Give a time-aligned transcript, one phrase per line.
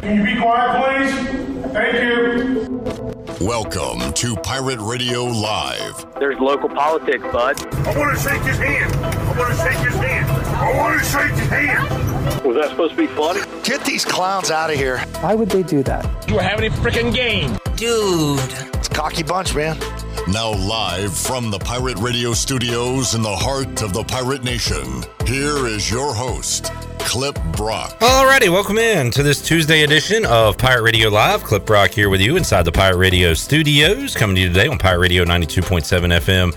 [0.00, 1.72] Can you be quiet, please?
[1.72, 3.46] Thank you.
[3.46, 6.06] Welcome to Pirate Radio Live.
[6.18, 7.62] There's local politics, bud.
[7.86, 8.94] I want to shake his hand.
[8.96, 10.30] I want to shake his hand.
[10.30, 12.44] I want to shake his hand.
[12.46, 13.40] Was that supposed to be funny?
[13.62, 14.98] Get these clowns out of here.
[15.20, 16.28] Why would they do that?
[16.28, 17.58] You were having a freaking game.
[17.76, 18.40] Dude.
[18.74, 19.78] It's a cocky bunch, man.
[20.28, 25.66] Now, live from the Pirate Radio studios in the heart of the Pirate Nation, here
[25.66, 26.72] is your host,
[27.10, 27.98] Clip Brock.
[27.98, 31.42] Alrighty, welcome in to this Tuesday edition of Pirate Radio Live.
[31.42, 34.78] Clip Brock here with you inside the Pirate Radio studios, coming to you today on
[34.78, 36.54] Pirate Radio 92.7 FM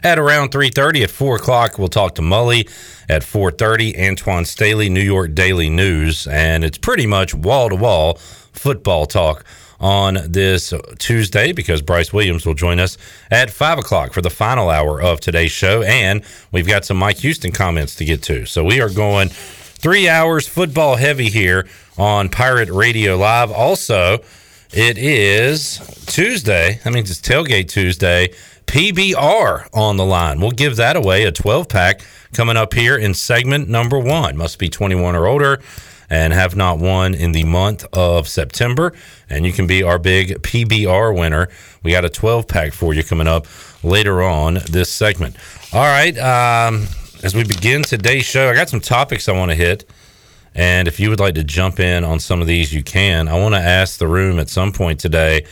[0.03, 2.69] at around 3.30 at 4 o'clock we'll talk to mully
[3.09, 8.15] at 4.30 Antwan Staley new york daily news and it's pretty much wall-to-wall
[8.53, 9.45] football talk
[9.83, 12.97] on this tuesday because bryce williams will join us
[13.33, 15.83] at 5 o'clock for the final hour of today's show.
[15.83, 18.47] And we've got some mike houston comments to get to.
[18.47, 23.51] So we are going three hours football heavy here on pirate radio live.
[23.51, 24.21] Also
[24.73, 26.81] it is tuesday.
[26.85, 28.33] That means it's tailgate tuesday.
[28.67, 30.41] PBR on the line.
[30.41, 31.25] We'll give that away.
[31.25, 32.01] A 12 pack
[32.33, 34.37] coming up here in segment number one.
[34.37, 35.61] Must be 21 or older
[36.13, 38.93] and have not won in the month of September.
[39.31, 41.49] And you can be our big PBR winner.
[41.83, 43.47] We got a 12 pack for you coming up
[43.83, 45.37] later on this segment.
[45.73, 46.15] All right.
[46.19, 46.87] Um,
[47.23, 49.89] as we begin today's show, I got some topics I want to hit.
[50.55, 53.27] And if you would like to jump in on some of these, you can.
[53.27, 55.47] I want to ask the room at some point today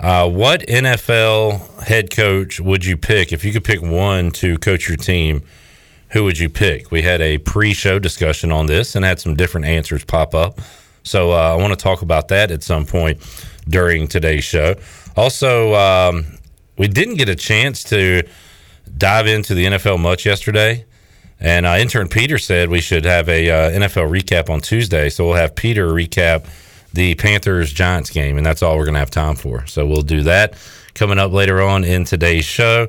[0.00, 4.88] uh, what NFL head coach would you pick if you could pick one to coach
[4.88, 5.44] your team?
[6.14, 6.92] Who would you pick?
[6.92, 10.60] We had a pre-show discussion on this and had some different answers pop up.
[11.02, 13.20] So uh, I want to talk about that at some point
[13.68, 14.76] during today's show.
[15.16, 16.38] Also, um,
[16.78, 18.22] we didn't get a chance to
[18.96, 20.84] dive into the NFL much yesterday.
[21.40, 25.10] And uh, intern Peter said we should have a uh, NFL recap on Tuesday.
[25.10, 26.46] So we'll have Peter recap
[26.92, 29.66] the Panthers Giants game, and that's all we're going to have time for.
[29.66, 30.54] So we'll do that
[30.94, 32.86] coming up later on in today's show.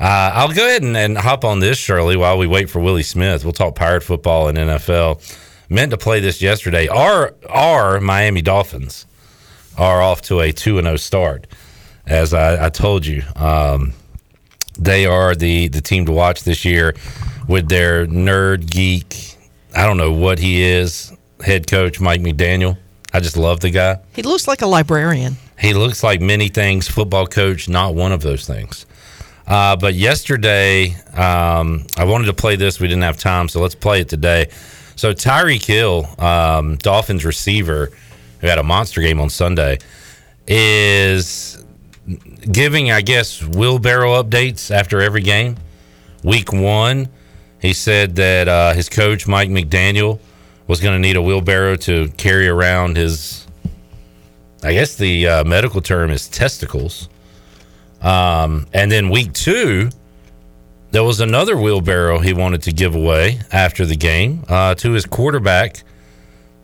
[0.00, 3.02] Uh, I'll go ahead and, and, hop on this, Shirley, while we wait for Willie
[3.02, 3.44] Smith.
[3.44, 5.36] We'll talk pirate football and NFL.
[5.68, 6.88] Meant to play this yesterday.
[6.88, 9.06] Our, our Miami Dolphins
[9.76, 11.46] are off to a 2 0 start.
[12.06, 13.92] As I, I told you, um,
[14.78, 16.96] they are the, the team to watch this year
[17.46, 19.36] with their nerd geek.
[19.76, 21.12] I don't know what he is,
[21.44, 22.78] head coach Mike McDaniel.
[23.12, 23.98] I just love the guy.
[24.14, 25.36] He looks like a librarian.
[25.58, 26.88] He looks like many things.
[26.88, 28.86] Football coach, not one of those things.
[29.50, 32.78] Uh, but yesterday, um, I wanted to play this.
[32.78, 34.48] We didn't have time, so let's play it today.
[34.94, 37.90] So Tyreek Hill, um, Dolphins receiver,
[38.40, 39.78] who had a monster game on Sunday,
[40.46, 41.64] is
[42.52, 45.56] giving, I guess, wheelbarrow updates after every game.
[46.22, 47.08] Week one,
[47.60, 50.20] he said that uh, his coach Mike McDaniel
[50.68, 53.48] was going to need a wheelbarrow to carry around his,
[54.62, 57.08] I guess the uh, medical term is testicles.
[58.00, 59.90] Um, and then week two,
[60.90, 65.06] there was another wheelbarrow he wanted to give away after the game uh, to his
[65.06, 65.82] quarterback,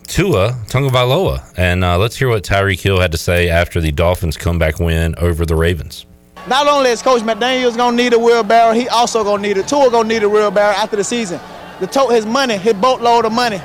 [0.07, 1.55] Tua Tagovailoa.
[1.57, 5.15] And uh, let's hear what Tyreek Hill had to say after the Dolphins' comeback win
[5.17, 6.07] over the Ravens.
[6.49, 9.91] Not only is Coach McDaniels gonna need a wheelbarrow, he also gonna need a Tua
[9.91, 11.41] gonna need a wheelbarrow after the season.
[11.81, 13.61] To tote his money, his boatload of money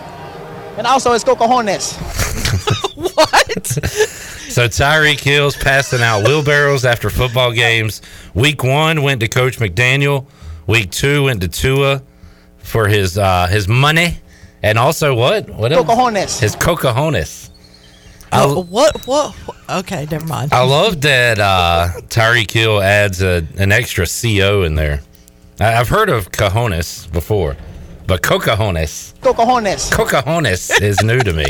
[0.78, 1.98] and also his it's cocojones.
[3.16, 4.41] what?
[4.51, 8.01] So Tyreek Hill's passing out wheelbarrows after football games.
[8.34, 10.28] Week one went to Coach McDaniel.
[10.67, 12.03] Week two went to Tua
[12.58, 14.20] for his uh, his money,
[14.61, 15.49] and also what?
[15.49, 15.87] What else?
[15.87, 16.40] Cocojones.
[16.40, 17.49] His cocojones.
[18.34, 19.35] Oh, what, what?
[19.70, 20.53] Okay, never mind.
[20.53, 25.02] I love that uh, Tyreek Hill adds a, an extra CO in there.
[25.59, 27.58] I've heard of cojones before.
[28.08, 29.14] But cocajones.
[29.20, 29.91] Cocajones.
[29.91, 31.46] Cocajones is new to me.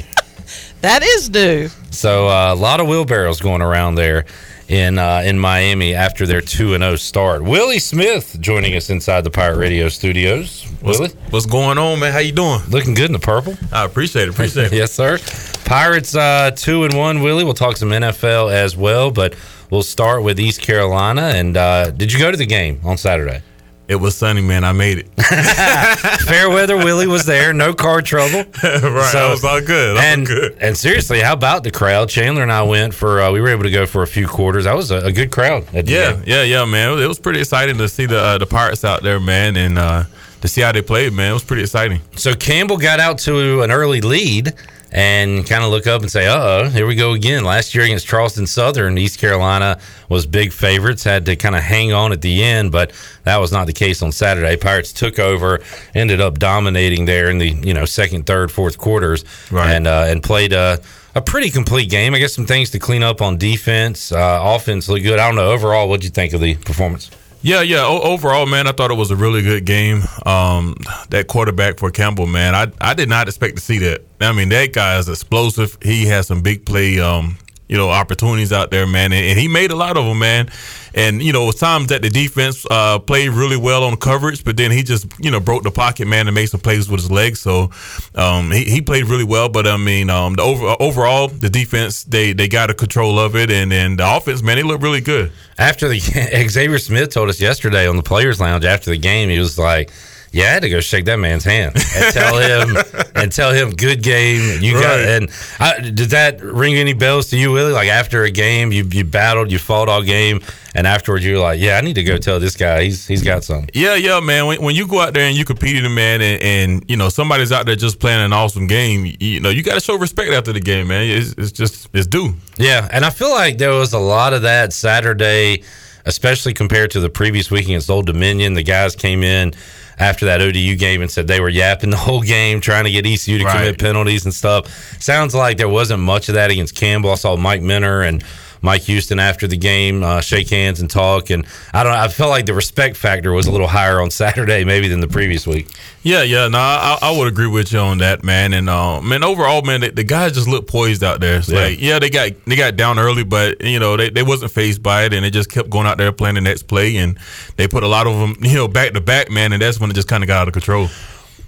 [0.81, 1.69] That is new.
[1.91, 4.25] So uh, a lot of wheelbarrows going around there
[4.67, 7.43] in uh, in Miami after their two and zero start.
[7.43, 10.63] Willie Smith joining us inside the Pirate Radio studios.
[10.81, 12.11] What's, Willie, what's going on, man?
[12.11, 12.61] How you doing?
[12.69, 13.55] Looking good in the purple.
[13.71, 14.29] I appreciate it.
[14.29, 14.73] Appreciate it.
[14.77, 15.19] yes, sir.
[15.65, 17.21] Pirates uh, two and one.
[17.21, 19.35] Willie, we'll talk some NFL as well, but
[19.69, 21.21] we'll start with East Carolina.
[21.21, 23.43] And uh, did you go to the game on Saturday?
[23.91, 24.63] It was sunny, man.
[24.63, 25.09] I made it.
[26.21, 28.45] Fair weather Willie was there, no car trouble.
[28.63, 29.97] right, so, was all good.
[29.97, 30.57] All and good.
[30.61, 32.07] and seriously, how about the crowd?
[32.07, 33.19] Chandler and I went for.
[33.19, 34.63] Uh, we were able to go for a few quarters.
[34.63, 35.65] That was a, a good crowd.
[35.73, 36.23] yeah, game.
[36.25, 36.87] yeah, yeah, man.
[36.87, 39.57] It was, it was, pretty exciting to see the uh, the Pirates out there, man,
[39.57, 40.05] and uh,
[40.39, 41.31] to see how they played, man.
[41.31, 41.99] It was pretty exciting.
[42.15, 44.53] So Campbell got out to an early lead
[44.91, 47.85] and kind of look up and say, "Uh oh, here we go again." Last year
[47.85, 49.79] against Charleston Southern, East Carolina
[50.09, 52.91] was big favorites, had to kind of hang on at the end, but
[53.23, 54.57] that was not the case on Saturday.
[54.57, 55.61] Pirates took over,
[55.95, 59.71] ended up dominating there in the you know second, third, fourth quarters, right.
[59.71, 60.79] and uh, and played a.
[61.13, 62.15] A pretty complete game.
[62.15, 64.13] I guess some things to clean up on defense.
[64.13, 65.19] Uh, offense looked good.
[65.19, 65.51] I don't know.
[65.51, 67.11] Overall, what'd you think of the performance?
[67.43, 67.85] Yeah, yeah.
[67.85, 70.03] O- overall, man, I thought it was a really good game.
[70.25, 70.75] Um,
[71.09, 74.01] that quarterback for Campbell, man, I I did not expect to see that.
[74.19, 75.77] I mean, that guy is explosive.
[75.81, 77.37] He has some big play um,
[77.71, 80.49] you know opportunities out there, man, and, and, he made a lot of them, man.
[80.93, 84.43] And you know, it was times that the defense uh, played really well on coverage,
[84.43, 86.99] but then he just you know broke the pocket, man, and made some plays with
[86.99, 87.39] his legs.
[87.39, 87.71] So
[88.13, 89.47] um, he, he played really well.
[89.47, 93.37] But I mean, um, the over, overall, the defense they they got a control of
[93.37, 95.31] it, and then the offense, man, they looked really good.
[95.57, 95.99] After the
[96.49, 99.91] Xavier Smith told us yesterday on the Players Lounge after the game, he was like
[100.31, 102.77] yeah, I had to go shake that man's hand and tell him
[103.15, 104.61] and tell him good game.
[104.61, 104.81] You right.
[104.81, 107.73] got and I, did that ring any bells to you, Willie?
[107.73, 110.41] Like after a game, you you battled, you fought all game,
[110.73, 113.23] and afterwards you were like, yeah, I need to go tell this guy he's he's
[113.23, 113.69] got something.
[113.73, 114.45] Yeah, yeah, man.
[114.45, 116.95] When, when you go out there and you compete in a man, and, and, you
[116.95, 119.81] know somebody's out there just playing an awesome game, you, you know you got to
[119.81, 121.09] show respect after the game, man.
[121.09, 122.35] It's, it's just it's due.
[122.57, 125.63] Yeah, and I feel like there was a lot of that Saturday,
[126.05, 128.53] especially compared to the previous week against Old Dominion.
[128.53, 129.53] The guys came in
[129.99, 133.05] after that ODU game and said they were yapping the whole game, trying to get
[133.05, 133.57] ECU to right.
[133.57, 134.67] commit penalties and stuff.
[135.01, 137.11] Sounds like there wasn't much of that against Campbell.
[137.11, 138.23] I saw Mike Minter and
[138.61, 141.29] Mike Houston after the game, uh, shake hands and talk.
[141.29, 141.93] And I don't.
[141.93, 145.07] I felt like the respect factor was a little higher on Saturday maybe than the
[145.07, 145.67] previous week.
[146.03, 146.47] Yeah, yeah.
[146.47, 148.53] No, I, I would agree with you on that, man.
[148.53, 151.41] And uh, man, overall, man, the, the, guys just look poised out there.
[151.41, 151.59] Yeah.
[151.59, 154.81] Like, yeah, they got they got down early, but you know they, they wasn't phased
[154.81, 157.17] by it, and they just kept going out there playing the next play, and
[157.57, 159.53] they put a lot of them, you know, back to back, man.
[159.53, 160.87] And that's when it just kind of got out of control.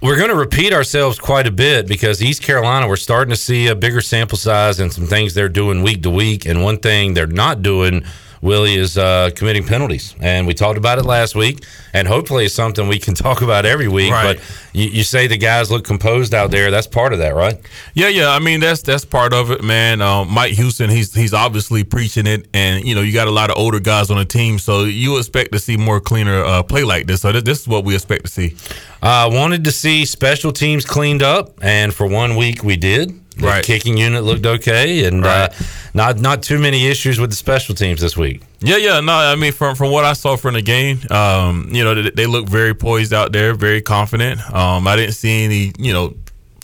[0.04, 3.68] We're going to repeat ourselves quite a bit because East Carolina, we're starting to see
[3.68, 6.44] a bigger sample size and some things they're doing week to week.
[6.44, 8.04] And one thing they're not doing
[8.44, 11.64] Willie is uh, committing penalties, and we talked about it last week,
[11.94, 14.12] and hopefully it's something we can talk about every week.
[14.12, 14.36] Right.
[14.36, 14.44] But
[14.74, 16.70] you, you, say the guys look composed out there.
[16.70, 17.58] That's part of that, right?
[17.94, 18.28] Yeah, yeah.
[18.28, 20.02] I mean, that's that's part of it, man.
[20.02, 23.48] Uh, Mike Houston, he's he's obviously preaching it, and you know, you got a lot
[23.48, 26.84] of older guys on the team, so you expect to see more cleaner uh, play
[26.84, 27.22] like this.
[27.22, 28.56] So th- this is what we expect to see.
[29.02, 33.23] I uh, wanted to see special teams cleaned up, and for one week we did.
[33.36, 33.64] The right.
[33.64, 35.60] kicking unit looked okay, and uh, right.
[35.60, 38.42] uh, not not too many issues with the special teams this week.
[38.60, 41.82] Yeah, yeah, no, I mean from from what I saw from the game, um, you
[41.82, 44.40] know, they, they look very poised out there, very confident.
[44.52, 46.14] Um, I didn't see any, you know,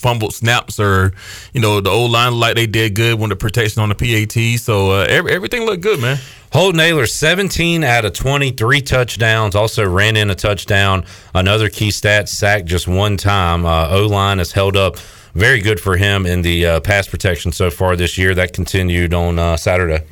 [0.01, 1.13] fumbled snaps or
[1.53, 4.59] you know the old line like they did good when the protection on the PAT.
[4.61, 6.19] So uh, every, everything looked good, man.
[6.53, 9.55] Holton Ahlers, 17 out of 23 touchdowns.
[9.55, 11.05] Also ran in a touchdown.
[11.33, 13.65] Another key stat, sacked just one time.
[13.65, 14.97] Uh, o line has held up
[15.35, 18.35] very good for him in the uh, pass protection so far this year.
[18.35, 20.05] That continued on uh, Saturday.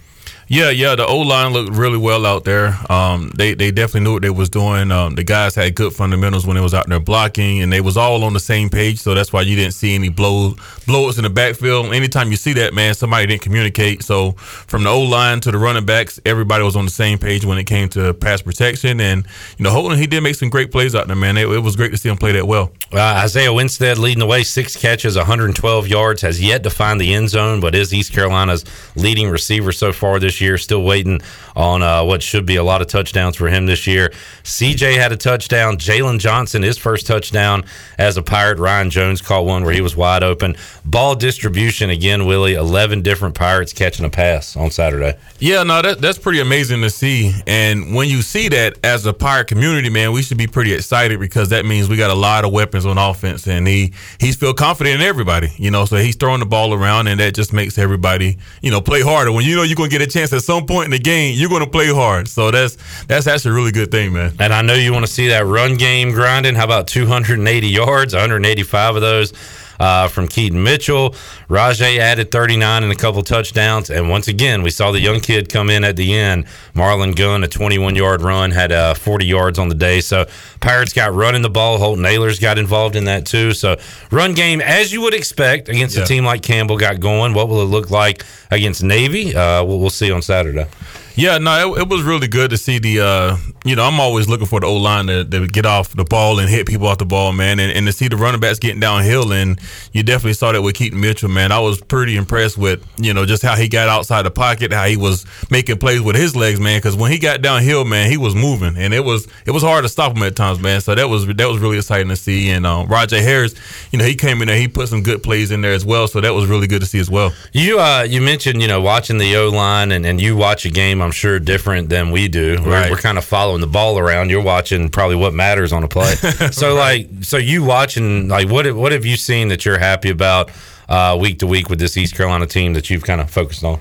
[0.51, 2.75] Yeah, yeah, the O line looked really well out there.
[2.91, 4.91] Um, they they definitely knew what they was doing.
[4.91, 7.99] Um, the guys had good fundamentals when they was out there blocking, and they was
[7.99, 8.99] all on the same page.
[8.99, 10.53] So that's why you didn't see any blow
[10.87, 11.93] blowups in the backfield.
[11.93, 14.03] Anytime you see that, man, somebody didn't communicate.
[14.03, 17.45] So from the O line to the running backs, everybody was on the same page
[17.45, 19.03] when it came to pass protection.
[19.03, 19.27] And
[19.59, 21.37] you know, Holton he did make some great plays out there, man.
[21.37, 22.73] It, it was great to see him play that well.
[22.91, 27.13] Uh, Isaiah Winstead leading the way, six catches, 112 yards, has yet to find the
[27.13, 28.65] end zone, but is East Carolina's
[28.97, 30.59] leading receiver so far this year.
[30.59, 31.21] Still waiting
[31.57, 34.11] on uh, what should be a lot of touchdowns for him this year.
[34.45, 35.77] CJ had a touchdown.
[35.77, 37.65] Jalen Johnson, his first touchdown
[37.99, 38.59] as a Pirate.
[38.59, 40.57] Ryan Jones caught one where he was wide open.
[40.85, 42.55] Ball distribution again, Willie.
[42.55, 45.19] 11 different Pirates catching a pass on Saturday.
[45.39, 47.33] Yeah, no, that, that's pretty amazing to see.
[47.47, 51.21] And when you see that as a Pirate community, man, we should be pretty excited
[51.21, 54.55] because that means we got a lot of weapons on offense, and he he's feel
[54.55, 55.53] confident in everybody.
[55.57, 58.81] You know, so he's throwing the ball around, and that just makes everybody you know
[58.81, 59.33] play harder.
[59.33, 61.49] When you know you're gonna get a chance at some point in the game, you're
[61.49, 62.29] going to play hard.
[62.29, 64.35] So that's that's actually a really good thing, man.
[64.39, 66.55] And I know you want to see that run game grinding.
[66.55, 69.33] How about 280 yards, 185 of those?
[69.79, 71.11] Uh, from Keaton Mitchell.
[71.49, 73.91] Rahjai added 39 and a couple touchdowns.
[73.91, 76.47] And once again, we saw the young kid come in at the end.
[76.75, 80.01] Marlon Gunn, a 21 yard run, had uh, 40 yards on the day.
[80.01, 80.27] So
[80.61, 81.79] Pirates got running the ball.
[81.79, 83.53] Holton Ahlers got involved in that too.
[83.53, 83.77] So
[84.11, 86.03] run game, as you would expect, against yeah.
[86.03, 87.35] a team like Campbell got going.
[87.35, 89.35] What will it look like against Navy?
[89.35, 90.67] Uh, we'll, we'll see on Saturday.
[91.15, 93.01] Yeah, no, it, it was really good to see the.
[93.01, 93.37] Uh,
[93.69, 96.39] you know, I'm always looking for the O line to, to get off the ball
[96.39, 98.81] and hit people off the ball, man, and, and to see the running backs getting
[98.81, 99.61] downhill, and
[99.93, 101.53] you definitely saw that with Keaton Mitchell, man.
[101.53, 104.87] I was pretty impressed with you know just how he got outside the pocket, how
[104.87, 106.79] he was making plays with his legs, man.
[106.79, 109.85] Because when he got downhill, man, he was moving, and it was it was hard
[109.85, 110.81] to stop him at times, man.
[110.81, 112.49] So that was that was really exciting to see.
[112.51, 113.55] And uh, Rahjai Harris,
[113.93, 116.09] you know, he came in there, he put some good plays in there as well,
[116.09, 117.33] so that was really good to see as well.
[117.53, 120.71] You uh, you mentioned you know watching the O line, and, and you watch a
[120.71, 122.57] game, I'm sure different than we do.
[122.65, 122.91] We're, Right.
[122.91, 124.31] we're kind of following the ball around.
[124.31, 126.15] You're watching probably what matters on a play.
[126.53, 130.51] So like, so you watching like what what have you seen that you're happy about
[130.89, 133.81] uh, week to week with this East Carolina team that you've kind of focused on?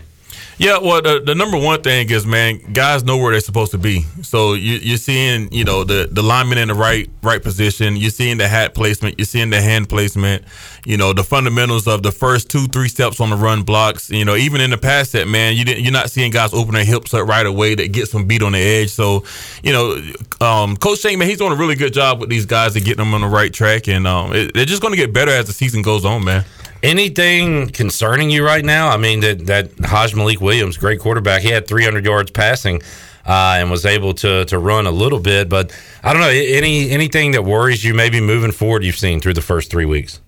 [0.60, 3.78] Yeah, well, the, the number one thing is, man, guys know where they're supposed to
[3.78, 4.02] be.
[4.24, 7.96] So you, you're seeing, you know, the the lineman in the right right position.
[7.96, 9.20] You're seeing the hat placement.
[9.20, 10.44] You're seeing the hand placement.
[10.84, 14.10] You know, the fundamentals of the first two, three steps on the run blocks.
[14.10, 16.74] You know, even in the pass set, man, you didn't, you're not seeing guys open
[16.74, 18.90] their hips up right away that gets them beat on the edge.
[18.90, 19.26] So,
[19.62, 20.02] you know,
[20.42, 22.98] um, Coach Shane, man, he's doing a really good job with these guys to get
[22.98, 25.46] them on the right track, and um, it, they're just going to get better as
[25.46, 26.46] the season goes on, man.
[26.84, 28.89] Anything concerning you right now?
[28.89, 32.81] I mean, that that Hajj-Malik Williams, great quarterback, he had 300 yards passing.
[33.25, 36.89] Uh, and was able to to run a little bit, but I don't know any
[36.91, 38.86] anything that worries you maybe moving forward.
[38.86, 40.22] You've seen through the first three weeks.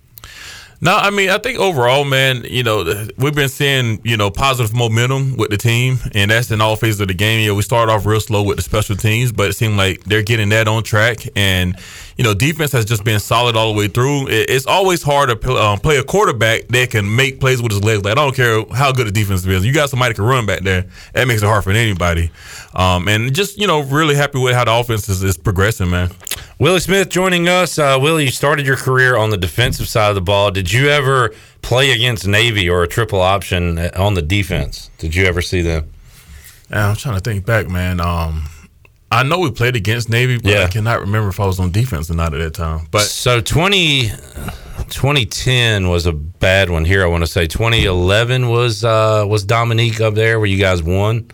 [0.82, 4.74] No, I mean, I think overall, man, you know, we've been seeing, you know, positive
[4.74, 7.40] momentum with the team, and that's in all phases of the game.
[7.40, 10.02] You know, we started off real slow with the special teams, but it seemed like
[10.04, 11.18] they're getting that on track.
[11.36, 11.76] And,
[12.20, 14.26] you know, defense has just been solid all the way through.
[14.28, 17.82] It's always hard to pl- um, play a quarterback that can make plays with his
[17.82, 18.04] legs.
[18.04, 19.64] Like, I don't care how good the defense is.
[19.64, 20.84] You got somebody that can run back there.
[21.14, 22.30] That makes it hard for anybody.
[22.74, 26.10] Um, and just, you know, really happy with how the offense is, is progressing, man.
[26.58, 27.78] Willie Smith joining us.
[27.78, 30.50] Uh, Willie, you started your career on the defensive side of the ball.
[30.50, 34.90] Did you ever play against Navy or a triple option on the defense?
[34.98, 35.90] Did you ever see them?
[36.68, 37.98] Yeah, I'm trying to think back, man.
[37.98, 38.44] Um,
[39.10, 40.64] I know we played against Navy, but Yeah.
[40.64, 42.86] I cannot remember if I was on defense or not at that time.
[42.92, 44.08] But so 20,
[44.88, 47.02] 2010 was a bad one here.
[47.02, 51.30] I want to say 2011 was uh, was Dominique up there where you guys won.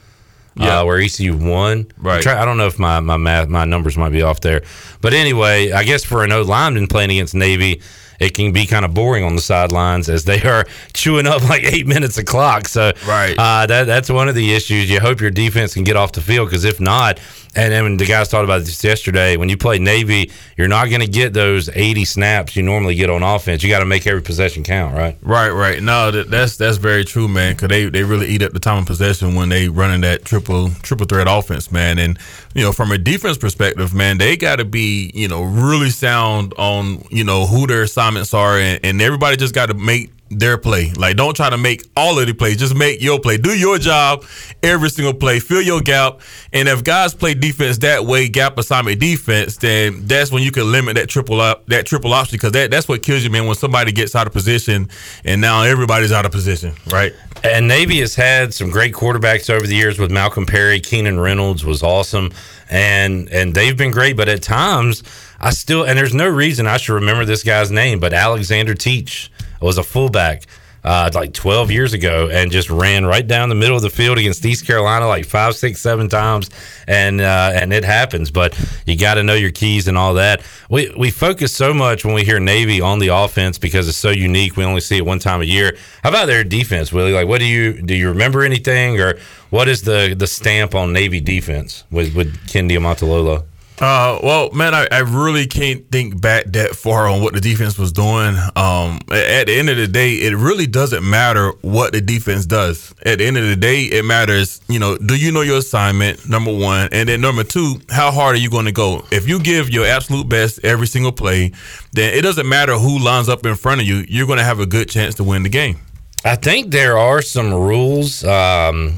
[0.58, 0.80] Yeah.
[0.80, 1.86] uh, where ECU won.
[1.98, 2.22] Right.
[2.22, 4.62] Try- I don't know if my my math my numbers might be off there,
[5.02, 7.82] but anyway, I guess for an old lineman playing against Navy,
[8.20, 10.64] it can be kind of boring on the sidelines as they are
[10.94, 12.68] chewing up like eight minutes of clock.
[12.68, 13.34] So Right.
[13.38, 14.88] uh, that that's one of the issues.
[14.90, 17.20] You hope your defense can get off the field because if not,
[17.56, 19.36] and then the guys talked about this yesterday.
[19.38, 23.08] When you play Navy, you're not going to get those 80 snaps you normally get
[23.08, 23.62] on offense.
[23.62, 25.16] You got to make every possession count, right?
[25.22, 25.82] right, right.
[25.82, 27.54] No, that, that's that's very true, man.
[27.54, 30.70] Because they, they really eat up the time of possession when they running that triple
[30.82, 31.98] triple threat offense, man.
[31.98, 32.18] And
[32.54, 36.52] you know, from a defense perspective, man, they got to be you know really sound
[36.58, 40.58] on you know who their assignments are, and, and everybody just got to make their
[40.58, 40.92] play.
[40.92, 42.56] Like, don't try to make all of the plays.
[42.56, 43.36] Just make your play.
[43.36, 44.24] Do your job
[44.62, 45.38] every single play.
[45.38, 46.20] Fill your gap.
[46.52, 50.70] And if guys play defense that way, gap assignment defense, then that's when you can
[50.70, 53.46] limit that triple up, that triple option, because that, that's what kills you, man.
[53.46, 54.88] When somebody gets out of position,
[55.24, 57.12] and now everybody's out of position, right?
[57.44, 61.64] And Navy has had some great quarterbacks over the years with Malcolm Perry, Keenan Reynolds
[61.64, 62.32] was awesome,
[62.68, 64.16] and and they've been great.
[64.16, 65.02] But at times,
[65.38, 69.28] I still and there's no reason I should remember this guy's name, but Alexander Teich
[69.60, 70.44] was a fullback.
[70.84, 74.18] Uh, like 12 years ago, and just ran right down the middle of the field
[74.18, 76.48] against East Carolina like five, six, seven times,
[76.86, 78.30] and uh, and it happens.
[78.30, 80.42] But you got to know your keys and all that.
[80.70, 84.10] We we focus so much when we hear Navy on the offense because it's so
[84.10, 84.56] unique.
[84.56, 85.76] We only see it one time a year.
[86.04, 87.12] How about their defense, Willie?
[87.12, 87.92] Like, what do you do?
[87.92, 89.18] You remember anything, or
[89.50, 93.42] what is the the stamp on Navy defense with with Ken Niumatalolo?
[93.78, 97.78] Uh, well, man, I, I really can't think back that far on what the defense
[97.78, 98.34] was doing.
[98.56, 102.94] Um, at the end of the day, it really doesn't matter what the defense does.
[103.04, 106.26] At the end of the day, it matters, you know, do you know your assignment,
[106.28, 106.88] number one?
[106.90, 109.04] And then number two, how hard are you going to go?
[109.10, 111.52] If you give your absolute best every single play,
[111.92, 114.60] then it doesn't matter who lines up in front of you, you're going to have
[114.60, 115.78] a good chance to win the game.
[116.24, 118.94] I think there are some rules um,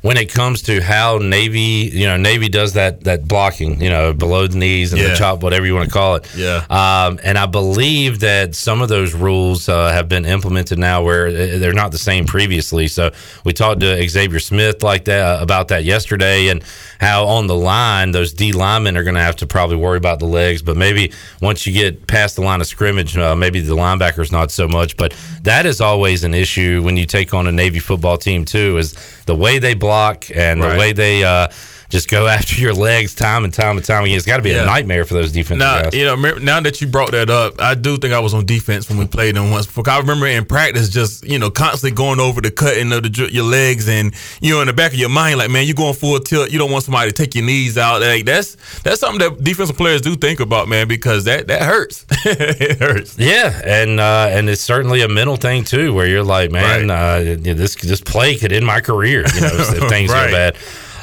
[0.00, 4.12] when it comes to how Navy, you know, Navy does that that blocking, you know,
[4.12, 5.08] below the knees and Yeah.
[5.08, 6.26] the chop, whatever you want to call it.
[6.36, 6.64] Yeah.
[6.70, 11.26] Um, and I believe that some of those rules uh, have been implemented now where
[11.26, 12.86] uh, they're not the same previously.
[12.88, 13.10] So
[13.44, 16.62] we talked to Xavier Smith like that about that yesterday, and
[17.00, 20.18] how on the line those D linemen are going to have to probably worry about
[20.20, 21.12] the legs, but maybe
[21.42, 24.96] once you get past the line of scrimmage, uh, maybe the linebackers not so much.
[24.96, 28.78] But that is always an issue when you take on a Navy football team too,
[28.78, 28.94] is
[29.28, 31.22] the way they block and the way they.
[31.22, 31.48] Uh,
[31.90, 34.16] just go after your legs time and time and time again.
[34.16, 34.64] It's got to be Yeah.
[34.64, 35.94] a nightmare for those defensive Now, guys.
[35.94, 38.88] you know, now that you brought that up, I do think I was on defense
[38.88, 39.66] when we played them once.
[39.66, 43.28] Because I remember in practice, just you know, constantly going over the cutting of the,
[43.32, 45.94] your legs, and you know, in the back of your mind, like, man, you're going
[45.94, 46.50] full tilt.
[46.50, 48.00] You don't want somebody to take your knees out.
[48.02, 52.04] Like that's that's something that defensive players do think about, man, because that that hurts.
[52.24, 53.18] it hurts.
[53.18, 57.20] Yeah, and uh, and it's certainly a mental thing too, where you're like, man, uh,
[57.38, 60.26] this this play could end my career, you know, if things Right.
[60.26, 60.56] go bad.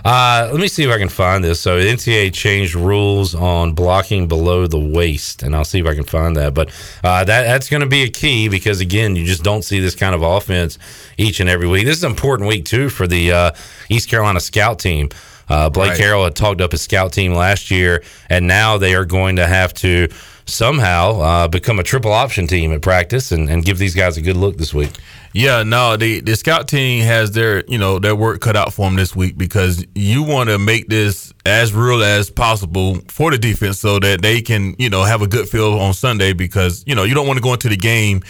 [0.05, 1.59] Uh, let me see if I can find this.
[1.59, 6.03] So NCAA changed rules on blocking below the waist, and I'll see if I can
[6.03, 6.53] find that.
[6.53, 6.69] But
[7.03, 9.95] uh, that that's going to be a key because again, you just don't see this
[9.95, 10.77] kind of offense
[11.17, 11.85] each and every week.
[11.85, 13.51] This is an important week too for the uh,
[13.89, 15.09] East Carolina scout team.
[15.49, 15.99] Uh, Blake Right.
[15.99, 19.47] Harrell had talked up his scout team last year, and now they are going to
[19.47, 20.09] have to
[20.45, 24.21] somehow uh, become a triple option team at practice and, and give these guys a
[24.21, 24.91] good look this week.
[25.37, 28.85] Yeah, no, the the scout team has their you know their work cut out for
[28.85, 33.37] them this week because you want to make this as real as possible for the
[33.37, 36.95] defense so that they can you know have a good feel on Sunday because you
[36.95, 38.23] know you don't want to go into the game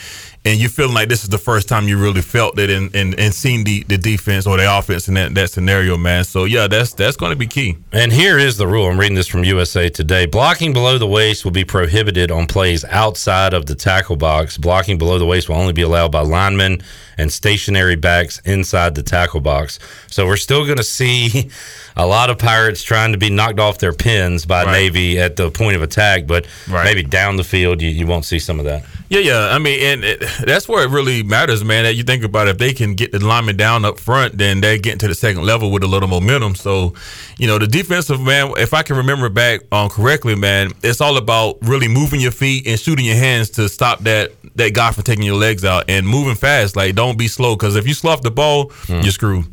[0.46, 3.20] and you're feeling like this is the first time you really felt it and and,
[3.20, 6.24] and seen the, the defense or the offense in that, that scenario, man.
[6.24, 7.78] So yeah, that's that's going to be key.
[7.92, 8.88] And here is the rule.
[8.88, 10.28] I'm reading this from USA Today.
[10.28, 14.58] Blocking below the waist will be prohibited on plays outside of the tackle box.
[14.58, 16.82] Blocking below the waist will only be allowed by linemen
[17.18, 19.80] and stationary backs inside the tackle box.
[20.08, 21.50] So we're still going to see
[21.96, 24.72] a lot of Pirates trying to be knocked off their pins by Right.
[24.72, 26.84] Navy at the point of attack, but Right.
[26.84, 28.84] maybe down the field you, you won't see some of that.
[29.10, 29.50] Yeah, yeah.
[29.52, 31.84] I mean, and it, that's where it really matters, man.
[31.84, 34.62] That you think about it, if they can get the lineman down up front, then
[34.62, 36.56] they get to the second level with a little momentum.
[36.56, 36.96] So,
[37.38, 41.18] you know, the defensive man, if I can remember back um, correctly, man, it's all
[41.18, 45.04] about really moving your feet and shooting your hands to stop that that guy from
[45.04, 46.76] taking your legs out and moving fast.
[46.76, 49.02] Like, don't be slow because if you slough the ball, hmm.
[49.02, 49.46] you're screwed.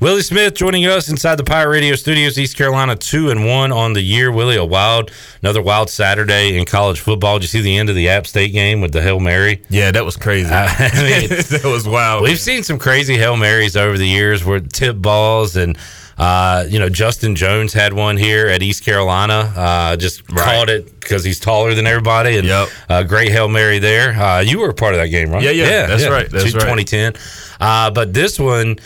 [0.00, 3.92] Willie Smith joining us inside the Pirate Radio Studios, East Carolina, two and one on
[3.92, 4.30] the year.
[4.32, 5.10] Willie, a wild,
[5.42, 7.38] another wild Saturday in college football.
[7.38, 9.62] Did you see the end of the App State game with the Hail Mary?
[9.68, 10.50] Yeah, that was crazy.
[10.50, 12.22] I uh, mean, that was wild.
[12.28, 15.76] We've seen some crazy Hail Marys over the years where tip balls and
[16.18, 19.52] uh, you know, Justin Jones had one here at East Carolina.
[19.56, 20.44] Uh, just Right.
[20.44, 22.38] caught it because he's taller than everybody.
[22.38, 22.68] And Yep.
[22.88, 24.10] uh, great Hail Mary there.
[24.20, 25.42] Uh, you were a part of that game, right?
[25.42, 26.60] Yeah, yeah, that's right, that's right.
[26.60, 27.14] 2010.
[27.60, 28.76] Uh, but this one,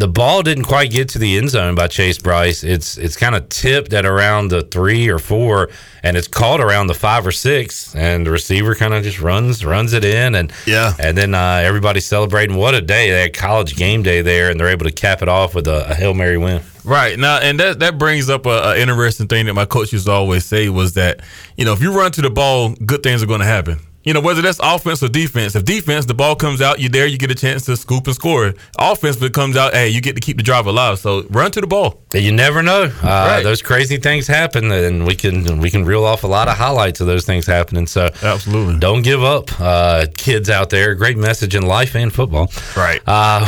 [0.00, 2.64] the ball didn't quite get to the end zone by Chase Brice.
[2.64, 5.68] It's it's kind of tipped at around the three or four,
[6.02, 9.62] and it's caught around the five or six, and the receiver kind of just runs
[9.64, 10.94] runs it in, and Yeah.
[10.98, 12.56] and then uh, everybody's celebrating.
[12.56, 13.10] What a day!
[13.10, 15.90] They had college game day there, and they're able to cap it off with a,
[15.90, 16.62] a hail mary win.
[16.82, 20.06] Right now, and that that brings up a, a interesting thing that my coach used
[20.06, 21.20] to always say was that
[21.58, 23.80] you know if you run to the ball, good things are going to happen.
[24.02, 25.54] You know whether that's offense or defense.
[25.54, 28.14] If defense, the ball comes out, you're there, you get a chance to scoop and
[28.14, 28.54] score.
[28.78, 30.98] Offense, if it comes out, hey, you get to keep the drive alive.
[30.98, 32.00] So run to the ball.
[32.14, 33.42] You never know; uh, Right.
[33.42, 37.00] those crazy things happen, and we can we can reel off a lot of highlights
[37.02, 37.86] of those things happening.
[37.86, 38.78] So Absolutely.
[38.78, 40.94] don't give up, uh, kids out there.
[40.94, 42.50] Great message in life and football.
[42.74, 43.02] Right.
[43.06, 43.44] Uh,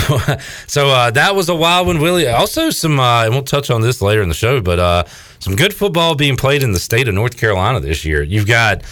[0.66, 2.28] so uh, that was a wild one, Willie.
[2.28, 5.04] Also, some, uh, and we'll touch on this later in the show, but uh,
[5.38, 8.22] some good football being played in the state of North Carolina this year.
[8.22, 8.82] You've got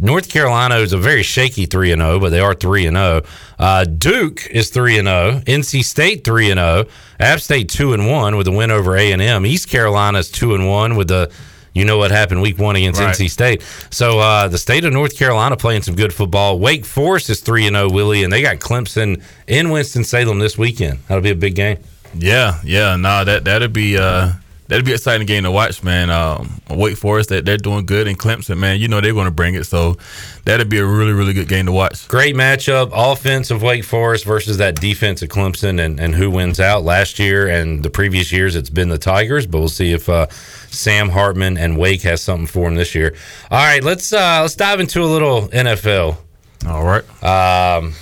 [0.00, 3.22] North Carolina is a very shaky three and zero, but they are three and zero.
[3.58, 5.40] Uh, Duke is three and zero.
[5.46, 6.84] NC State three and zero.
[7.18, 9.44] App State two and one with a win over A and M.
[9.44, 11.30] East Carolina is two and one with the.
[11.74, 13.14] You know what happened week one against Right.
[13.14, 13.62] NC State.
[13.90, 16.58] So uh, the state of North Carolina playing some good football.
[16.58, 20.58] Wake Forest is three and zero, Willie, and they got Clemson in Winston Salem this
[20.58, 20.98] weekend.
[21.06, 21.78] That'll be a big game.
[22.14, 24.32] Yeah, yeah, nah, that that'd be uh
[24.68, 26.10] that'd be an exciting game to watch, man.
[26.10, 29.32] Um, Wake Forest, that they're doing good, and Clemson, man, you know they're going to
[29.32, 29.96] bring it, so
[30.44, 32.06] that'd be a really really good game to watch.
[32.08, 36.60] Great matchup, offense of Wake Forest versus that defense of Clemson, and, and who wins
[36.60, 36.84] out.
[36.84, 40.28] Last year and the previous years, it's been the Tigers, but we'll see if uh,
[40.30, 43.14] Sam Hartman and Wake has something for him this year.
[43.50, 46.18] All right, let's uh, let's dive into a little NFL.
[46.66, 47.04] All right.
[47.22, 47.94] Um,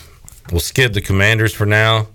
[0.51, 2.09] we'll skip the Commanders for now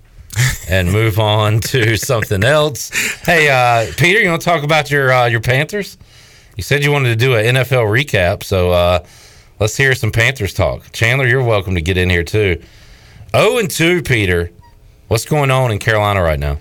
[0.69, 2.89] and move on to something else.
[3.23, 5.97] Hey, uh, Peter, you want to talk about your uh, your Panthers?
[6.55, 9.05] You said you wanted to do an NFL recap, so uh,
[9.59, 10.91] let's hear some Panthers talk.
[10.91, 12.61] Chandler, you're welcome to get in here too.
[13.33, 14.51] Oh and two, Peter.
[15.07, 16.57] What's going on in Carolina right now?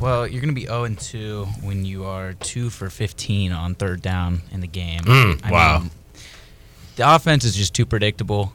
[0.00, 3.74] Well, you're going to be 0 and 2 when you are 2 for 15 on
[3.74, 5.00] third down in the game.
[5.00, 5.78] Mm, I wow.
[5.80, 5.90] mean,
[6.96, 8.54] the offense is just too predictable.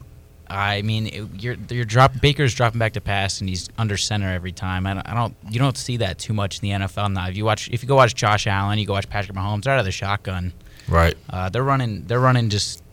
[0.49, 4.31] I mean, it, you're you're drop Baker's dropping back to pass and he's under center
[4.31, 4.85] every time.
[4.85, 7.27] I don't, I don't you don't see that too much in the NFL now.
[7.27, 9.73] If you watch if you go watch Josh Allen, you go watch Patrick Mahomes, they're
[9.73, 10.53] out of the shotgun.
[10.87, 11.15] Right.
[11.29, 12.05] Uh, they're running.
[12.05, 12.83] They're running just.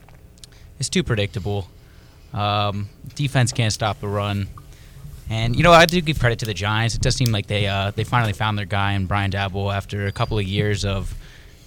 [0.78, 1.68] It's too predictable.
[2.32, 4.48] Um, defense can't stop the run,
[5.28, 6.94] And you know, I do give credit to the Giants.
[6.94, 10.06] It does seem like they uh, they finally found their guy in Brian Daboll after
[10.06, 11.14] a couple of years of,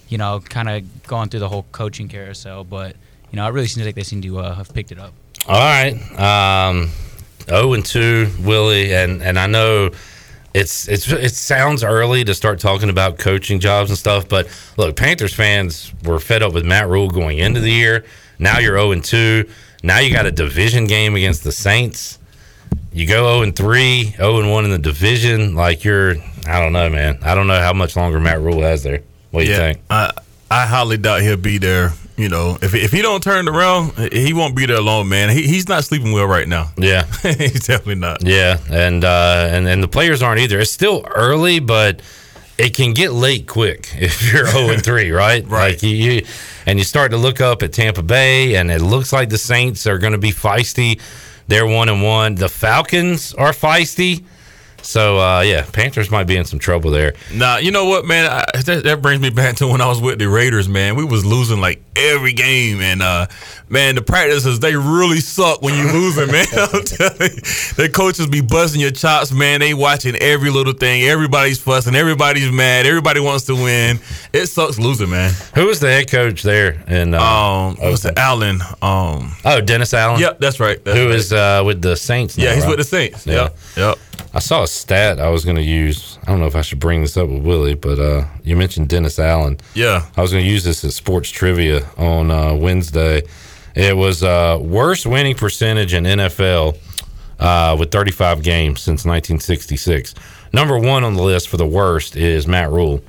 [0.10, 2.64] you know, kind of going through the whole coaching carousel.
[2.64, 2.96] But
[3.32, 5.14] you know, it really seems like they seem to uh, have picked it up.
[5.48, 5.94] All right.
[6.20, 6.90] Um,
[7.46, 9.92] 0 and 2, Willie, and and I know
[10.54, 14.96] it's it's it sounds early to start talking about coaching jobs and stuff, but look,
[14.96, 18.06] Panthers fans were fed up with Matt Rhule going into the year.
[18.40, 19.48] Now you're 0 and 2.
[19.84, 22.18] Now you got a division game against the Saints.
[22.92, 25.54] You go 0 and 3, 0 and 1 in the division.
[25.54, 26.16] Like you're,
[26.48, 27.20] I don't know, man.
[27.22, 29.02] I don't know how much longer Matt Rhule has there.
[29.32, 29.80] What do you think?
[29.90, 30.12] I
[30.50, 31.92] I highly doubt he'll be there.
[32.18, 35.30] You know, if if he don't turn around, he won't be there alone, man.
[35.30, 36.72] He, he's not sleeping well right now.
[36.78, 38.24] Yeah, he's definitely not.
[38.24, 40.60] Yeah, and uh, and and the players aren't either.
[40.60, 42.02] It's still early, but
[42.58, 45.46] it can get late quick if you're 0 and 3, right?
[45.46, 45.74] Right.
[45.74, 46.26] Like you, you,
[46.66, 49.86] and you start to look up at Tampa Bay, and it looks like the Saints
[49.88, 51.02] are going to be feisty.
[51.48, 52.36] They're one and one.
[52.36, 54.24] The Falcons are feisty.
[54.86, 57.14] So uh, yeah, Panthers might be in some trouble there.
[57.34, 58.30] Nah, you know what, man?
[58.32, 60.96] I, that, that brings me back to when I was with the Raiders, man.
[60.96, 63.28] We was losing like every game, and uh,
[63.68, 66.46] man, the practices they really suck when you losing, man.
[66.56, 67.42] I'm telling you,
[67.76, 69.60] the coaches be busting your chops, man.
[69.62, 71.04] They watching every little thing.
[71.04, 71.96] Everybody's fussing.
[71.96, 72.86] Everybody's mad.
[72.86, 74.00] Everybody wants to win.
[74.34, 75.34] It sucks losing, man.
[75.56, 76.84] Who was the head coach there?
[76.88, 78.62] And uh, Um, it, Allen?
[78.84, 80.20] Um, oh, Dennis Allen.
[80.22, 80.84] yep, that's right.
[80.84, 81.16] That's Who right.
[81.16, 82.38] is uh, with the Saints?
[82.38, 82.70] Now, Yeah, he's right?
[82.70, 83.26] with the Saints.
[83.26, 83.34] Yeah.
[83.34, 83.98] Yep, yep.
[84.36, 86.20] I saw a stat I was going to use.
[86.24, 88.90] I don't know if I should bring this up with Willie, but uh, you mentioned
[88.90, 89.58] Dennis Allen.
[89.74, 90.06] Yeah.
[90.18, 93.24] I was going to use this as sports trivia on uh, Wednesday.
[93.76, 96.78] It was uh, worst winning percentage in NFL
[97.40, 100.14] uh, with 35 games since 1966.
[100.52, 103.02] Number one on the list for the worst is Matt Rhule.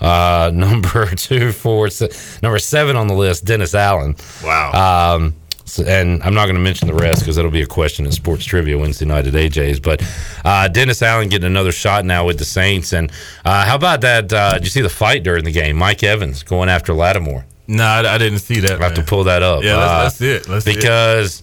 [0.00, 4.14] Uh, number two, four, se- number seven on the list, Dennis Allen.
[4.44, 5.16] Wow.
[5.16, 8.04] Um, so- and I'm not going to mention the rest because it'll be a question
[8.06, 9.80] in sports trivia Wednesday night at AJ's.
[9.80, 10.02] But
[10.44, 12.92] uh, Dennis Allen getting another shot now with the Saints.
[12.92, 13.10] And
[13.44, 14.32] uh, how about that?
[14.32, 15.76] Uh, did you see the fight during the game?
[15.76, 17.44] Mike Evans going after Lattimore.
[17.68, 18.80] No, I, I didn't see that.
[18.80, 19.62] I have to pull that up.
[19.62, 20.48] Yeah, Uh, let's, let's see it.
[20.48, 20.76] Let's see it.
[20.76, 21.42] because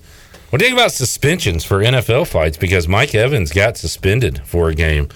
[0.50, 2.58] what do you think about suspensions for NFL fights?
[2.58, 5.08] Because Mike Evans got suspended for a game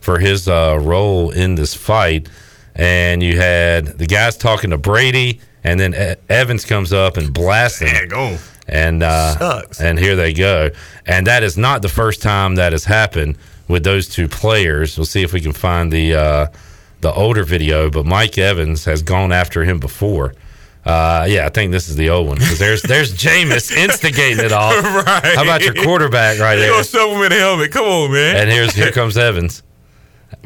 [0.00, 2.28] for his uh, role in this fight,
[2.74, 7.32] and you had the guys talking to Brady, and then E- Evans comes up and
[7.32, 7.88] blasts him.
[7.88, 8.38] Dang, go.
[8.68, 10.70] And uh, and here they go.
[11.06, 13.36] And that is not the first time that has happened
[13.68, 14.96] with those two players.
[14.96, 16.46] We'll see if we can find the uh,
[17.00, 17.90] the older video.
[17.90, 20.34] But Mike Evans has gone after him before.
[20.84, 24.52] Uh, yeah, I think this is the old one because there's there's Jameis instigating it
[24.52, 24.72] all.
[24.72, 25.34] Right.
[25.36, 26.70] How about your quarterback right there?
[26.70, 27.70] gonna shove him in the helmet.
[27.70, 28.36] Come on, man.
[28.36, 29.62] And here's here comes Evans.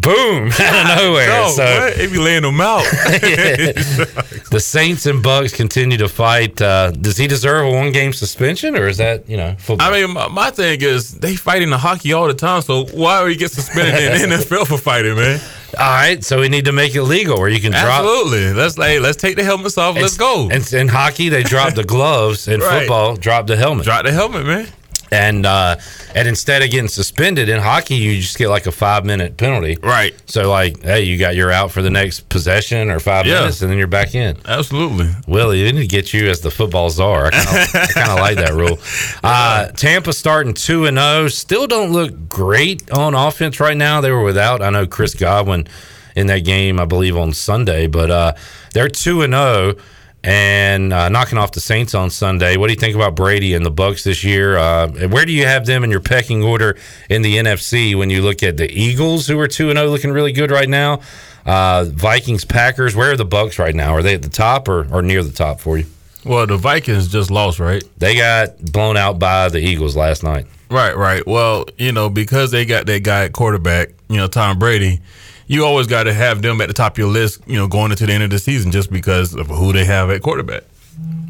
[0.03, 0.49] Boom!
[0.61, 1.27] Out of nowhere.
[1.29, 1.97] No, so what?
[1.97, 2.85] They be laying them out.
[4.51, 6.61] the Saints and Bucks continue to fight.
[6.61, 9.89] Uh, does he deserve a one game suspension, or is that you know football?
[9.89, 12.63] I mean, my, my thing is they fight in the hockey all the time.
[12.63, 15.41] So why would he get suspended in the NFL for fighting, man?
[15.79, 17.85] All right, so we need to make it legal where you can drop.
[18.05, 18.53] Absolutely.
[18.55, 19.97] Let's like let's take the helmets off.
[19.97, 20.49] Let's go.
[20.51, 22.49] And in hockey, they drop the gloves.
[22.49, 22.81] In Right.
[22.81, 23.85] football, drop the helmet.
[23.85, 24.69] Drop the helmet, man.
[25.13, 25.77] And uh,
[26.17, 29.77] and instead of getting suspended in hockey, you just get like a five minute penalty.
[29.81, 30.15] Right.
[30.29, 33.41] So like, hey, you got you're out for the next possession or five Yeah.
[33.41, 34.37] minutes, and then you're back in.
[34.45, 35.09] Absolutely.
[35.29, 37.31] Willie, they need to get you as the football czar.
[37.33, 38.79] I kind of like that rule.
[39.23, 41.29] Uh, Tampa starting two and zero.
[41.29, 44.01] Still don't look great on offense right now.
[44.01, 44.61] They were without.
[44.61, 45.69] I know Chris Godwin
[46.17, 48.33] in that game, I believe on Sunday, but uh,
[48.73, 49.75] they're two and zero
[50.23, 52.57] and uh, knocking off the Saints on Sunday.
[52.57, 54.57] What do you think about Brady and the Bucks this year?
[54.57, 56.77] Uh, where do you have them in your pecking order
[57.09, 60.11] in the NFC when you look at the Eagles, who are two and zero, looking
[60.11, 61.01] really good right now?
[61.45, 62.97] Uh, Vikings, Packers.
[62.97, 63.95] Where are the Bucks right now?
[63.95, 65.87] Are they at the top or, or near the top for you?
[66.25, 67.85] Well, the Vikings just lost, right?
[67.99, 70.47] They got blown out by the Eagles last night.
[70.69, 71.25] Right, right.
[71.25, 75.01] Well, you know, because they got that guy at quarterback, you know, Tom Brady,
[75.47, 77.91] you always got to have them at the top of your list, you know, going
[77.91, 80.65] into the end of the season just because of who they have at quarterback.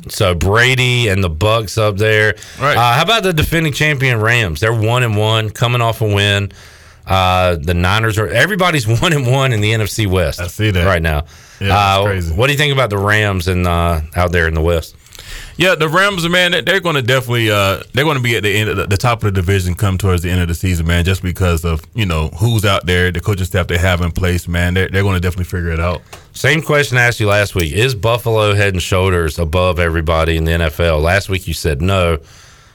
[0.08, 2.36] So Brady and the Bucks up there.
[2.60, 2.76] Right.
[2.76, 4.60] Uh, how about the defending champion Rams?
[4.60, 6.52] They're one and one, coming off a win.
[7.06, 10.40] Uh, the Niners are everybody's one and one in the NFC West.
[10.40, 11.24] I see that right now.
[11.60, 12.34] Yeah, uh, crazy.
[12.34, 14.96] What do you think about the Rams and uh, out there in the West?
[15.58, 18.42] Yeah, the Rams, man, they- they're going to definitely uh, they're going to be at
[18.42, 20.54] the end of the, the top of the division come towards the end of the
[20.54, 21.04] season, man.
[21.04, 24.46] Just because of you know who's out there, the coaching staff they have in place,
[24.48, 24.74] man.
[24.74, 26.02] They're they're going to definitely figure it out.
[26.34, 27.72] Same question I asked you last week.
[27.72, 31.02] Is Buffalo head and shoulders above everybody in the NFL?
[31.02, 32.18] Last week you said no.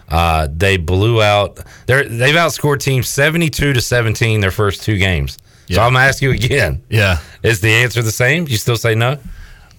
[0.09, 1.59] Uh, they blew out.
[1.85, 5.37] They're, they've outscored teams seventy-two to seventeen their first two games.
[5.69, 6.81] So I'm gonna ask you again.
[6.89, 7.19] Yeah.
[7.43, 8.45] Is the answer the same?
[8.47, 9.19] You still say no?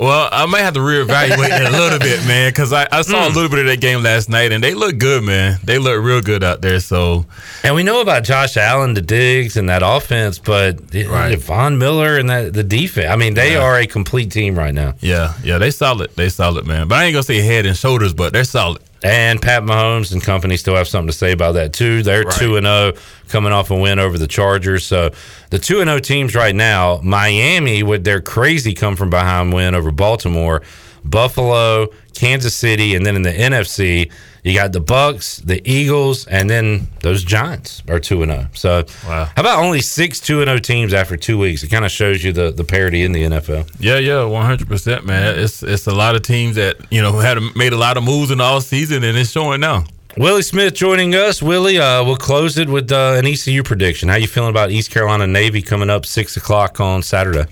[0.02, 3.26] Well, I might have to reevaluate that a little bit, man, because I, I saw
[3.26, 3.36] a hmm.
[3.36, 5.60] little bit of that game last night, and they look good, man.
[5.62, 6.80] They look real good out there.
[6.80, 7.24] So,
[7.62, 11.38] And we know about Josh Allen, the Diggs, and that offense, but Right.
[11.38, 13.10] Von Miller and that the defense.
[13.10, 13.60] I mean, they Yeah.
[13.62, 14.94] are a complete team right now.
[15.00, 16.10] yeah, yeah, they solid.
[16.16, 16.88] They solid, man.
[16.88, 18.82] But I ain't gonna say head and shoulders, but they're solid.
[19.04, 22.02] And Pat Mahomes and company still have something to say about that too.
[22.02, 22.36] They're Right.
[22.36, 22.92] two and zero,
[23.28, 24.84] coming off a win over the Chargers.
[24.84, 25.10] So
[25.50, 29.74] the two and zero teams right now, Miami with their crazy come from behind win
[29.74, 30.62] over Baltimore,
[31.04, 34.08] Buffalo, Kansas City, and then in the NFC
[34.44, 38.46] you got the Bucks, the Eagles, and then those Giants are two and zero.
[38.54, 39.26] So Wow.
[39.36, 41.62] how about only six two and zero teams after two weeks?
[41.62, 43.68] It kind of shows you the the parity in the NFL.
[43.78, 45.38] Yeah, yeah, one hundred percent, man.
[45.38, 48.30] It's it's a lot of teams that you know had made a lot of moves
[48.30, 49.84] in the all season, and it's showing now.
[50.18, 51.40] Willie Smith joining us.
[51.42, 54.10] Willie, uh, we'll close it with uh, an ECU prediction.
[54.10, 57.46] How you feeling about East Carolina Navy coming up six o'clock on Saturday?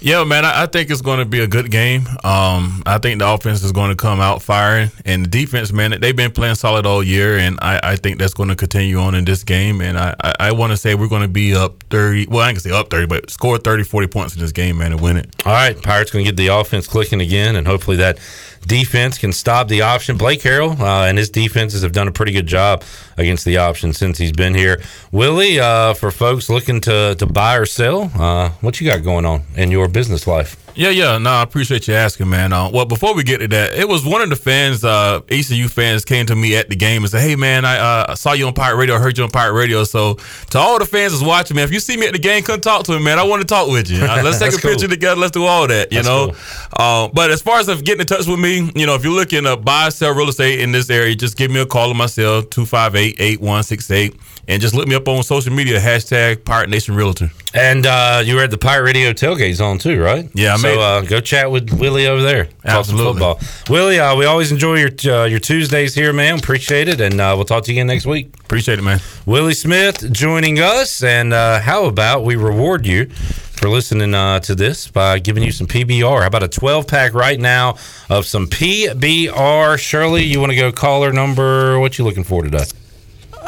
[0.00, 2.06] Yeah, man, I, I think it's going to be a good game.
[2.22, 5.98] Um, I think the offense is going to come out firing, and the defense, man,
[6.00, 9.14] they've been playing solid all year, and I, I think that's going to continue on
[9.14, 9.80] in this game.
[9.80, 12.26] And I, I, I want to say we're going to be up 30.
[12.26, 14.92] Well, I can say up 30, but score 30, 40 points in this game, man,
[14.92, 15.34] and win it.
[15.46, 18.18] All right, Pirates going to get the offense clicking again, and hopefully that
[18.66, 20.16] defense can stop the option.
[20.16, 22.82] Blake Harrell uh, and his defenses have done a pretty good job
[23.16, 24.80] against the option since he's been here.
[25.12, 29.24] Willie, uh, for folks looking to to buy or sell, uh, what you got going
[29.24, 30.65] on in your business life?
[30.76, 31.16] Yeah, yeah.
[31.16, 32.52] No, I appreciate you asking, man.
[32.52, 35.68] Uh, well, before we get to that, it was one of the fans, uh, ECU
[35.68, 38.46] fans, came to me at the game and said, "Hey, man, I uh, saw you
[38.46, 40.14] on Pirate Radio, I heard you on Pirate Radio." So,
[40.50, 42.60] to all the fans that's watching, man, if you see me at the game, come
[42.60, 43.18] talk to me, man.
[43.18, 44.06] I want to talk with you.
[44.16, 45.20] Uh, let's take a picture together.
[45.20, 46.32] Let's do all that, you That's know.
[46.72, 49.44] Uh, but as far as getting in touch with me, you know, if you're looking
[49.44, 52.06] to buy, sell real estate in this area, just give me a call on my
[52.06, 54.14] cell 258-8168
[54.48, 57.30] and just look me up on social media hashtag Pirate Nation Realtor.
[57.54, 60.28] And uh, you were at the Pirate Radio tailgate zone too, right?
[60.34, 62.44] Yeah, I so made- uh, go chat with Willie over there.
[62.44, 62.52] Talk
[62.84, 63.12] some Absolutely.
[63.14, 63.40] football.
[63.68, 66.38] Willie, uh, we always enjoy your uh, your Tuesdays here, man.
[66.38, 68.34] Appreciate it, and uh, we'll talk to you again next week.
[68.44, 69.00] Appreciate it, man.
[69.24, 74.54] Willie Smith joining us, and uh, how about we reward you for listening uh, to
[74.54, 76.20] this by giving you some PBR?
[76.20, 77.76] How about a 12 pack right now
[78.10, 79.78] of some PBR?
[79.78, 81.80] Shirley, you want to go caller number?
[81.80, 82.64] What you looking for today?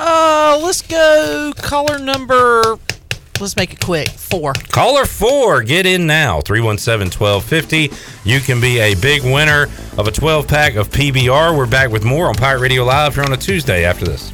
[0.01, 2.79] Uh, let's go caller number.
[3.41, 4.09] Let's make it quick.
[4.09, 4.53] Four.
[4.71, 6.41] Caller four, get in now.
[6.41, 7.91] 317 1250.
[8.29, 9.65] You can be a big winner
[9.97, 11.57] of a 12 pack of PBR.
[11.57, 14.33] We're back with more on Pirate Radio Live here on a Tuesday after this.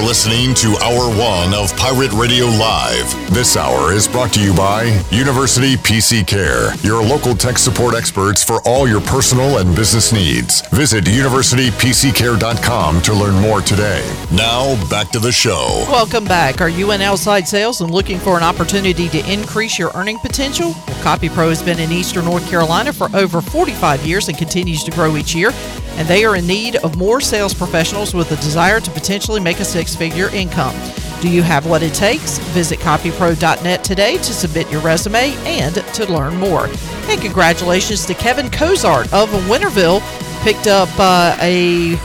[0.00, 3.04] You're listening to Hour One of Pirate Radio Live.
[3.34, 8.42] This hour is brought to you by University PC Care, your local tech support experts
[8.42, 10.62] for all your personal and business needs.
[10.68, 14.02] Visit universitypccare.com to learn more today.
[14.32, 15.84] Now, back to the show.
[15.90, 16.62] Welcome back.
[16.62, 20.72] Are you in outside sales and looking for an opportunity to increase your earning potential?
[20.86, 24.82] Well, Copy Pro has been in Eastern North Carolina for over 45 years and continues
[24.84, 25.52] to grow each year.
[25.96, 29.60] And they are in need of more sales professionals with a desire to potentially make
[29.60, 30.74] a six figure income.
[31.20, 32.38] Do you have what it takes?
[32.54, 36.66] Visit copypro.net today to submit your resume and to learn more.
[37.08, 40.00] And congratulations to Kevin Cozart of Winterville,
[40.42, 41.96] picked up uh, a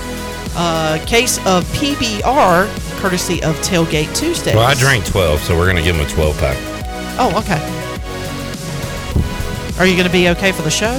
[0.57, 2.67] uh, case of PBR
[2.99, 4.55] courtesy of Tailgate Tuesday.
[4.55, 6.57] Well, I drank 12, so we're going to give him a 12 pack.
[7.17, 7.61] Oh, okay.
[9.79, 10.93] Are you going to be okay for the show?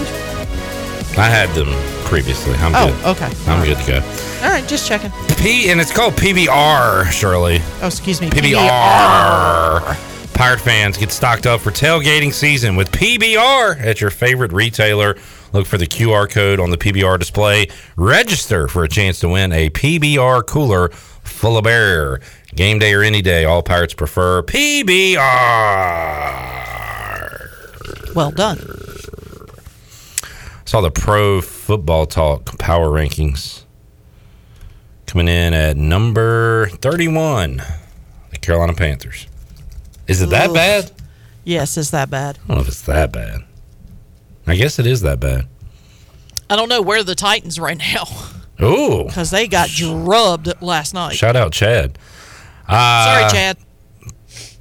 [1.18, 1.68] I had them
[2.07, 2.55] previously.
[2.55, 3.05] I'm Oh, good.
[3.16, 3.31] okay.
[3.51, 4.01] I'm good to go.
[4.42, 5.11] All right, just checking.
[5.37, 7.61] P and it's called PBR, Shirley.
[7.83, 8.29] Oh, excuse me.
[8.31, 9.97] PBR.
[10.35, 15.16] Pirate fans get stocked up for tailgating season with PBR at your favorite retailer.
[15.53, 17.69] Look for the QR code on the PBR display.
[17.97, 22.21] Register for a chance to win a PBR cooler full of beer.
[22.55, 25.14] Game day or any day, all Pirates prefer PBR.
[28.14, 28.59] Well done.
[30.66, 33.62] Saw the Pro Football Talk power rankings
[35.07, 37.62] coming in at number 31,
[38.31, 39.29] the Carolina Panthers.
[40.09, 40.90] Is it that bad?
[41.44, 42.38] Yes, it's that bad.
[42.44, 43.42] I don't know if it's that bad.
[44.48, 45.46] I guess it is that bad.
[46.50, 48.05] I don't know where the Titans are right now
[48.61, 49.05] Ooh.
[49.05, 51.14] because they got drubbed last night.
[51.14, 51.96] Shout out Chad.
[52.66, 53.57] Uh, Sorry, Chad.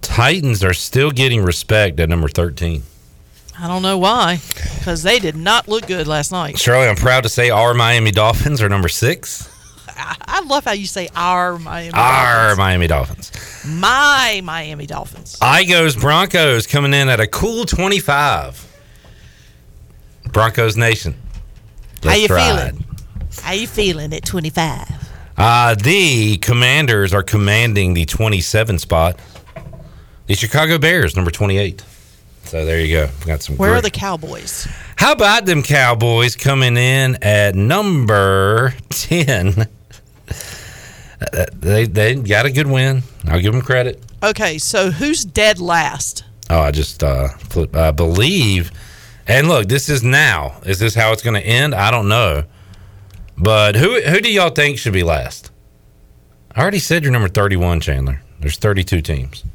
[0.02, 2.84] Titans are still getting respect at number 13.
[3.60, 4.40] I don't know why,
[4.78, 6.58] because they did not look good last night.
[6.60, 9.50] Shirley, I'm proud to say our Miami Dolphins are number six.
[9.88, 12.58] I, I love how you say our Miami Our Dolphins.
[12.58, 13.32] Miami Dolphins.
[13.66, 15.38] My Miami Dolphins.
[15.40, 18.62] Igos Broncos coming in at a cool 25.
[20.34, 21.14] Broncos Nation.
[22.04, 22.72] How Let's you ride.
[22.74, 22.86] feeling?
[23.42, 25.10] How you feeling at 25?
[25.38, 29.18] Uh, the Commanders are commanding the 27 spot.
[30.28, 31.84] The Chicago Bears, number 28.
[32.56, 33.10] So there you go.
[33.26, 33.58] Got some.
[33.58, 34.66] Where great- are the Cowboys?
[34.96, 39.68] How about them Cowboys coming in at number 10?
[41.34, 43.02] Uh, They, they got a good win.
[43.26, 44.04] I'll give them credit.
[44.22, 46.26] Okay, so who's dead last?
[46.50, 48.70] Oh, I just uh, flip, I believe.
[49.26, 50.60] And look, this is now.
[50.66, 51.74] Is this how it's going to end?
[51.74, 52.44] I don't know.
[53.38, 55.52] But who who do y'all think should be last?
[56.54, 58.22] I already said you're number 31, Chandler.
[58.42, 59.46] There's 32 teams.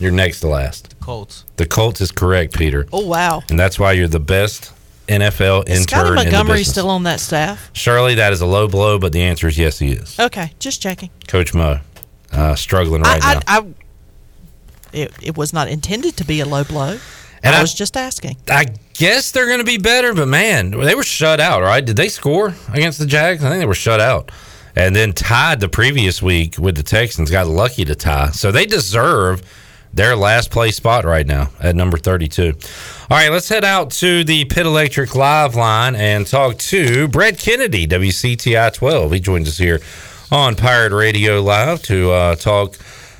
[0.00, 0.90] You're next to last.
[0.90, 1.44] The Colts.
[1.56, 2.86] The Colts is correct, Peter.
[2.92, 4.72] Oh wow, And that's why you're the best
[5.08, 6.70] NFL is Scotty intern in the Montgomery business.
[6.70, 7.70] still on that staff?
[7.74, 10.18] Shirley, that is a low blow, but the answer is yes, he is.
[10.18, 11.10] Okay, just checking.
[11.28, 11.78] Coach Mo,
[12.32, 13.40] uh, struggling right I, now.
[13.46, 13.64] I, I,
[14.92, 16.98] it, it was not intended to be a low blow.
[17.42, 18.36] And I I- was just asking.
[18.48, 21.84] I guess they're going to be better, but man, they were shut out, right?
[21.84, 23.44] Did they score against the Jags?
[23.44, 24.30] I think they were shut out.
[24.76, 28.30] And then tied the previous week with the Texans, got lucky to tie.
[28.30, 29.42] So they deserve
[29.94, 32.52] their last place spot right now at number 32.
[33.10, 37.38] All right, let's head out to the Pit Electric Live line and talk to Brett
[37.38, 39.12] Kennedy, WCTI 12.
[39.12, 39.80] He joins us here
[40.32, 42.76] on Pirate Radio Live to uh, talk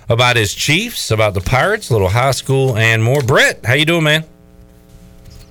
[0.08, 3.22] about his Chiefs, about the Pirates, little high school, and more.
[3.22, 4.24] Brett, how you doing, man?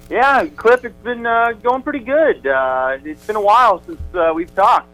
[0.10, 2.46] Yeah, Cliff, it's been uh, going pretty good.
[2.46, 4.90] Uh, it's been a while since uh, we've talked.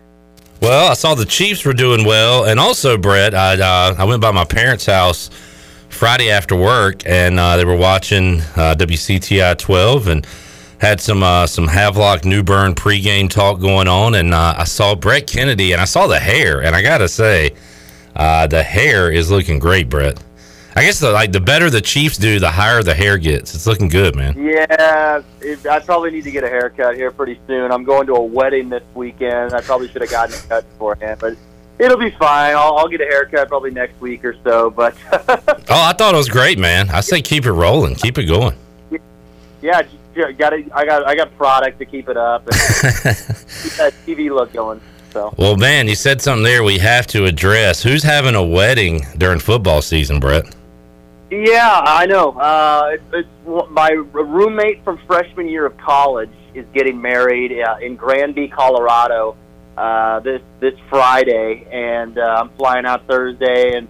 [0.62, 4.22] Well, I saw the Chiefs were doing well, and also Brett, I uh, I went
[4.22, 5.30] by my parents' house
[6.00, 10.26] Friday after work, and uh, they were watching uh, WCTI 12 and
[10.78, 14.96] had some uh, some Havelock New Bern pregame talk going on, and uh, I saw
[14.96, 17.54] Brett Kennedy, and I saw the hair, and I gotta say,
[18.16, 20.24] uh, the hair is looking great, Brett.
[20.74, 23.54] I guess the like the better the Chiefs do, the higher the hair gets.
[23.54, 24.42] It's looking good, man.
[24.42, 27.74] Yeah, it, I probably need to get a haircut here pretty soon.
[27.74, 29.52] I'm going to a wedding this weekend.
[29.52, 31.36] I probably should have gotten a cut beforehand, but
[31.80, 32.56] it'll be fine.
[32.56, 34.70] I'll, I'll get a haircut probably next week or so.
[34.70, 36.90] But Oh, I thought it was great, man.
[36.90, 38.56] I say keep it rolling, keep it going.
[39.62, 39.82] yeah,
[40.38, 42.56] got I got I got product to keep it up and
[43.64, 44.82] keep that TV look going.
[45.12, 47.82] So Well, man, you said something there we have to address.
[47.82, 50.46] Who's having a wedding during football season, Brett?
[51.32, 52.32] Yeah, I know.
[52.32, 53.04] Uh, it's,
[53.46, 59.36] it's my roommate from freshman year of college is getting married uh, in Granby, Colorado,
[59.80, 63.88] uh, this this Friday, and uh, I'm flying out Thursday, and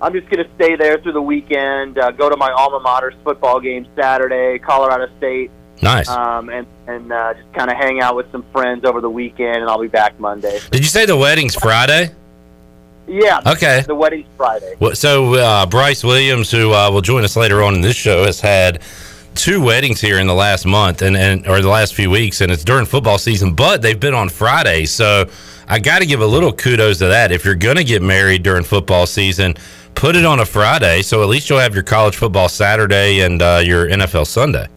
[0.00, 1.98] I'm just going to stay there through the weekend.
[1.98, 5.50] Uh, go to my alma mater's football game Saturday, Colorado State,
[5.82, 6.08] Nice.
[6.08, 9.56] um, and and uh, just kind of hang out with some friends over the weekend,
[9.56, 10.60] and I'll be back Monday.
[10.70, 12.10] Did you say the wedding's Friday?
[13.08, 13.40] Yeah.
[13.44, 13.82] Okay.
[13.86, 14.76] The wedding's Friday.
[14.78, 18.24] Well, so uh, Bryce Williams, who uh, will join us later on in this show,
[18.24, 18.80] has had
[19.34, 22.50] two weddings here in the last month and, and or the last few weeks, and
[22.50, 23.54] it's during football season.
[23.54, 25.28] But they've been on Friday, so
[25.68, 27.32] I got to give a little kudos to that.
[27.32, 29.54] If you're going to get married during football season,
[29.94, 33.40] put it on a Friday, so at least you'll have your college football Saturday and
[33.42, 34.68] uh, your NFL Sunday.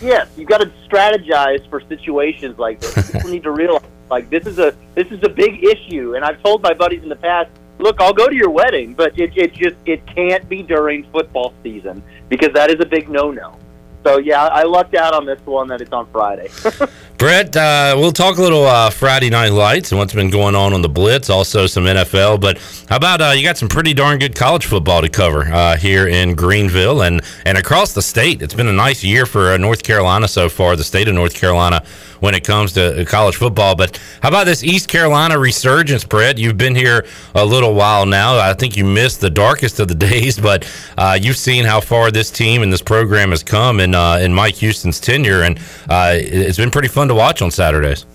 [0.00, 3.10] Yes, you've got to strategize for situations like this.
[3.12, 6.42] People need to realize like this is a this is a big issue, and I've
[6.42, 9.54] told my buddies in the past, look, I'll go to your wedding, but it it
[9.54, 13.58] just it can't be during football season because that is a big no no.
[14.04, 16.48] So yeah, I lucked out on this one that it's on Friday.
[17.18, 20.74] Brett, uh, we'll talk a little uh, Friday Night Lights and what's been going on
[20.74, 22.38] on the Blitz, also some NFL.
[22.40, 22.58] But
[22.90, 26.06] how about uh, you got some pretty darn good college football to cover uh, here
[26.06, 28.42] in Greenville and, and across the state.
[28.42, 31.34] It's been a nice year for uh, North Carolina so far, the state of North
[31.34, 31.82] Carolina,
[32.24, 33.76] when it comes to uh, college football.
[33.76, 36.38] But how about this East Carolina resurgence, Brett?
[36.38, 38.38] You've been here a little while now.
[38.38, 42.10] I think you missed the darkest of the days, but uh, you've seen how far
[42.10, 45.58] this team and this program has come in, uh, in Mike Houston's tenure, and
[45.90, 48.06] uh, it's been pretty fun to watch on Saturdays.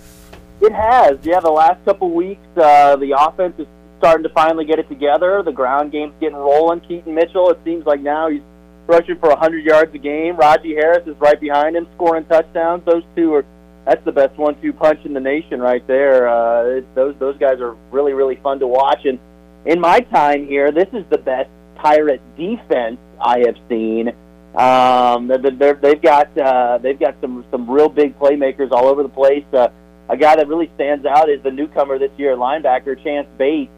[0.60, 1.38] It has, yeah.
[1.38, 3.68] The last couple weeks, uh, the offense is
[3.98, 5.42] starting to finally get it together.
[5.44, 6.80] The ground game's getting rolling.
[6.80, 8.42] Keaton Mitchell, it seems like now he's
[8.88, 10.36] rushing for 100 yards a game.
[10.36, 12.84] Rahjai Harris is right behind him, scoring touchdowns.
[12.84, 13.44] Those two are
[13.86, 16.28] that's the best one-two punch in the nation right there.
[16.28, 19.04] Uh, those those guys are really really fun to watch.
[19.04, 19.18] And
[19.66, 24.12] in my time here, this is the best Pirate defense I have seen.
[24.54, 29.08] Um, they're, they've got uh, they've got some some real big playmakers all over the
[29.08, 29.44] place.
[29.52, 29.68] Uh,
[30.08, 33.70] a guy that really stands out is the newcomer this year, linebacker Chance Bates,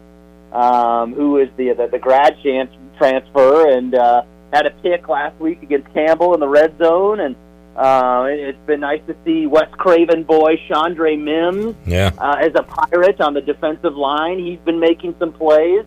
[0.51, 5.39] um, who is the, the the grad chance transfer and uh, had a pick last
[5.39, 7.35] week against Campbell in the red zone, and
[7.75, 12.11] Uh, it, it's been nice to see West Craven boy Chandre Mims Yeah.
[12.17, 14.37] uh, as a pirate on the defensive line.
[14.39, 15.83] He's been making some plays.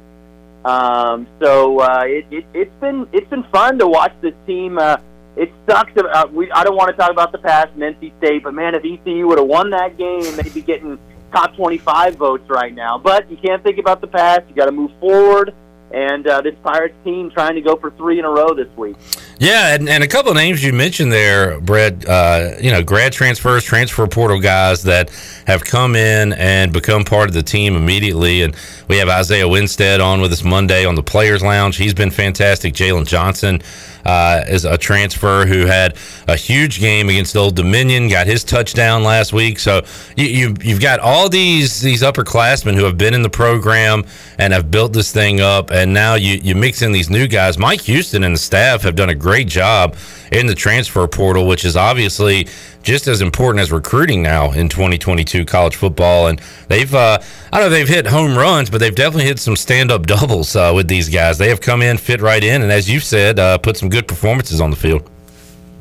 [0.64, 4.78] Um, so uh, it, it, it's been it's been fun to watch this team.
[4.78, 4.96] Uh,
[5.36, 5.92] it sucks.
[5.94, 8.52] that, Uh, we I don't want to talk about the past in NC State, but
[8.52, 10.98] man, if ECU would have won that game, they'd be getting
[11.32, 12.98] top 25 votes right now.
[12.98, 14.42] But you can't think about the past.
[14.48, 15.54] You got to move forward.
[15.92, 18.96] And uh, this Pirates team trying to go for three in a row this week.
[19.38, 22.08] Yeah, and, and a couple of names you mentioned there, Brett.
[22.08, 25.10] Uh, you know, grad transfers, transfer portal guys that
[25.46, 28.42] have come in and become part of the team immediately.
[28.42, 28.56] And
[28.88, 31.76] we have Isaiah Winstead on with us Monday on the Players Lounge.
[31.76, 32.74] He's been fantastic.
[32.74, 33.62] Jalen Johnson
[34.04, 35.96] uh, is a transfer who had
[36.28, 39.58] a huge game against Old Dominion, got his touchdown last week.
[39.58, 39.82] So
[40.16, 44.04] you, you you've got all these these upperclassmen who have been in the program
[44.38, 47.58] and have built this thing up, and now you you mix in these new guys.
[47.58, 49.96] Mike Houston and the staff have done a great job
[50.32, 52.46] in the transfer portal, which is obviously
[52.86, 56.28] just as important as recruiting now in 2022 college football.
[56.28, 57.18] And they've, uh,
[57.52, 60.54] I don't know, they've hit home runs, but they've definitely hit some stand up doubles
[60.54, 61.36] uh, with these guys.
[61.36, 64.06] They have come in, fit right in, and as you've said, uh, put some good
[64.06, 65.10] performances on the field.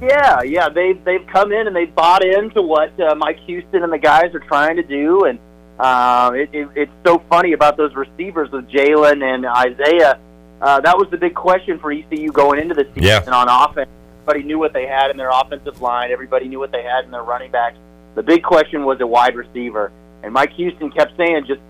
[0.02, 3.94] Yeah, yeah, they've they've come in and they've bought into what uh, Mike Houston and
[3.94, 5.40] the guys are trying to do, and
[5.80, 10.20] uh, it, it, it's so funny about those receivers with Jalen and Isaiah.
[10.62, 13.22] Uh, that was the big question for ECU going into the season Yeah.
[13.32, 13.90] on offense.
[14.28, 16.10] Everybody knew what they had in their offensive line.
[16.10, 17.78] Everybody knew what they had in their running backs.
[18.16, 19.92] The big question was a wide receiver,
[20.24, 21.62] and Mike Houston kept saying, "Just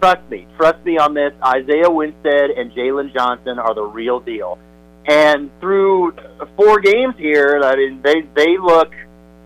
[0.00, 1.32] trust me, trust me on this.
[1.44, 4.60] Isaiah Winstead and Jalen Johnson are the real deal."
[5.06, 6.14] And through
[6.54, 8.92] four games here, I mean, they they look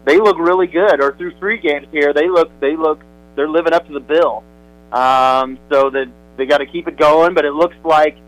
[0.04, 1.00] they look really good.
[1.00, 3.00] Or through three games here, they look they look
[3.34, 4.42] they're living up to the bill.
[4.92, 7.32] Um, so that they got to keep it going.
[7.32, 8.18] But it looks like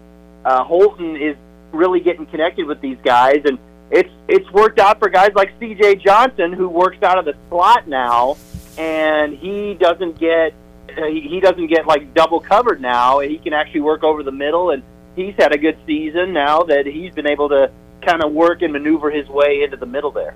[0.47, 1.37] uh, Holton is
[1.73, 3.59] really getting connected with these guys, and
[3.95, 5.97] it's it's worked out for guys like C.J.
[5.97, 8.37] Johnson, who works out of the slot now,
[8.77, 10.53] and he doesn't get
[10.99, 13.21] uh, he he doesn't get like double covered now.
[13.21, 14.83] He can actually work over the middle, and
[15.15, 17.71] he's had a good season now that he's been able to
[18.03, 20.35] kind of work and maneuver his way into the middle there.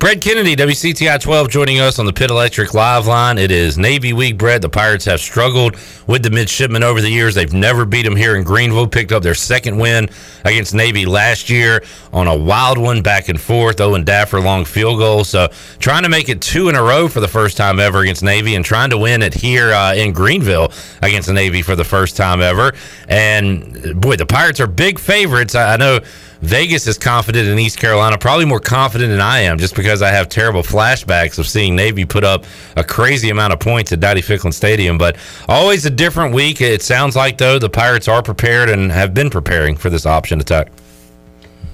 [0.00, 3.36] Brett Kennedy, WCTI 12, joining us on the Pit Electric Live line.
[3.36, 4.62] It is Navy Week, Brett.
[4.62, 5.76] The Pirates have struggled
[6.06, 7.34] with the midshipmen over the years.
[7.34, 8.88] They've never beat them here in Greenville.
[8.88, 10.08] Picked up their second win
[10.46, 11.82] against Navy last year
[12.14, 13.78] on a wild one, back and forth.
[13.78, 15.22] Owen Daffer long field goal.
[15.22, 15.48] So
[15.80, 18.54] trying to make it two in a row for the first time ever against Navy,
[18.54, 20.72] and trying to win it here uh, in Greenville
[21.02, 22.72] against Navy for the first time ever.
[23.06, 25.54] And boy, the Pirates are big favorites.
[25.54, 26.00] I, I know.
[26.42, 30.08] Vegas is confident in East Carolina, probably more confident than I am, just because I
[30.08, 32.44] have terrible flashbacks of seeing Navy put up
[32.76, 34.96] a crazy amount of points at Dowdy Ficklen Stadium.
[34.96, 35.16] But
[35.48, 36.62] always a different week.
[36.62, 40.40] It sounds like though the Pirates are prepared and have been preparing for this option
[40.40, 40.72] attack.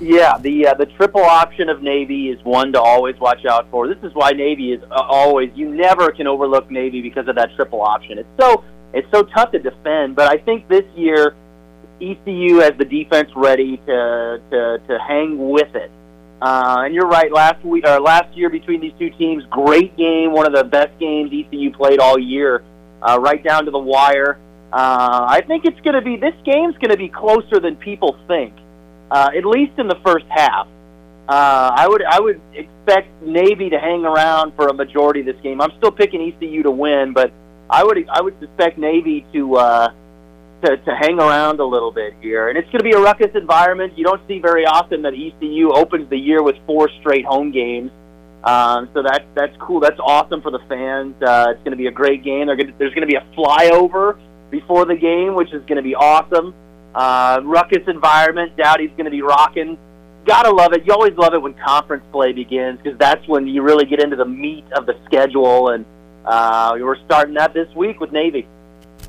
[0.01, 3.89] Yeah, the uh, the triple option of Navy is one to always watch out for.
[3.89, 7.55] This is why Navy is uh, always you never can overlook Navy because of that
[7.55, 8.19] triple option.
[8.19, 8.63] It's so
[8.93, 11.35] it's so tough to defend, but I think this year
[12.01, 15.91] ECU has the defense ready to to, to hang with it.
[16.41, 17.33] Uh, and you're right.
[17.33, 20.99] Last week or last year between these two teams, great game, one of the best
[20.99, 22.63] games ECU played all year,
[23.01, 24.39] uh, right down to the wire.
[24.73, 28.19] Uh, I think it's going to be this game's going to be closer than people
[28.27, 28.53] think
[29.11, 30.67] uh, at least in the first half.
[31.29, 35.41] Uh, I would I would expect Navy to hang around for a majority of this
[35.43, 35.61] game.
[35.61, 37.33] I'm still picking ECU to win, but
[37.69, 39.93] I would I would suspect Navy to uh,
[40.63, 42.49] to to hang around a little bit here.
[42.49, 43.97] And it's going to be a ruckus environment.
[43.97, 47.91] You don't see very often that ECU opens the year with four straight home games.
[48.45, 49.81] Um, so that that's cool.
[49.81, 51.15] That's awesome for the fans.
[51.21, 52.47] Uh, it's going to be a great game.
[52.47, 54.19] Gonna, there's going to be a flyover
[54.51, 56.55] before the game, which is going to be awesome.
[56.95, 58.57] Uh, ruckus environment.
[58.57, 59.77] Dowdy's going to be rocking.
[60.27, 60.85] Gotta love it.
[60.85, 64.17] You always love it when conference play begins because that's when you really get into
[64.17, 65.69] the meat of the schedule.
[65.69, 65.85] And
[66.25, 68.49] uh, we're starting that this week with Navy.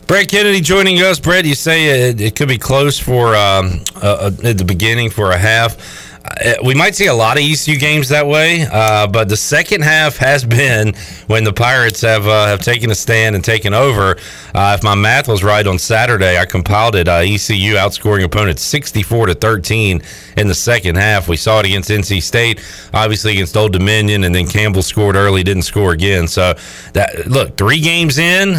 [0.07, 1.19] Brett Kennedy joining us.
[1.19, 5.31] Brett, you say it, it could be close for um, uh, at the beginning for
[5.31, 5.77] a half.
[6.23, 9.81] Uh, we might see a lot of ECU games that way, uh, but the second
[9.81, 10.93] half has been
[11.27, 14.15] when the Pirates have uh, have taken a stand and taken over.
[14.55, 17.09] Uh, if my math was right on Saturday, I compiled it.
[17.09, 20.01] Uh, ECU outscoring opponents sixty four to thirteen
[20.37, 21.27] in the second half.
[21.27, 22.63] We saw it against NC State,
[22.93, 26.27] obviously against Old Dominion, and then Campbell scored early, didn't score again.
[26.27, 26.53] So
[26.93, 28.55] that look, three games in,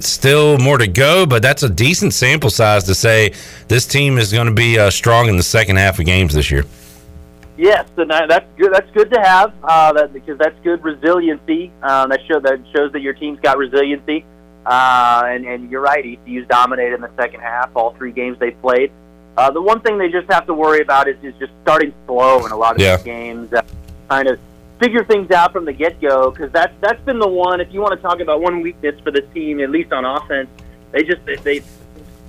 [0.00, 3.32] still more to go, but that's a decent sample size to say
[3.68, 6.50] this team is going to be uh, strong in the second half of games this
[6.50, 6.64] year.
[7.56, 8.72] Yes, and that's good.
[8.72, 11.70] That's good to have uh, that because that's good resiliency.
[11.82, 14.24] Um, that show that shows that your team's got resiliency.
[14.64, 16.02] Uh, and and you're right.
[16.02, 17.70] ECU's dominated in the second half.
[17.76, 18.92] All three games they played.
[19.36, 22.44] Uh, the one thing they just have to worry about is, is just starting slow
[22.44, 22.96] in a lot of Yeah.
[22.96, 23.52] these games.
[23.52, 23.62] Uh,
[24.08, 24.38] kind of
[24.80, 27.60] figure things out from the get go because that's that's been the one.
[27.60, 30.48] If you want to talk about one weakness for this team, at least on offense,
[30.90, 31.62] they just they, they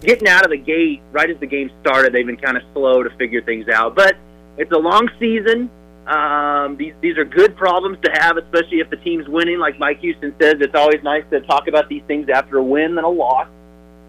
[0.01, 2.13] getting out of the gate right as the game started.
[2.13, 4.15] They've been kind of slow to figure things out, but
[4.57, 5.69] it's a long season.
[6.07, 9.59] Um, these these are good problems to have, especially if the team's winning.
[9.59, 12.95] Like Mike Houston says, it's always nice to talk about these things after a win
[12.95, 13.47] than a loss.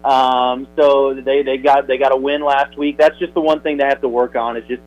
[0.03, 2.97] Um, so they they got they got a win last week.
[2.97, 4.81] That's just the one thing they have to work on is just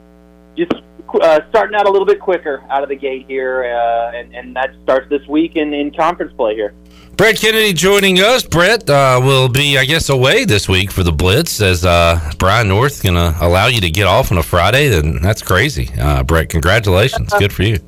[0.57, 0.73] just
[1.21, 4.57] uh, starting out a little bit quicker out of the gate here, uh, and and
[4.57, 6.75] that starts this week in in conference play here.
[7.17, 8.43] Brett Kennedy joining us.
[8.43, 11.63] Brett uh, will be, I guess, away this week for the Blitz.
[11.63, 15.23] As uh, Brian North going to allow you to get off on a Friday, then
[15.23, 15.89] that's crazy.
[15.99, 17.33] Uh, Brett, congratulations.
[17.39, 17.79] Good for you.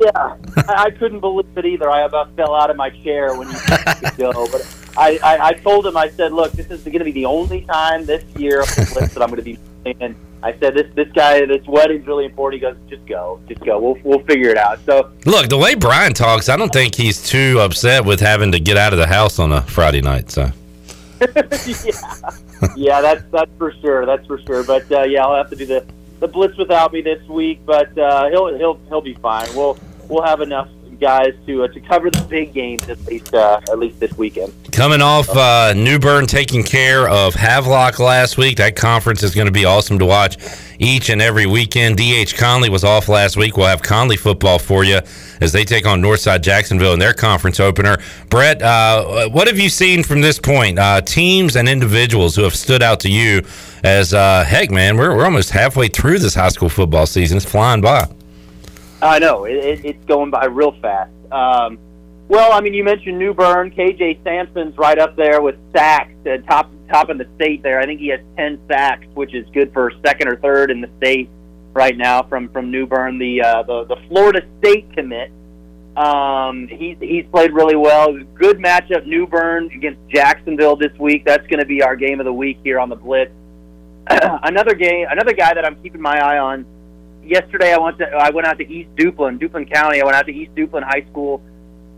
[0.00, 1.90] Yeah, I, I couldn't believe it either.
[1.90, 4.46] I about fell out of my chair when you said go.
[4.50, 7.24] But I, I, I told him, I said, look, this is going to be the
[7.24, 10.16] only time this year on the Blitz that I'm going to be playing.
[10.44, 12.62] I said, this this guy, this wedding's really important.
[12.62, 13.78] He goes, just go, just go.
[13.80, 14.78] We'll we'll figure it out.
[14.86, 18.60] So Look, the way Brian talks, I don't think he's too upset with having to
[18.60, 20.30] get out of the house on a Friday night.
[20.30, 20.50] So
[21.20, 21.92] yeah,
[22.76, 24.04] yeah, that's that's for sure.
[24.04, 24.64] That's for sure.
[24.64, 25.86] But uh, yeah, I'll have to do the
[26.22, 27.66] the blitz without me this week.
[27.66, 29.48] But uh, he'll he'll he'll be fine.
[29.54, 29.76] We'll
[30.08, 30.68] we'll have enough
[31.02, 34.52] guys to uh, to cover the big games at least uh, at least this weekend.
[34.70, 39.48] Coming off uh, New Bern taking care of Havelock last week, that conference is going
[39.48, 40.38] to be awesome to watch
[40.78, 41.98] each and every weekend.
[41.98, 43.56] DH Conley was off last week.
[43.56, 45.00] We'll have Conley football for you
[45.40, 47.98] as they take on Northside Jacksonville in their conference opener.
[48.30, 50.78] Brett, uh, what have you seen from this point?
[50.78, 53.42] Uh, teams and individuals who have stood out to you
[53.82, 57.36] as uh, heck, man, we're, we're almost halfway through this high school football season.
[57.36, 58.08] It's flying by.
[59.02, 61.10] I know it, it, it's going by real fast.
[61.32, 61.78] Um,
[62.28, 63.70] well, I mean, you mentioned New Bern.
[63.70, 67.62] KJ Sampson's right up there with sacks, uh, top top in the state.
[67.62, 70.80] There, I think he has ten sacks, which is good for second or third in
[70.80, 71.28] the state
[71.74, 73.18] right now from from New Bern.
[73.18, 75.32] The uh, the the Florida State commit.
[75.96, 78.16] Um, he's he's played really well.
[78.34, 81.24] Good matchup, New Bern against Jacksonville this week.
[81.26, 83.32] That's going to be our game of the week here on the Blitz.
[84.08, 86.64] another game, another guy that I'm keeping my eye on
[87.24, 90.00] yesterday I went to I went out to East Duplin, Duplin County.
[90.00, 91.42] I went out to East Duplin High School.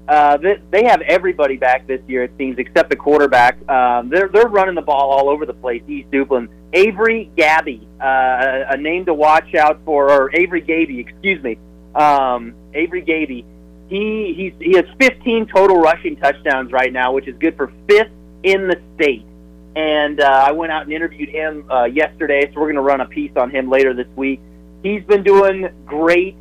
[0.07, 0.37] Uh,
[0.71, 3.57] they, have everybody back this year, it seems, except the quarterback.
[3.71, 5.83] Um, they're they're running the ball all over the place.
[5.89, 11.43] East Duplin, Avery Gabby, uh, a name to watch out for, or Avery Gaby, excuse
[11.43, 11.59] me,
[11.95, 13.47] um, Avery Gaby.
[13.89, 18.13] He he's, he has 15 total rushing touchdowns right now, which is good for fifth
[18.43, 19.25] in the state.
[19.77, 23.01] And uh, I went out and interviewed him uh, yesterday, so we're going to run
[23.01, 24.41] a piece on him later this week
[24.85, 26.37] he's been doing great.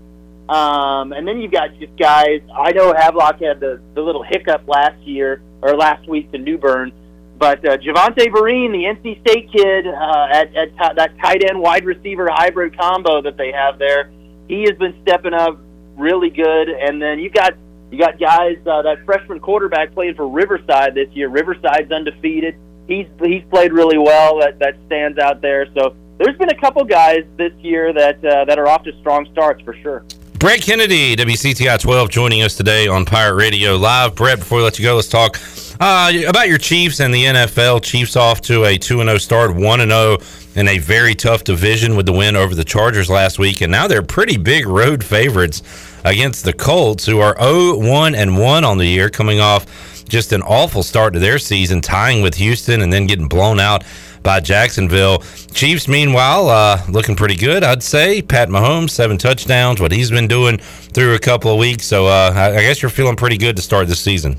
[0.48, 2.42] Um, and then you've got just guys.
[2.54, 6.58] I know Havelock had the, the little hiccup last year or last week to New
[6.58, 6.92] Bern,
[7.40, 11.60] but uh, Javante Vereen, the NC State kid, uh, at, at t- that tight end
[11.60, 14.12] wide receiver hybrid combo that they have there,
[14.50, 15.58] he has been stepping up
[15.98, 16.68] really good.
[16.68, 17.54] And then you've got
[17.90, 21.30] you got guys uh, that freshman quarterback playing for Riverside this year.
[21.30, 22.56] Riverside's undefeated.
[22.88, 24.40] He's he's played really well.
[24.40, 25.68] That that stands out there.
[25.74, 29.28] So there's been a couple guys this year that uh, that are off to strong
[29.32, 30.06] starts for sure.
[30.40, 34.16] Brett Kennedy, WCTI 12, joining us today on Pirate Radio Live.
[34.16, 35.40] Brett, before we let you go, let's talk
[35.80, 37.82] uh, about your Chiefs and the NFL.
[37.82, 40.18] Chiefs off to a 2 0 start, 1 0
[40.56, 43.62] in a very tough division with the win over the Chargers last week.
[43.62, 45.62] And now they're pretty big road favorites
[46.04, 49.66] against the Colts, who are 0 1 and 1 on the year, coming off
[50.10, 53.84] just an awful start to their season, tying with Houston and then getting blown out
[54.24, 55.20] by Jacksonville.
[55.54, 58.22] Chiefs, meanwhile, uh, looking pretty good, I'd say.
[58.22, 61.86] Pat Mahomes, seven touchdowns, what he's been doing through a couple of weeks.
[61.86, 64.38] So uh, I guess you're feeling pretty good to start this season.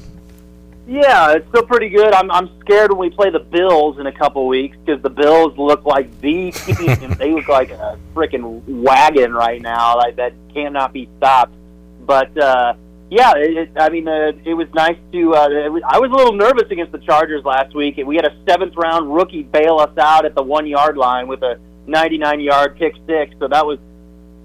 [0.86, 2.12] Yeah, it's still pretty good.
[2.12, 5.56] I'm I'm scared when we play the Bills in a couple weeks because the Bills
[5.56, 7.14] look like the team.
[7.18, 11.54] they look like a freaking wagon right now, like that cannot be stopped.
[12.00, 12.74] But uh,
[13.10, 15.34] yeah, it, I mean, uh, it was nice to.
[15.34, 18.00] Uh, was, I was a little nervous against the Chargers last week.
[18.04, 21.42] We had a seventh round rookie bail us out at the one yard line with
[21.42, 23.78] a 99 yard pick six, so that was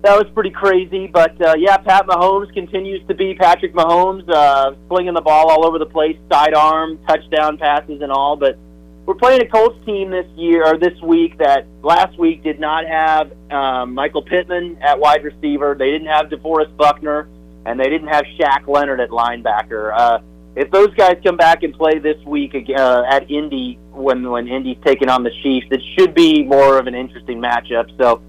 [0.01, 1.07] that was pretty crazy.
[1.07, 5.66] But uh, yeah, Pat Mahomes continues to be Patrick Mahomes, uh, slinging the ball all
[5.66, 8.36] over the place, sidearm, touchdown passes, and all.
[8.36, 8.57] But
[9.05, 12.86] we're playing a Colts team this year or this week that last week did not
[12.86, 15.76] have um, Michael Pittman at wide receiver.
[15.80, 17.30] They didn't have DeForest Buckner
[17.66, 19.91] and they didn't have Shaq Leonard at linebacker.
[19.95, 20.20] Uh,
[20.55, 24.78] if those guys come back and play this week uh, at Indy when when Indy's
[24.84, 27.95] taking on the Chiefs, it should be more of an interesting matchup.
[28.01, 28.22] So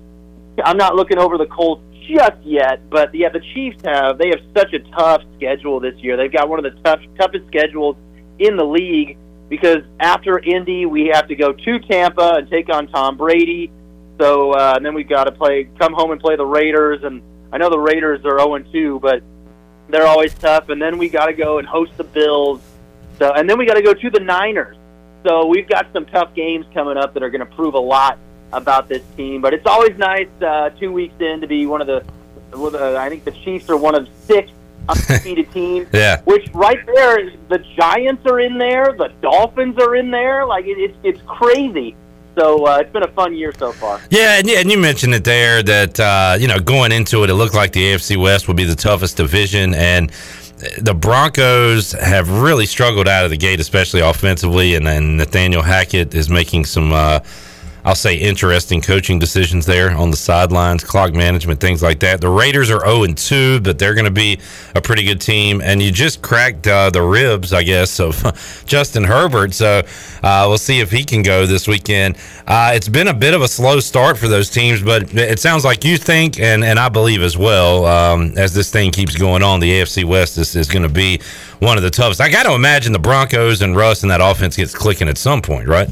[0.64, 4.40] I'm not looking over the Colts just yet, but yeah, the Chiefs have they have
[4.56, 6.16] such a tough schedule this year.
[6.16, 7.96] They've got one of the tough toughest schedules
[8.38, 9.16] in the league
[9.48, 13.70] because after Indy we have to go to Tampa and take on Tom Brady.
[14.20, 17.22] So uh, and then we've got to play come home and play the Raiders and
[17.52, 19.22] I know the Raiders are 0 2, but
[19.88, 22.60] They're always tough, and then we got to go and host the Bills.
[23.18, 24.76] So, and then we got to go to the Niners.
[25.24, 28.16] So we've got some tough games coming up that are going to prove a lot
[28.52, 29.40] about this team.
[29.42, 32.04] But it's always nice uh, two weeks in to be one of the.
[32.52, 34.50] Uh, I think the Chiefs are one of six
[34.88, 35.88] undefeated teams.
[35.92, 36.20] Yeah.
[36.22, 40.46] Which right there, the Giants are in there, the Dolphins are in there.
[40.46, 41.96] Like it, it's it's crazy.
[42.36, 44.00] So uh, it's been a fun year so far.
[44.10, 47.34] Yeah, and, and you mentioned it there that uh, you know going into it, it
[47.34, 50.10] looked like the AFC West would be the toughest division, and
[50.78, 56.14] the Broncos have really struggled out of the gate, especially offensively, and, and Nathaniel Hackett
[56.14, 56.92] is making some.
[56.92, 57.20] Uh,
[57.84, 62.20] I'll say interesting coaching decisions there on the sidelines, clock management, things like that.
[62.20, 64.38] The Raiders are 0 2, but they're going to be
[64.74, 65.60] a pretty good team.
[65.60, 69.54] And you just cracked uh, the ribs, I guess, of Justin Herbert.
[69.54, 69.82] So
[70.22, 72.16] uh, we'll see if he can go this weekend.
[72.46, 75.64] Uh, it's been a bit of a slow start for those teams, but it sounds
[75.64, 79.42] like you think, and, and I believe as well, um, as this thing keeps going
[79.42, 81.20] on, the AFC West is, is going to be
[81.60, 82.20] one of the toughest.
[82.20, 85.40] I got to imagine the Broncos and Russ and that offense gets clicking at some
[85.40, 85.88] point, right?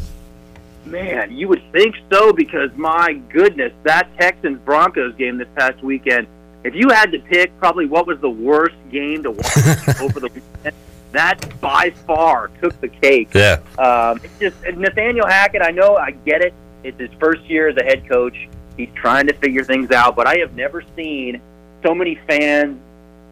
[0.90, 6.26] Man, you would think so because my goodness, that Texans Broncos game this past weekend.
[6.64, 10.28] If you had to pick probably what was the worst game to watch over the
[10.28, 10.74] weekend,
[11.12, 13.30] that by far took the cake.
[13.34, 13.60] Yeah.
[13.78, 15.62] Um, it's just Nathaniel Hackett.
[15.62, 16.54] I know, I get it.
[16.82, 18.48] It's his first year as a head coach.
[18.76, 21.40] He's trying to figure things out, but I have never seen
[21.82, 22.80] so many fans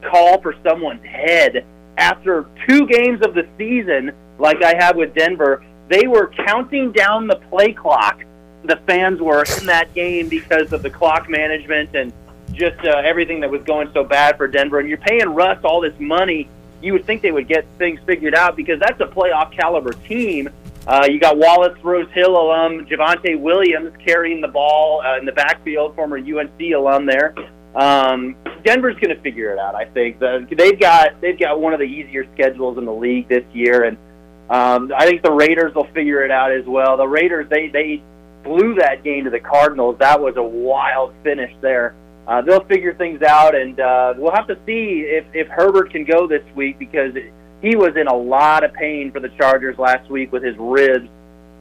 [0.03, 1.65] call for someone's head
[1.97, 7.27] after two games of the season, like I have with Denver they were counting down
[7.27, 8.25] the play clock.
[8.65, 12.13] The fans were in that game because of the clock management and
[12.53, 14.81] just uh, everything that was going so bad for Denver.
[14.81, 16.49] And you're paying Russ all this money.
[16.83, 20.49] You would think they would get things figured out because that's a playoff caliber team.
[20.87, 25.33] Uh, you got Wallace Rose Hill alum Javonte Williams carrying the ball uh, in the
[25.33, 27.35] backfield, former UNC alum there.
[27.75, 29.75] Um, Denver's going to figure it out.
[29.75, 33.29] I think the, they've got they've got one of the easier schedules in the league
[33.29, 33.99] this year, and
[34.49, 36.97] um, I think the Raiders will figure it out as well.
[36.97, 38.03] The Raiders they they
[38.45, 39.97] blew that game to the Cardinals.
[39.99, 41.95] That was a wild finish there.
[42.29, 46.05] Uh, they'll figure things out, and uh, we'll have to see if if Herbert can
[46.05, 47.13] go this week because
[47.63, 51.09] he was in a lot of pain for the Chargers last week with his ribs.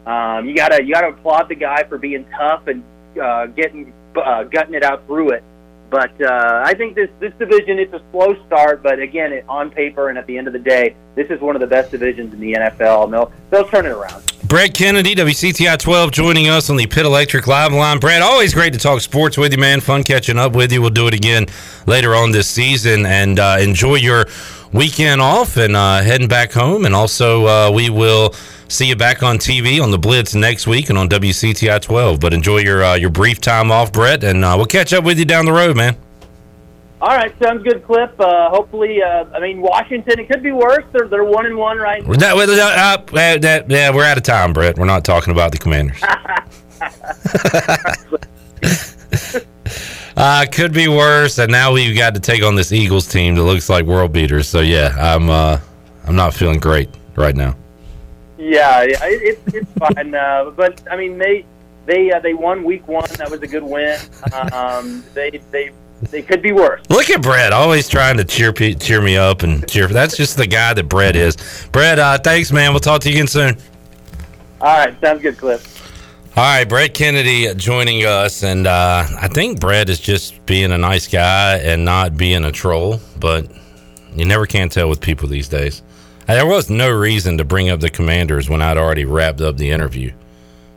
[0.06, 2.84] Um, you gotta you gotta applaud the guy for being tough and
[3.20, 5.44] uh, getting uh, gutting it out through it.
[5.96, 9.72] But uh, I think this this division it's a slow start, but again, it, on
[9.72, 12.34] paper and at the end of the day, this is one of the best divisions
[12.34, 14.22] in the NFL, and they'll they'll turn it around.
[14.44, 18.00] Brett Kennedy, WCTI 12, joining us on the Pit Electric Live Line.
[18.00, 19.80] Brett, always great to talk sports with you, man.
[19.80, 20.82] Fun catching up with you.
[20.82, 21.46] We'll do it again
[21.88, 24.26] later on this season, and uh, enjoy your
[24.74, 26.84] weekend off and uh, heading back home.
[26.84, 28.36] And also, uh, we will
[28.68, 32.20] see you back on TV on the Blitz next week and on WCTI 12.
[32.20, 35.20] But enjoy your uh, your brief time off, Brett, and uh, we'll catch up with
[35.20, 35.96] you down the road, man.
[37.02, 38.20] All right, sounds good, Clip.
[38.20, 40.20] Uh, hopefully, uh, I mean Washington.
[40.20, 40.86] It could be worse.
[40.92, 42.14] They're they're one and one right now.
[42.14, 44.78] That, uh, that, yeah, we're out of time, Brett.
[44.78, 46.02] We're not talking about the Commanders.
[50.18, 53.44] uh, could be worse, and now we've got to take on this Eagles team that
[53.44, 54.48] looks like world beaters.
[54.48, 55.60] So yeah, I'm uh,
[56.08, 57.56] I'm not feeling great right now.
[58.38, 61.46] Yeah, it, it's it's fine, uh, but I mean they
[61.86, 63.08] they uh, they won week one.
[63.18, 64.00] That was a good win.
[64.52, 65.72] Um, they they
[66.10, 66.82] they could be worse.
[66.90, 69.88] Look at Brett, always trying to cheer cheer me up and cheer.
[69.88, 71.38] That's just the guy that Brett is.
[71.72, 72.72] Brett, uh, thanks, man.
[72.72, 73.58] We'll talk to you again soon.
[74.62, 75.72] All right, sounds good, Cliff.
[76.38, 80.78] All right, Brett Kennedy joining us, and uh, I think Brett is just being a
[80.78, 83.00] nice guy and not being a troll.
[83.20, 83.50] But
[84.16, 85.82] you never can tell with people these days.
[86.28, 89.70] There was no reason to bring up the Commanders when I'd already wrapped up the
[89.70, 90.12] interview.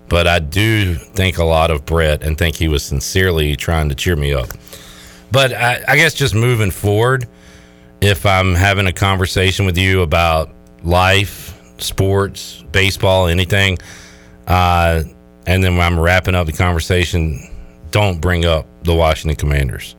[0.08, 3.94] But I do think a lot of Brett and think he was sincerely trying to
[3.94, 4.48] cheer me up.
[5.32, 7.26] But I, I guess just moving forward,
[8.00, 10.50] if I'm having a conversation with you about
[10.82, 13.78] life, sports, baseball, anything,
[14.46, 15.02] uh,
[15.46, 17.40] and then when I'm wrapping up the conversation,
[17.90, 19.96] don't bring up the Washington Commanders.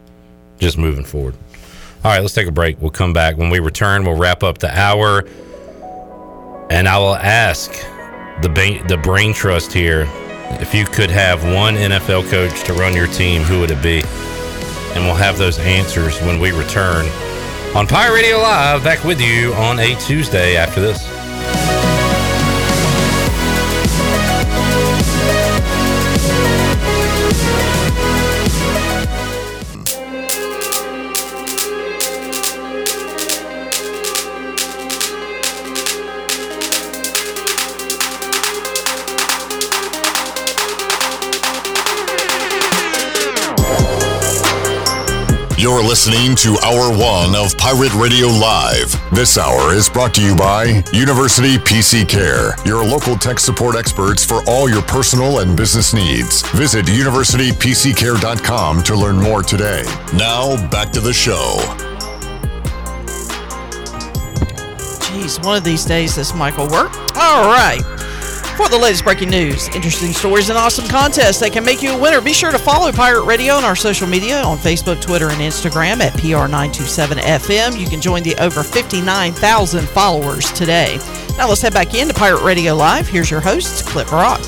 [0.60, 1.36] Just moving forward.
[2.04, 2.80] All right, let's take a break.
[2.82, 3.38] We'll come back.
[3.38, 5.26] When we return, we'll wrap up the hour.
[6.70, 7.72] And I will ask
[8.42, 10.08] the, ba- the brain trust here
[10.62, 14.02] if you could have one NFL coach to run your team, who would it be?
[14.96, 17.06] And we'll have those answers when we return
[17.76, 21.79] on Pirate Radio Live, back with you on a Tuesday after this.
[45.60, 48.96] You're listening to Hour One of Pirate Radio Live.
[49.12, 54.24] This hour is brought to you by University PC Care, your local tech support experts
[54.24, 56.44] for all your personal and business needs.
[56.54, 59.84] Visit universitypccare.com to learn more today.
[60.14, 61.58] Now, back to the show.
[65.02, 66.96] Jeez, one of these days this mic will work.
[67.18, 67.82] All right.
[68.60, 71.98] For the latest breaking news, interesting stories, and awesome contests that can make you a
[71.98, 75.40] winner, be sure to follow Pirate Radio on our social media on Facebook, Twitter, and
[75.40, 77.80] Instagram at PR927FM.
[77.80, 81.00] You can join the over 59,000 followers today.
[81.38, 83.08] Now let's head back into Pirate Radio Live.
[83.08, 84.42] Here's your host, Clip Rock.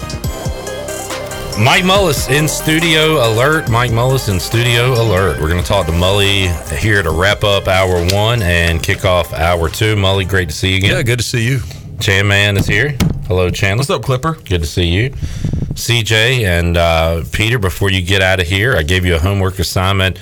[1.58, 3.70] Mike Mullis in studio alert.
[3.70, 5.40] Mike Mullis in studio alert.
[5.40, 9.32] We're going to talk to Mully here to wrap up hour one and kick off
[9.32, 9.96] hour two.
[9.96, 10.92] Mully, great to see you again.
[10.92, 11.62] Yeah, good to see you.
[12.02, 12.98] Chan Man is here.
[13.32, 13.80] Hello, Chandler.
[13.80, 14.34] What's up, Clipper?
[14.34, 15.12] Good to see you.
[15.12, 19.58] CJ and uh, Peter, before you get out of here, I gave you a homework
[19.58, 20.18] assignment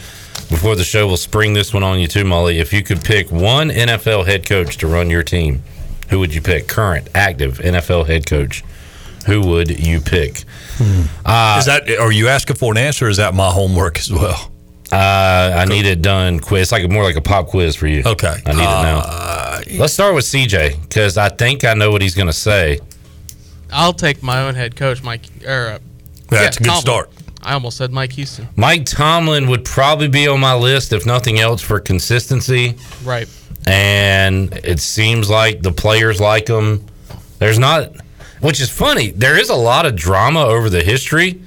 [0.47, 1.07] before the show.
[1.07, 2.59] We'll spring this one on you too, Molly.
[2.59, 5.63] If you could pick one NFL head coach to run your team,
[6.11, 6.67] who would you pick?
[6.67, 8.63] Current, active NFL head coach.
[9.25, 10.43] Who would you pick?
[11.25, 13.07] Uh, is that are you asking for an answer?
[13.07, 14.51] Or is that my homework as well?
[14.91, 16.61] Uh, I need it done quiz.
[16.61, 18.03] It's like more like a pop quiz for you.
[18.05, 19.79] Okay, I need it now.
[19.79, 22.79] Let's start with CJ because I think I know what he's going to say.
[23.71, 25.21] I'll take my own head coach, Mike.
[25.47, 25.79] Or, uh,
[26.29, 26.81] That's a good Tomlin.
[26.81, 27.09] start.
[27.41, 28.47] I almost said Mike Houston.
[28.57, 32.75] Mike Tomlin would probably be on my list if nothing else for consistency.
[33.03, 33.27] Right.
[33.65, 36.85] and it seems like the players like him.
[37.39, 37.91] There's not,
[38.41, 39.11] which is funny.
[39.11, 41.41] There is a lot of drama over the history,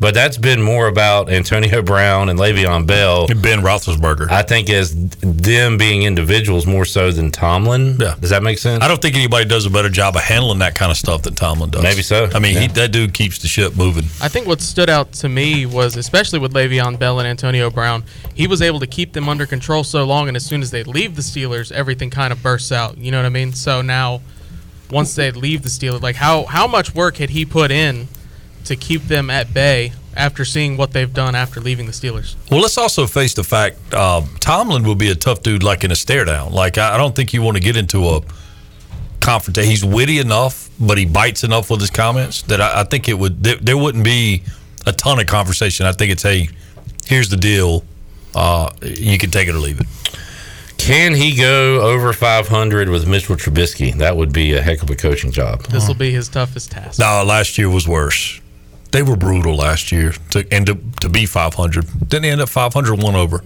[0.00, 4.30] but that's been more about Antonio Brown and Le'Veon Bell, and Ben Roethlisberger.
[4.30, 7.96] I think as them being individuals more so than Tomlin.
[7.98, 8.14] Yeah.
[8.20, 8.82] Does that make sense?
[8.82, 11.34] I don't think anybody does a better job of handling that kind of stuff than
[11.34, 11.82] Tomlin does.
[11.82, 12.28] Maybe so.
[12.32, 14.04] I mean, he, that dude keeps the ship moving.
[14.20, 18.04] I think what stood out to me was, especially with Le'Veon Bell and Antonio Brown,
[18.34, 20.84] he was able to keep them under control so long, and as soon as they
[20.84, 22.98] leave the Steelers, everything kind of bursts out.
[22.98, 23.52] You know what I mean?
[23.52, 24.20] So now,
[24.90, 28.08] once they leave the Steelers, like how how much work had he put in
[28.64, 32.34] to keep them at bay after seeing what they've done after leaving the Steelers?
[32.50, 35.90] Well, let's also face the fact um, Tomlin will be a tough dude, like in
[35.90, 36.52] a stare down.
[36.52, 38.20] Like I, I don't think you want to get into a
[39.20, 39.70] confrontation.
[39.70, 43.14] He's witty enough, but he bites enough with his comments that I, I think it
[43.14, 44.42] would there, there wouldn't be
[44.86, 45.86] a ton of conversation.
[45.86, 46.48] I think it's hey,
[47.06, 47.84] here's the deal.
[48.34, 49.86] Uh, you can take it or leave it.
[50.78, 53.92] Can he go over 500 with Mitchell Trubisky?
[53.94, 55.64] That would be a heck of a coaching job.
[55.64, 56.98] This will be his toughest task.
[56.98, 58.40] No, last year was worse.
[58.90, 62.08] They were brutal last year to and to, to be 500.
[62.08, 63.44] Didn't they end up 500 one over?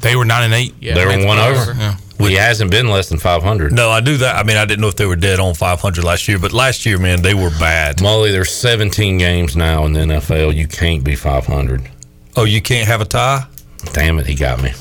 [0.00, 0.74] They were nine and eight.
[0.80, 1.70] Yeah, they were one one over.
[1.70, 1.98] over.
[2.18, 3.72] He hasn't been less than 500.
[3.72, 4.36] No, I knew that.
[4.36, 6.86] I mean, I didn't know if they were dead on 500 last year, but last
[6.86, 8.00] year, man, they were bad.
[8.00, 10.54] Molly, there's 17 games now in the NFL.
[10.54, 11.90] You can't be 500.
[12.36, 13.46] Oh, you can't have a tie?
[13.92, 14.72] Damn it, he got me.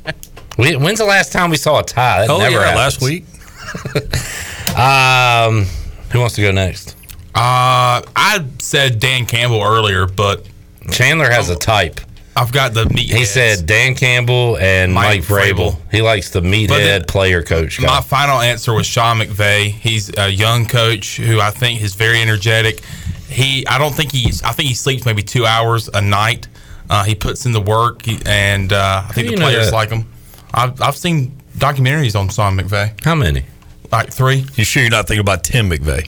[0.56, 2.26] When's the last time we saw a tie?
[2.26, 2.76] That oh, never yeah, happens.
[2.76, 3.24] last week.
[4.76, 5.64] Um,
[6.10, 6.96] who wants to go next?
[7.36, 10.48] Uh, I said Dan Campbell earlier, but
[10.90, 12.00] Chandler has a type.
[12.34, 13.10] I've got the meat.
[13.10, 15.72] He said Dan Campbell and Mike, Mike Vrabel.
[15.72, 15.90] Vrabel.
[15.90, 17.86] He likes the meathead player coach guy.
[17.86, 19.70] My final answer was Sean McVay.
[19.70, 22.82] He's a young coach who I think is very energetic.
[23.28, 24.42] He, I don't think he's.
[24.42, 26.48] I think he sleeps maybe two hours a night.
[26.88, 29.74] Uh, he puts in the work, and uh, I think the players that?
[29.74, 30.06] like him.
[30.54, 33.02] I've, I've seen documentaries on Sean McVay.
[33.04, 33.44] How many?
[33.92, 34.44] Like three.
[34.54, 36.06] You sure you're not thinking about Tim McVeigh?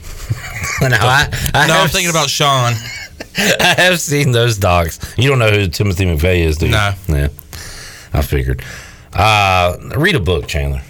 [0.89, 2.73] no, I, I no, I'm thinking about Sean.
[3.37, 4.99] I have seen those docs.
[5.17, 6.71] You don't know who Timothy McVeigh is, do you?
[6.71, 6.93] No.
[7.07, 7.27] Yeah,
[8.13, 8.63] I figured.
[9.13, 10.81] Uh, read a book, Chandler.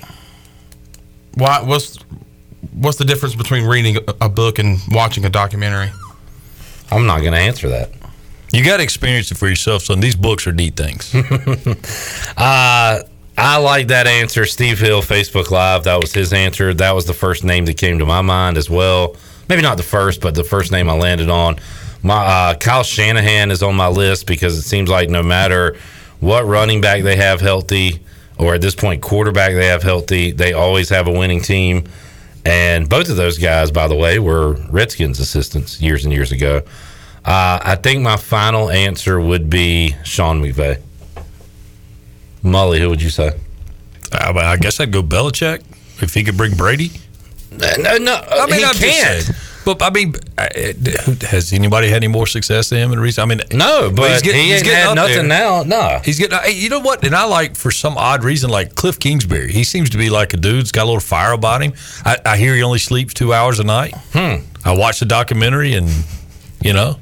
[1.36, 1.62] Why?
[1.62, 1.98] What's
[2.74, 5.92] What's the difference between reading a- a book and watching a documentary?
[6.92, 7.92] I'm not going to answer that.
[8.52, 10.00] You got to experience it for yourself, son.
[10.00, 11.14] These books are neat things.
[12.38, 13.02] Uh,
[13.42, 14.46] I like that answer.
[14.46, 15.86] Steve Hill, Facebook Live.
[15.86, 16.74] That was his answer.
[16.74, 19.16] That was the first name that came to my mind as well.
[19.48, 21.56] Maybe not the first, but the first name I landed on.
[22.04, 25.78] My uh, Kyle Shanahan is on my list because it seems like no matter
[26.20, 28.02] what running back they have healthy,
[28.38, 31.86] or at this point quarterback they have healthy, they always have a winning team.
[32.44, 36.58] And both of those guys, by the way, were Redskins assistants years and years ago.
[37.24, 40.82] Uh, I think my final answer would be Sean McVay.
[42.44, 43.32] Mully, who would you say?
[44.12, 45.62] I, I guess I'd go Belichick
[46.02, 46.92] if he could bring Brady.
[47.52, 49.24] No, no, I mean, he I'm can't.
[49.24, 49.36] saying.
[49.66, 50.48] But I mean, uh,
[51.28, 53.24] has anybody had any more success than him in recent?
[53.26, 55.64] I mean, No, but he ain't had up nothing now.
[55.64, 56.00] No.
[56.04, 56.40] He's getting.
[56.56, 57.04] You know what?
[57.04, 59.52] And I like for some odd reason, like Kliff Kingsbury.
[59.52, 61.74] He seems to be like a dude's got a little fire about him.
[62.06, 63.94] I, I hear he only sleeps two hours a night.
[64.14, 64.44] Hmm.
[64.64, 65.90] I watched the documentary, and
[66.64, 66.98] you know,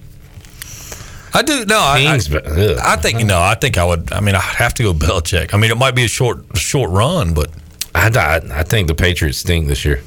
[1.37, 1.65] I do.
[1.65, 2.79] No, I, Kings, but, ugh.
[2.81, 3.39] I, I think no.
[3.39, 4.11] I think I would.
[4.11, 5.53] I mean, I'd have to go Belichick.
[5.53, 7.51] I mean, it might be a short short run, but
[7.93, 10.01] I, I, I think the Patriots stink this year.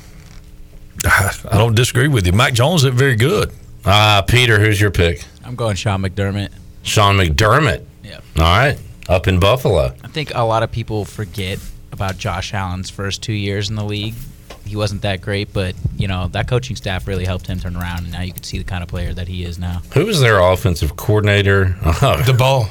[1.04, 2.32] I don't disagree with you.
[2.32, 3.52] Mac Jones is very good.
[3.84, 5.24] Uh, Peter, who's your pick?
[5.44, 6.50] I'm going Sean McDermott.
[6.82, 7.86] Sean McDermott.
[8.02, 8.24] Yep.
[8.38, 8.78] All right.
[9.08, 9.94] Up in Buffalo.
[10.02, 11.60] I think a lot of people forget
[11.92, 14.14] about Josh Allen's first two years in the league.
[14.70, 18.04] He wasn't that great, but you know that coaching staff really helped him turn around,
[18.04, 19.82] and now you can see the kind of player that he is now.
[19.94, 21.76] Who was their offensive coordinator?
[22.30, 22.68] The ball.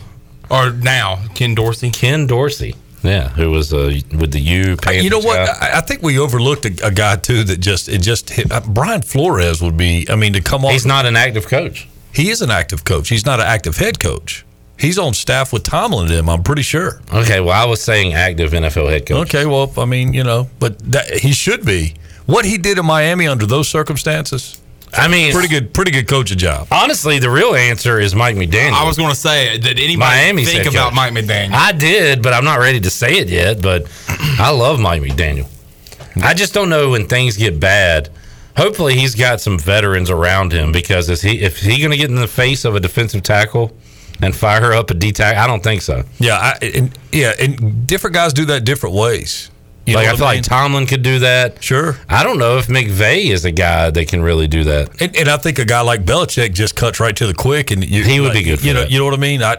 [0.50, 1.92] Or now, Ken Dorsey.
[1.92, 2.76] Ken Dorsey.
[3.04, 4.78] Yeah, who was uh, with the U.
[4.78, 5.46] Panthers you know what?
[5.46, 5.72] guy.
[5.74, 8.50] I, I think we overlooked a, a guy too that just it just hit.
[8.50, 10.08] Uh, Brian Flores would be.
[10.10, 10.72] I mean, to come on.
[10.72, 11.90] He's not an active coach.
[12.14, 13.10] He is an active coach.
[13.10, 14.46] He's not an active head coach.
[14.80, 16.30] He's on staff with Tomlin and him.
[16.30, 17.02] I'm pretty sure.
[17.14, 19.28] Okay, well, I was saying active NFL head coach.
[19.28, 21.96] Okay, well, I mean, you know, but that, he should be.
[22.26, 24.62] What he did in Miami under those circumstances,
[24.94, 26.68] I mean, pretty good, pretty good coaching job.
[26.72, 28.72] honestly, the real answer is Mike McDaniel.
[28.72, 30.96] I was going to say, did anybody Miami's think about coach.
[30.96, 31.54] Mike McDaniel?
[31.54, 33.62] I did, but I'm not ready to say it yet.
[33.62, 35.48] But I love Mike McDaniel.
[36.24, 38.10] I just don't know when things get bad.
[38.58, 42.10] Hopefully, he's got some veterans around him because is he if he going to get
[42.10, 43.72] in the face of a defensive tackle
[44.22, 45.42] and fire her up a D tackle?
[45.42, 46.04] I don't think so.
[46.20, 49.50] Yeah, I, and, yeah, and different guys do that different ways.
[49.86, 50.36] You like I feel mean?
[50.38, 51.64] like Tomlin could do that.
[51.64, 51.98] Sure.
[52.08, 55.02] I don't know if McVay is a guy that can really do that.
[55.02, 57.84] And, and I think a guy like Belichick just cuts right to the quick, and
[57.84, 58.92] you, He would be good for you know, that.
[58.92, 59.42] you know what I mean?
[59.42, 59.58] I,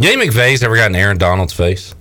[0.00, 1.94] You think McVay's ever gotten Aaron Donald's face?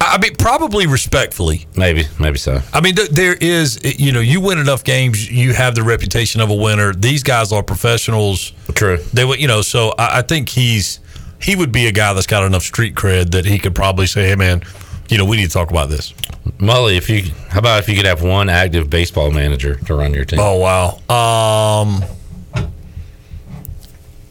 [0.00, 1.66] I mean, probably respectfully.
[1.76, 2.60] Maybe, maybe so.
[2.72, 6.50] I mean, there is, you know, you win enough games, you have the reputation of
[6.50, 6.94] a winner.
[6.94, 8.52] These guys are professionals.
[8.72, 8.98] True.
[9.12, 11.00] They would, you know, so I, I think he's
[11.40, 14.28] he would be a guy that's got enough street cred that he could probably say,
[14.28, 14.62] "Hey, man,
[15.08, 16.12] you know, we need to talk about this."
[16.58, 20.14] Mully, if you how about if you could have one active baseball manager to run
[20.14, 20.38] your team?
[20.40, 20.96] Oh wow.
[21.08, 22.04] Um.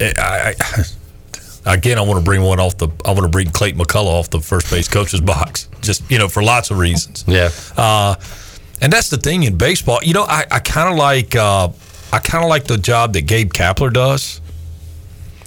[0.02, 0.84] I, I,
[1.74, 2.90] again, I want to bring one off the.
[3.06, 5.68] I want to bring Clayton McCullough off the first base coach's box.
[5.82, 7.26] Just you know, for lots of reasons.
[7.28, 7.50] Yeah.
[7.76, 8.16] Uh,
[8.82, 10.00] and that's the thing in baseball.
[10.04, 11.36] You know, I, I kind of like.
[11.36, 11.70] Uh,
[12.12, 14.41] I kind of like the job that Gabe Kapler does.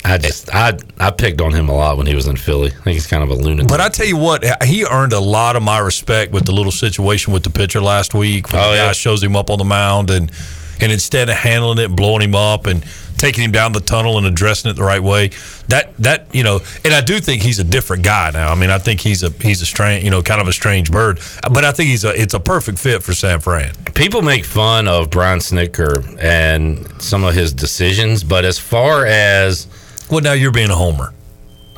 [0.05, 2.69] I just I I picked on him a lot when he was in Philly.
[2.69, 3.69] I think he's kind of a lunatic.
[3.69, 6.73] But I tell you what, he earned a lot of my respect with the little
[6.73, 8.53] situation with the pitcher last week.
[8.53, 8.93] When Oh, the guy yeah.
[8.93, 10.31] shows him up on the mound, and
[10.81, 12.85] and instead of handling it, and blowing him up, and
[13.23, 15.31] taking him down the tunnel and addressing it the right way,
[15.69, 18.51] that that you know, and I do think he's a different guy now.
[18.51, 20.91] I mean, I think he's a he's a strange, you know, kind of a strange
[20.91, 21.21] bird.
[21.53, 23.75] But I think he's a it's a perfect fit for San Fran.
[23.95, 29.69] People make fun of Brian Snitker and some of his decisions, but as far as
[30.11, 31.15] well, now you're being a homer.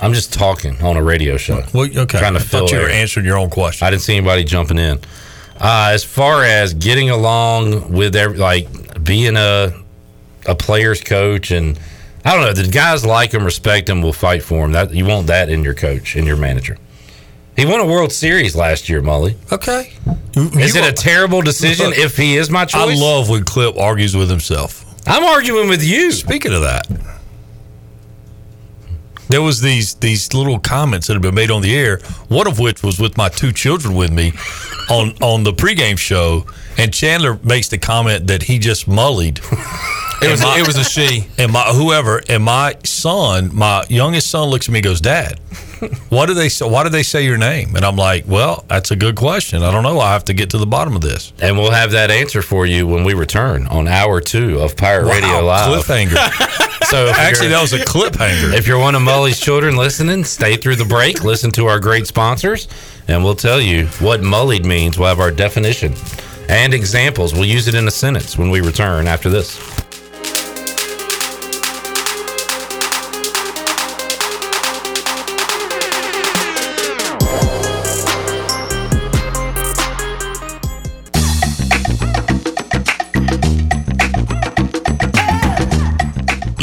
[0.01, 1.63] I'm just talking on a radio show.
[1.75, 2.19] Well, okay.
[2.19, 3.87] Trying to I fill you were answering your own question.
[3.87, 4.99] I didn't see anybody jumping in.
[5.61, 8.67] Uh, as far as getting along with every, like
[9.05, 9.84] being a
[10.47, 11.79] a player's coach, and
[12.25, 14.73] I don't know, the guys like him, respect him, will fight for him.
[14.73, 16.77] That you want that in your coach, in your manager.
[17.57, 19.37] He won a World Series last year, Mully.
[19.53, 19.93] Okay.
[20.35, 22.99] Is You it are- a terrible decision Look, if he is my choice?
[22.99, 24.85] I love when Clip argues with himself.
[25.07, 26.11] I'm arguing with you.
[26.13, 26.87] Speaking of that,
[29.29, 31.99] there was these these little comments that have been made on the air.
[32.29, 34.33] One of which was with my two children with me
[34.91, 39.41] on on the pregame show, and Chandler makes the comment that he just mullied.
[40.23, 41.27] It was my- it was a she.
[41.39, 45.39] And my whoever and my son, my youngest son, looks at me and goes, "Dad,
[46.09, 46.67] what do they say?
[46.67, 49.63] Why do they say your name?" And I'm like, "Well, that's a good question.
[49.63, 50.01] I don't know.
[50.01, 52.65] I have to get to the bottom of this." And we'll have that answer for
[52.67, 55.85] you when we return on hour two of Pirate Radio Live.
[55.85, 56.61] cliffhanger.
[56.85, 58.53] So Actually, that was a cliffhanger.
[58.55, 62.07] If you're one of Mully's children listening, stay through the break, listen to our great
[62.07, 62.69] sponsors,
[63.09, 64.97] and we'll tell you what mullied means.
[64.97, 65.95] We'll have our definition
[66.49, 67.33] and examples.
[67.33, 69.59] We'll use it in a sentence when we return after this.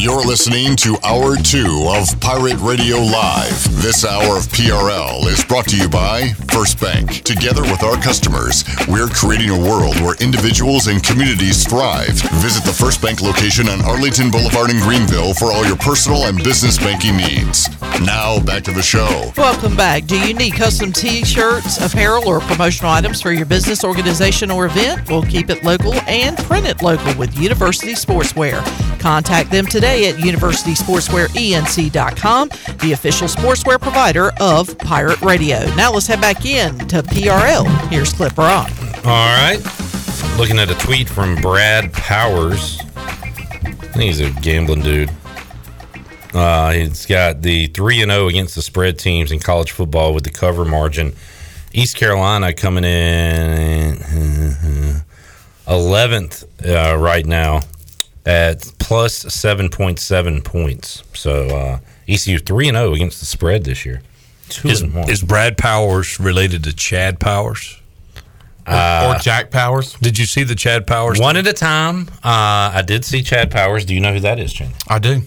[0.01, 3.83] You're listening to Hour 2 of Pirate Radio Live.
[3.83, 7.21] This hour of PRL is brought to you by First Bank.
[7.21, 12.19] Together with our customers, we're creating a world where individuals and communities thrive.
[12.41, 16.43] Visit the First Bank location on Arlington Boulevard in Greenville for all your personal and
[16.43, 17.69] business banking needs.
[18.01, 19.31] Now, back to the show.
[19.37, 20.05] Welcome back.
[20.05, 24.65] Do you need custom t shirts, apparel, or promotional items for your business, organization, or
[24.65, 25.07] event?
[25.11, 28.65] We'll keep it local and print it local with University Sportswear.
[28.99, 35.59] Contact them today at universitysportswearenc.com, the official sportswear provider of Pirate Radio.
[35.75, 37.67] Now let's head back in to PRL.
[37.89, 38.71] Here's Clip Rock.
[39.05, 39.59] All right.
[40.37, 42.79] Looking at a tweet from Brad Powers.
[42.95, 45.11] I think he's a gambling dude.
[46.33, 50.23] Uh, he's got the three and zero against the spread teams in college football with
[50.23, 51.11] the cover margin.
[51.73, 53.97] East Carolina coming in
[55.67, 57.59] eleventh uh, right now
[58.25, 61.03] at plus seven point seven points.
[61.13, 64.01] So uh, ECU three and zero against the spread this year.
[64.49, 67.79] Two Is, is Brad Powers related to Chad Powers?
[68.67, 69.93] Uh, or Jack Powers?
[69.95, 71.19] Did you see the Chad Powers?
[71.19, 72.09] One at a time.
[72.23, 73.85] Uh, I did see Chad Powers.
[73.85, 74.71] Do you know who that is, Chan?
[74.87, 75.21] I do.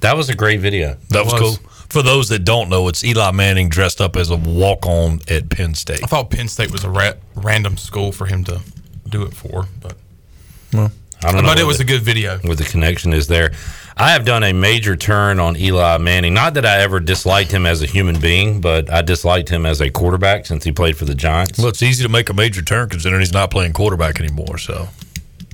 [0.00, 0.96] That was a great video.
[1.10, 1.70] That was, cool.
[1.88, 5.50] For those that don't know, it's Eli Manning dressed up as a walk on at
[5.50, 6.02] Penn State.
[6.02, 8.60] I thought Penn State was a ra- random school for him to
[9.08, 10.90] do it for, but
[11.24, 12.38] I don't know but it was the- a good video.
[12.38, 13.52] What the connection is there.
[13.96, 16.32] I have done a major turn on Eli Manning.
[16.34, 19.80] Not that I ever disliked him as a human being, but I disliked him as
[19.82, 21.58] a quarterback since he played for the Giants.
[21.58, 24.56] Well, it's easy to make a major turn considering he's not playing quarterback anymore.
[24.58, 24.88] So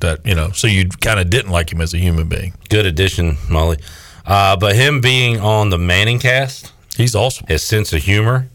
[0.01, 2.55] that you know, so you kind of didn't like him as a human being.
[2.69, 3.79] Good addition, Molly.
[4.25, 7.47] Uh, but him being on the Manning cast, he's awesome.
[7.49, 8.49] His sense of humor,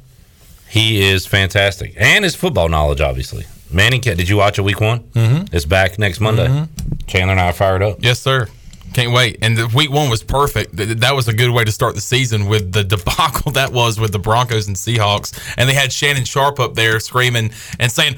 [0.70, 3.46] he is fantastic, and his football knowledge, obviously.
[3.74, 5.00] Manning, ca- did you watch it week one?
[5.16, 5.50] Mhm.
[5.54, 6.48] It's back next Monday.
[6.48, 6.68] Mhm.
[7.08, 7.98] Chandler and I are fired up.
[8.02, 8.48] Yes, sir.
[8.94, 9.40] Can't wait.
[9.42, 10.76] And the week one was perfect.
[11.02, 14.12] That was a good way to start the season with the debacle that was with
[14.12, 15.32] the Broncos and Seahawks.
[15.58, 18.18] And they had Shannon Sharpe up there screaming and saying,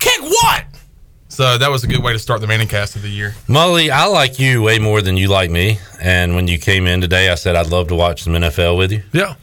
[0.00, 0.64] Kick what?
[1.28, 3.34] So that was a good way to start the Manning cast of the year.
[3.46, 5.78] Molly, I like you way more than you like me.
[6.00, 8.90] And when you came in today, I said I'd love to watch some NFL with
[8.90, 9.02] you.
[9.12, 9.34] Yeah.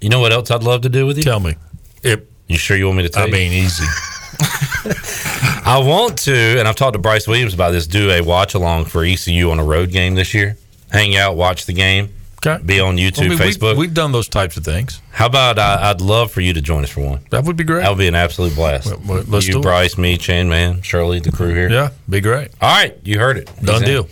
[0.00, 1.22] You know what else I'd love to do with you?
[1.24, 1.54] Tell me.
[2.02, 3.32] If you sure you want me to tell I you?
[3.32, 3.84] mean, easy.
[5.66, 7.86] I want to, and I've talked to Bryce Williams about this.
[7.86, 10.56] Do a watch along for ECU on a road game this year.
[10.90, 12.14] Hang out, watch the game.
[12.46, 12.62] Okay.
[12.62, 13.76] Be on YouTube, I mean, Facebook.
[13.76, 15.00] We've, done those types of things.
[15.10, 17.20] How about uh, I'd love for you to join us for one.
[17.30, 17.80] That would be great.
[17.80, 18.92] That would be an absolute blast.
[19.06, 19.60] let's you.
[19.62, 21.70] Bryce, me, Chan, man, Shirley, the crew here.
[21.70, 22.50] Yeah, be great.
[22.60, 23.50] All right, you heard it.
[23.62, 24.08] Done He's deal.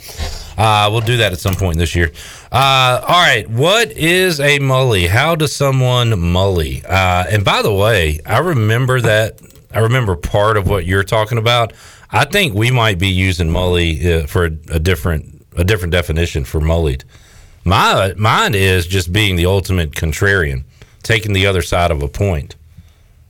[0.57, 2.11] Uh, we'll do that at some point this year.
[2.51, 5.09] Uh, all right, what is a mully?
[5.09, 6.85] How does someone mully?
[6.85, 9.41] Uh, and by the way, I remember that.
[9.75, 11.73] I remember part of what you're talking about.
[12.11, 16.45] I think we might be using mully uh, for a, a different a different definition
[16.45, 17.05] for mullied.
[17.65, 20.65] My mine is just being the ultimate contrarian,
[21.03, 22.57] taking the other side of a point.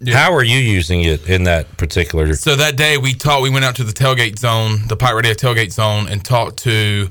[0.09, 2.35] How are you using it in that particular?
[2.35, 5.33] So that day we talked, we went out to the tailgate zone, the Pirate Radio
[5.35, 7.09] tailgate zone, and talked to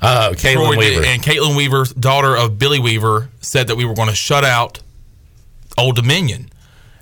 [0.00, 1.04] uh, Caitlin Troy- Weaver.
[1.06, 4.80] And Caitlin Weaver, daughter of Billy Weaver, said that we were going to shut out
[5.78, 6.50] Old Dominion.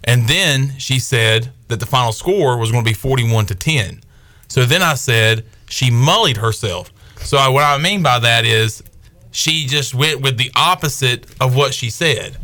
[0.05, 4.01] And then she said that the final score was going to be 41 to 10.
[4.49, 6.93] So then I said she mullied herself.
[7.19, 8.83] So I, what I mean by that is
[9.31, 12.37] she just went with the opposite of what she said.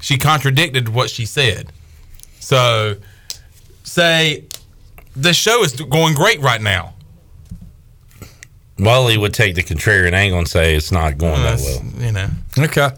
[0.00, 1.70] She contradicted what she said.
[2.40, 2.96] So
[3.82, 4.44] say
[5.14, 6.94] the show is going great right now.
[8.78, 11.84] Mully would take the contrarian angle and say it's not going that well.
[12.04, 12.28] You know.
[12.58, 12.90] Okay.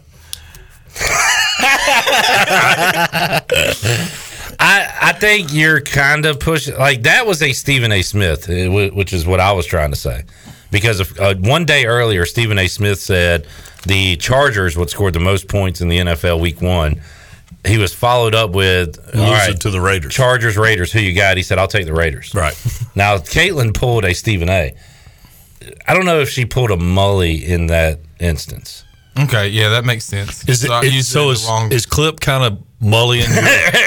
[4.59, 8.01] I I think you're kind of pushing like that was a Stephen A.
[8.01, 10.23] Smith, uh, which is what I was trying to say,
[10.71, 12.67] because of, uh, one day earlier Stephen A.
[12.67, 13.45] Smith said
[13.85, 17.01] the Chargers would score the most points in the NFL Week One.
[17.65, 20.13] He was followed up with all Losing right, to the Raiders.
[20.13, 20.91] Chargers, Raiders.
[20.91, 21.37] Who you got?
[21.37, 22.55] He said, "I'll take the Raiders." Right
[22.95, 24.73] now, Caitlin pulled a Stephen A.
[25.87, 28.83] I don't know if she pulled a Mully in that instance.
[29.19, 30.47] Okay, yeah, that makes sense.
[30.47, 33.21] Is it, I it- so is, is Clip kind of mullying?
[33.29, 33.29] Your,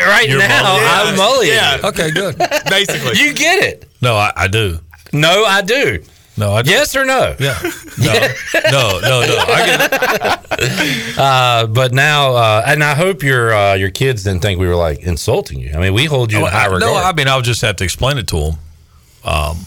[0.09, 1.09] right your now, mully?
[1.11, 1.49] I'm mullying.
[1.49, 1.78] Yeah.
[1.84, 2.36] Okay, good.
[2.70, 3.88] Basically, You get it?
[4.03, 4.78] No, I, I do.
[5.12, 6.03] No, I do.
[6.36, 6.70] No, I do.
[6.70, 7.34] Yes or no?
[7.38, 7.59] Yeah.
[8.01, 8.12] No,
[8.72, 9.45] no, no, no.
[9.47, 9.93] I get
[10.62, 11.18] it.
[11.18, 14.74] Uh, but now, uh, and I hope your uh, your kids didn't think we were
[14.76, 15.72] like insulting you.
[15.74, 16.80] I mean, we hold you in Oh, high I- regard.
[16.80, 18.55] no, I mean, I'll just have to explain it to them.
[19.24, 19.59] Um,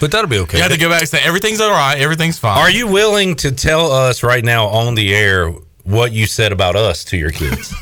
[0.00, 0.58] but that'll be okay.
[0.58, 2.58] You have to go back and say everything's all right, everything's fine.
[2.58, 5.50] Are you willing to tell us right now on the air
[5.84, 7.72] what you said about us to your kids?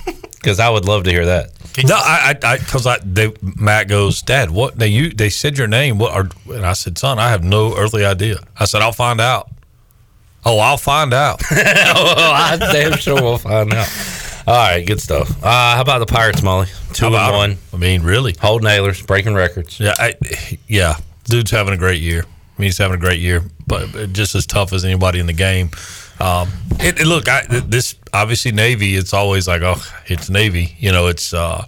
[0.45, 1.51] Because I would love to hear that.
[1.84, 5.66] No, I, I, because I, they, Matt goes, Dad, what they you they said your
[5.66, 6.12] name, what?
[6.12, 8.36] Are, and I said, Son, I have no earthly idea.
[8.59, 9.51] I said, I'll find out.
[10.45, 11.40] Oh, I'll find out.
[11.51, 13.88] oh, I'm damn sure we'll find out.
[14.47, 15.42] All right, good stuff.
[15.42, 16.66] Uh, how about the Pirates, Molly?
[16.92, 17.51] Two How and about one.
[17.53, 17.59] 'em?
[17.72, 19.80] I mean, really, Holton Ahlers, breaking records.
[19.80, 20.14] Yeah, I,
[20.68, 20.97] yeah.
[21.24, 22.24] Dude's having a great year.
[22.26, 25.32] I mean, he's having a great year, but just as tough as anybody in the
[25.32, 25.70] game.
[26.20, 28.96] Um, it, it- look, I, this obviously Navy.
[28.96, 30.76] It's always like, oh, it's Navy.
[30.78, 31.34] You know, it's.
[31.34, 31.64] Uh,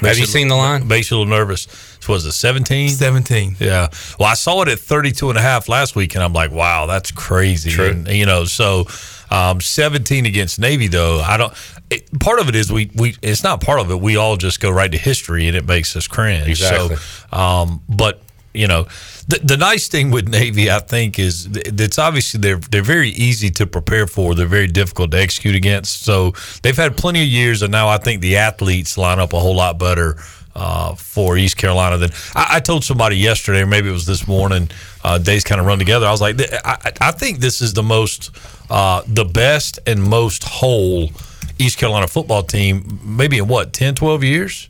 [0.00, 0.86] Have you seen the line?
[0.86, 1.66] Makes you a little nervous.
[2.00, 2.90] So was it 17?
[2.90, 3.56] 17.
[3.58, 3.88] Yeah.
[4.18, 6.86] Well, I saw it at 32 and a half last week, and I'm like, wow,
[6.86, 7.70] that's crazy.
[7.70, 7.88] True.
[7.88, 8.86] And, you know, so
[9.30, 11.52] um, 17 against Navy, though, I don't.
[11.90, 14.00] It, part of it is we, we, it's not part of it.
[14.00, 16.48] We all just go right to history, and it makes us cringe.
[16.48, 16.96] Exactly.
[16.96, 18.20] So, um, but
[18.58, 18.86] you know,
[19.28, 23.50] the, the nice thing with Navy, I think, is it's obviously they're they're very easy
[23.50, 24.34] to prepare for.
[24.34, 26.02] They're very difficult to execute against.
[26.02, 26.32] So
[26.62, 29.54] they've had plenty of years, and now I think the athletes line up a whole
[29.54, 30.16] lot better
[30.54, 34.26] uh, for East Carolina than I, I told somebody yesterday, or maybe it was this
[34.26, 34.70] morning.
[35.04, 36.06] Uh, days kind of run together.
[36.06, 38.30] I was like, I, I think this is the most,
[38.68, 41.10] uh, the best and most whole
[41.58, 44.68] East Carolina football team, maybe in what 10, 12 years.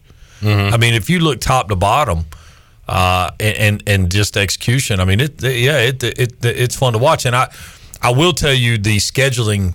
[0.72, 2.26] I mean, if you look top to bottom,
[2.88, 4.98] uh, and, and just execution.
[5.00, 7.52] I mean, it, yeah, it, it it's fun to watch, and I
[8.00, 9.74] I will tell you the scheduling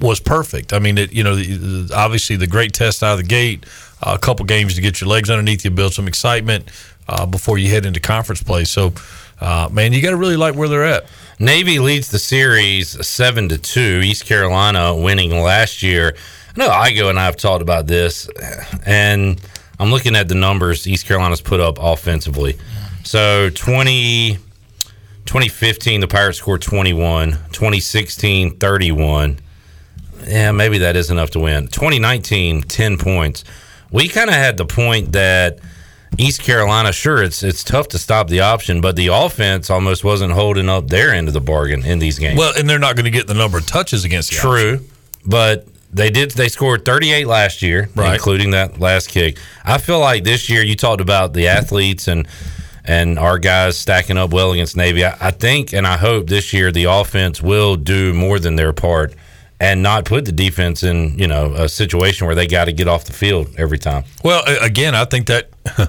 [0.00, 0.72] was perfect.
[0.72, 3.66] I mean, it, you know, the, obviously the great test out of the gate,
[4.02, 6.70] uh, a couple games to get your legs underneath you, build some excitement
[7.08, 8.64] uh, before you head into conference play.
[8.64, 8.92] So,
[9.40, 11.06] uh, man, you got to really like where they're at.
[11.38, 14.00] Navy leads the series seven to two.
[14.04, 16.16] East Carolina winning last year.
[16.56, 18.28] I know Igo and I have talked about this,
[18.86, 19.40] and
[19.78, 22.56] I'm looking at the numbers East Carolina's put up offensively.
[23.04, 24.38] So 20,
[25.26, 27.30] 2015, the Pirates scored 21.
[27.52, 29.38] 2016, 31.
[30.26, 31.68] Yeah, maybe that is enough to win.
[31.68, 33.44] 2019, 10 points.
[33.92, 35.60] We kind of had the point that
[36.18, 40.32] East Carolina, sure, it's it's tough to stop the option, but the offense almost wasn't
[40.32, 42.38] holding up their end of the bargain in these games.
[42.38, 44.80] Well, and they're not going to get the number of touches against the True,
[45.26, 45.66] but
[45.96, 46.30] they did.
[46.32, 48.14] They scored 38 last year, Right.
[48.14, 49.38] including that last kick.
[49.64, 52.28] I feel like this year you talked about the athletes and
[52.84, 55.04] and our guys stacking up well against Navy.
[55.04, 58.72] I, I think and I hope this year the offense will do more than their
[58.72, 59.14] part
[59.58, 62.88] and not put the defense in you know a situation where they got to get
[62.88, 64.04] off the field every time.
[64.22, 65.48] Well, again, I think that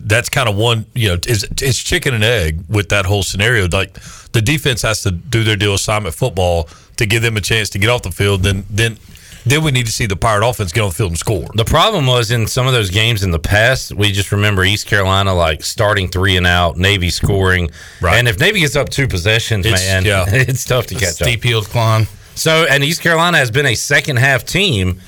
[0.00, 0.86] that's kind of one.
[0.94, 3.68] You know, it's, it's chicken and egg with that whole scenario.
[3.68, 3.94] Like
[4.32, 7.78] the defense has to do their deal assignment football to give them a chance to
[7.78, 8.42] get off the field.
[8.42, 8.98] Then, then,
[9.44, 11.48] then we need to see the Pirate offense get on the field and score.
[11.54, 14.86] The problem was in some of those games in the past, we just remember East
[14.86, 17.70] Carolina like starting three and out, Navy scoring.
[18.00, 18.16] Right.
[18.16, 20.24] And if Navy gets up two possessions, It's- man, yeah.
[20.28, 21.28] it's tough to catch up.
[21.28, 22.06] Steep climb.
[22.34, 25.00] So, and East Carolina has been a second half team,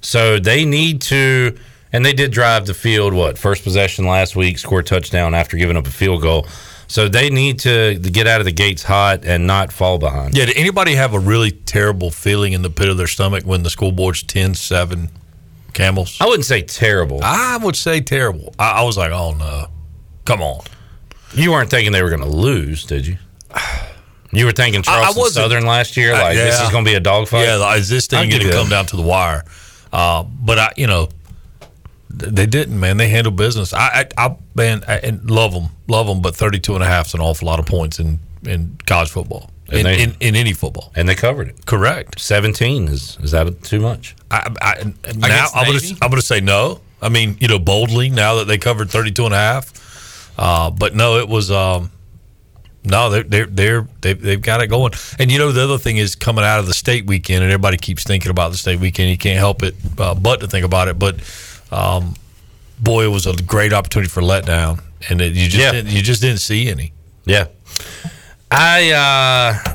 [0.00, 1.58] so they need to,
[1.92, 3.12] and they did drive the field.
[3.12, 6.46] What first possession last week, scored touchdown after giving up a field goal.
[6.90, 10.36] So they need to get out of the gates hot and not fall behind.
[10.36, 10.46] Yeah.
[10.46, 13.70] Did anybody have a really terrible feeling in the pit of their stomach when the
[13.70, 15.08] school board's 10-7
[15.72, 16.20] Camels?
[16.20, 17.20] I wouldn't say terrible.
[17.22, 18.52] I would say terrible.
[18.58, 19.68] I, I was like, oh no,
[20.24, 20.64] come on.
[21.32, 23.18] You weren't thinking they were going to lose, did you?
[24.32, 25.42] You were thinking I- I Charleston wasn't.
[25.44, 26.64] Southern last year, like this yeah.
[26.64, 27.46] is going to be a dogfight.
[27.46, 29.44] Yeah, is this thing going to come down to the wire?
[29.92, 31.08] Uh, but I, you know,
[32.12, 32.96] they didn't, man.
[32.96, 33.72] They handled business.
[33.72, 36.20] I, I, I man, I, and love them, love them.
[36.20, 39.50] But 32 and a half is an awful lot of points in, in college football,
[39.70, 40.92] in, they- in, in any football.
[40.96, 41.66] and they covered it.
[41.66, 42.20] Correct.
[42.20, 44.16] Seventeen is is that too much?
[44.30, 44.84] I, I,
[45.16, 46.80] now I'm gonna I'm going to say no.
[47.02, 50.34] I mean, you know, boldly now that they covered 32 and a half.
[50.38, 51.50] Uh, but no, it was.
[51.50, 51.90] Um,
[52.82, 54.92] no, they're they're they're they've, they've got it going.
[55.18, 57.76] And you know, the other thing is coming out of the state weekend, and everybody
[57.76, 59.10] keeps thinking about the state weekend.
[59.10, 60.98] You can't help it uh, but to think about it.
[60.98, 61.16] But
[61.70, 62.14] um,
[62.78, 65.72] boy, it was a great opportunity for letdown, and it, you just Yeah.
[65.72, 66.92] didn't, you just didn't see any.
[67.24, 67.46] Yeah.
[68.50, 69.74] I uh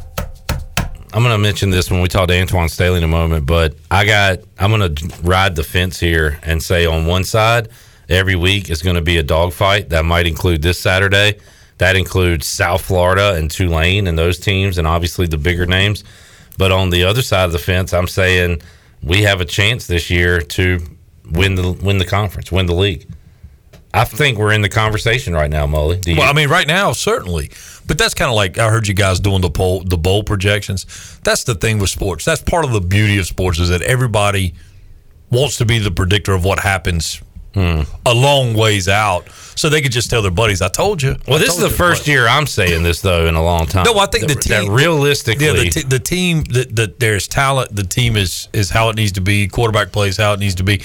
[1.14, 4.06] I'm gonna mention this when we talk to Antwan Staley in a moment, but I
[4.06, 4.94] got I'm gonna
[5.24, 7.70] ride the fence here and say on one side,
[8.10, 9.90] every week is gonna be a dogfight.
[9.90, 11.38] That might include this Saturday.
[11.78, 16.04] That includes South Florida and Tulane and those teams and obviously the bigger names.
[16.58, 18.62] But on the other side of the fence, I'm saying
[19.02, 20.80] we have a chance this year to
[21.32, 23.06] win the win the conference, win the league.
[23.94, 25.98] I think we're in the conversation right now, Molly.
[25.98, 26.18] Do you?
[26.20, 27.50] Well, I mean, right now, certainly,
[27.88, 30.86] but that's kind of like I heard you guys doing the poll, the bowl projections.
[31.24, 32.26] That's the thing with sports.
[32.26, 34.54] That's part of the beauty of sports is that everybody
[35.32, 37.22] wants to be the predictor of what happens
[37.54, 37.84] Hmm.
[38.06, 41.38] a long ways out, so they could just tell their buddies, "I told you." Well,
[41.38, 43.86] I this is the you." first year I'm saying this though in a long time.
[43.86, 47.00] No, I think the That- team that realistically, yeah, the, t- the team that, that
[47.00, 47.74] there's talent.
[47.74, 49.48] The team is is how it needs to be.
[49.48, 50.82] Quarterback plays how it needs to be.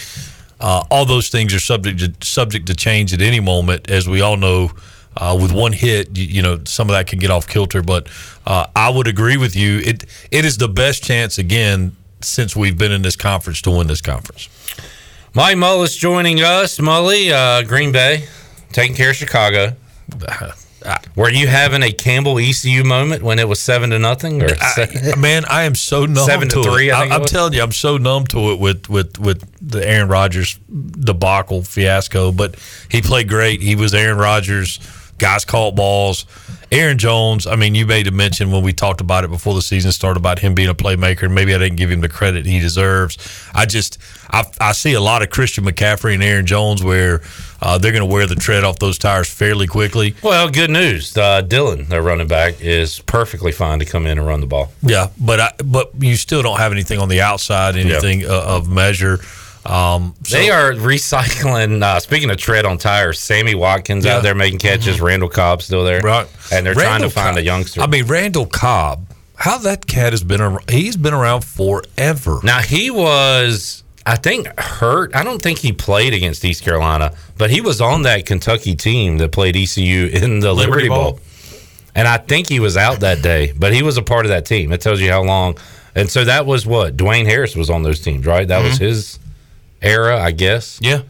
[0.61, 4.21] Uh, all those things are subject to, subject to change at any moment, as we
[4.21, 4.71] all know.
[5.17, 7.83] Uh, with one hit, you, you know some of that can get off kilter.
[7.83, 8.09] But
[8.47, 9.79] uh, I would agree with you.
[9.79, 13.89] It it is the best chance again since we've been in this conference to win
[13.89, 14.49] this conference.
[15.35, 16.79] Mike Mullis joining us.
[16.79, 18.29] Mully, uh, Green Bay,
[18.73, 19.75] taking care of Chicago.
[20.85, 24.43] Uh, were you having a Campbell ECU moment when it was seven to nothing?
[24.43, 26.95] Or I- man, I am so numb Seven to to three, it.
[26.95, 30.59] I am telling you, I'm so numb to it with with with the Aaron Rodgers
[30.69, 32.33] debacle fiasco.
[32.33, 32.57] But
[32.89, 33.61] he played great.
[33.61, 34.79] He was Aaron Rodgers
[35.21, 36.25] Guys caught balls.
[36.73, 39.63] Aaron Jones, I mean, you made a mention when we talked about it before the
[39.63, 42.47] season started about him being a playmaker, and maybe I didn't give him the credit
[42.47, 43.19] he deserves.
[43.53, 43.99] I just,
[44.31, 47.23] I, I see a lot of Christian McCaffrey and Aaron Jones where
[47.61, 50.15] uh, they're going to wear the tread off those tires fairly quickly.
[50.23, 51.17] Well, good news.
[51.17, 54.73] Uh, Dillon, their running back, is perfectly fine to come in and run the ball.
[54.81, 58.69] Yeah, but I, but you still don't have anything on the outside, anything uh, of
[58.69, 59.19] measure.
[59.67, 61.83] Um, so- they are recycling.
[61.83, 64.17] Uh, speaking of tread on tires, Sammy Watkins Yeah.
[64.17, 65.01] out there making catches.
[65.01, 66.27] Randall Cobb still there, Right.
[66.51, 67.81] And they're trying to find Cobb- a youngster.
[67.83, 69.07] I mean, Randall Cobb.
[69.37, 70.71] How that cat has been around?
[70.71, 72.41] He's been around forever.
[72.43, 75.15] Now he was, I think, hurt.
[75.15, 79.17] I don't think he played against East Carolina, but he was on that Kentucky team
[79.19, 81.03] that played ECU in the Liberty, Liberty Bowl.
[81.13, 81.21] Bowl.
[81.95, 84.45] And I think he was out that day, but he was a part of that
[84.45, 84.73] team.
[84.73, 85.57] It tells you how long.
[85.95, 88.47] And so that was what Dwayne Harris was on those teams, right?
[88.47, 88.81] That was Mhm.
[88.81, 89.19] his
[89.83, 90.79] era, I guess.
[90.83, 91.03] Yeah.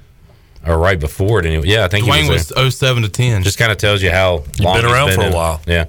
[0.66, 1.66] Or right before it, anyway.
[1.66, 3.42] Yeah, I think Dwayne he was, was, 07 to 10.
[3.42, 5.60] Just kind of tells you how long been he's around for a while.
[5.66, 5.86] Yeah.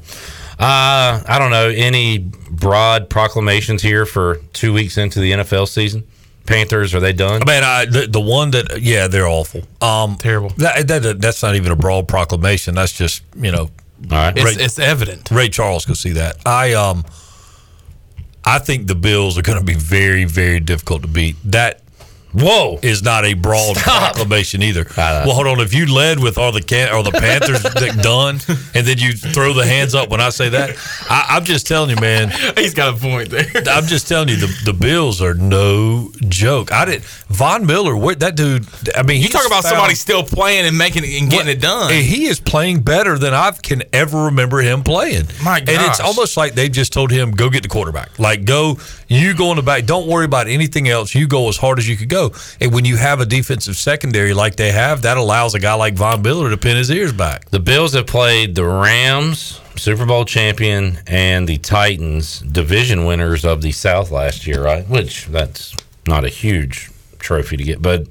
[0.57, 6.07] Uh, I don't know any broad proclamations here for two weeks into the NFL season.
[6.45, 7.43] Panthers, are they done?
[7.45, 9.61] Man, I the, the one that yeah, they're awful.
[9.81, 10.49] Um, Terrible.
[10.57, 12.75] That, that that's not even a broad proclamation.
[12.75, 13.69] That's just you know.
[14.09, 14.33] All right.
[14.35, 15.29] It's, it's evident.
[15.31, 16.37] Ray Charles could see that.
[16.45, 17.05] I um,
[18.43, 21.37] I think the Bills are going to be very very difficult to beat.
[21.45, 21.80] That
[22.33, 24.85] whoa is not a broad proclamation either.
[24.97, 25.59] well, hold on.
[25.59, 27.61] If you led with all the can are the Panthers
[28.03, 28.39] done,
[28.73, 30.71] and then you throw the hands up when I say that,
[31.09, 32.29] I, I'm just telling you, man.
[32.57, 33.45] He's got a point there.
[33.69, 36.71] I'm just telling you, the, the Bills are no joke.
[36.71, 37.95] I did Von Miller.
[37.95, 38.65] What that dude?
[38.95, 41.61] I mean, You he's talk about found- somebody still playing and making and getting it
[41.61, 41.91] done.
[41.91, 45.25] and he is playing better than I can ever remember him playing.
[45.43, 48.17] My And it's almost like they just told him, go get the quarterback.
[48.19, 48.77] Like, go,
[49.11, 49.85] you go in the back.
[49.85, 51.13] Don't worry about anything else.
[51.13, 52.31] You go as hard as you could go.
[52.61, 55.95] And when you have a defensive secondary like they have, that allows a guy like
[55.95, 57.49] Von Miller to pin his ears back.
[57.49, 63.61] The Bills have played the Rams, Super Bowl champion, and the Titans, division winners of
[63.61, 64.87] the South last year, right?
[64.87, 65.75] Which that's
[66.07, 66.89] not a huge
[67.19, 68.07] trophy to get, but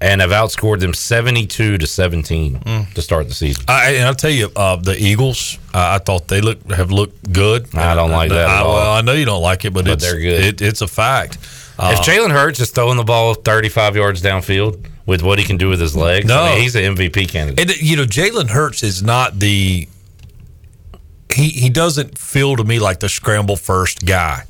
[0.00, 2.92] and have outscored them seventy-two to seventeen Mm.
[2.94, 3.64] to start the season.
[3.68, 7.32] I, and I'll tell you, uh, the Eagles, uh, I thought they look have looked
[7.32, 7.74] good.
[7.74, 8.74] I don't like that I, at all.
[8.74, 10.44] Well, I know you don't like it, but, But it's, they're good.
[10.44, 11.38] It, it's a fact.
[11.78, 15.56] Uh, if Jalen Hurts is throwing the ball thirty-five yards downfield with what he can
[15.56, 16.42] do with his legs, No.
[16.42, 17.58] I mean, he's an MVP candidate.
[17.70, 19.88] And you know, Jalen Hurts is not the
[21.32, 24.44] he he doesn't feel to me like the scramble first guy,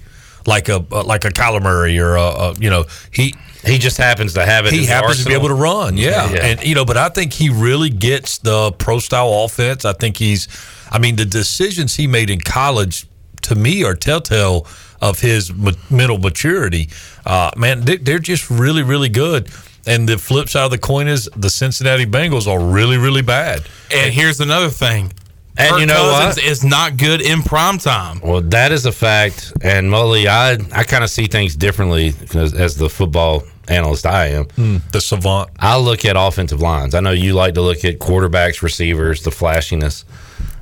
[0.47, 3.35] like a uh, like a Kyler Murray or a, a you know he
[3.65, 4.73] he just happens to have it.
[4.73, 6.31] in He the happens to be able to run, yeah.
[6.31, 6.45] Yeah.
[6.47, 9.85] and you know, but I think he really gets the pro style offense.
[9.85, 10.49] I think he's,
[10.91, 13.07] I mean, the decisions he made in college
[13.43, 14.67] to me are telltale
[15.03, 16.89] of his ma- mental maturity.
[17.27, 19.49] Uh, man, they, they're just really really good.
[19.87, 23.63] And the flip side of the coin is the Cincinnati Bengals are really really bad.
[23.95, 25.13] And here's another thing.
[25.59, 26.51] And Kirk you know Cousins what?
[26.53, 28.21] is not good in prime time.
[28.23, 29.53] Well, that is a fact.
[29.63, 34.29] And Mully, I I kind of see things differently as, as the football analyst I
[34.29, 34.83] am.
[34.93, 35.51] the savant.
[35.59, 36.95] I look at offensive lines.
[36.95, 40.05] I know you like to look at quarterbacks, receivers, the flashiness.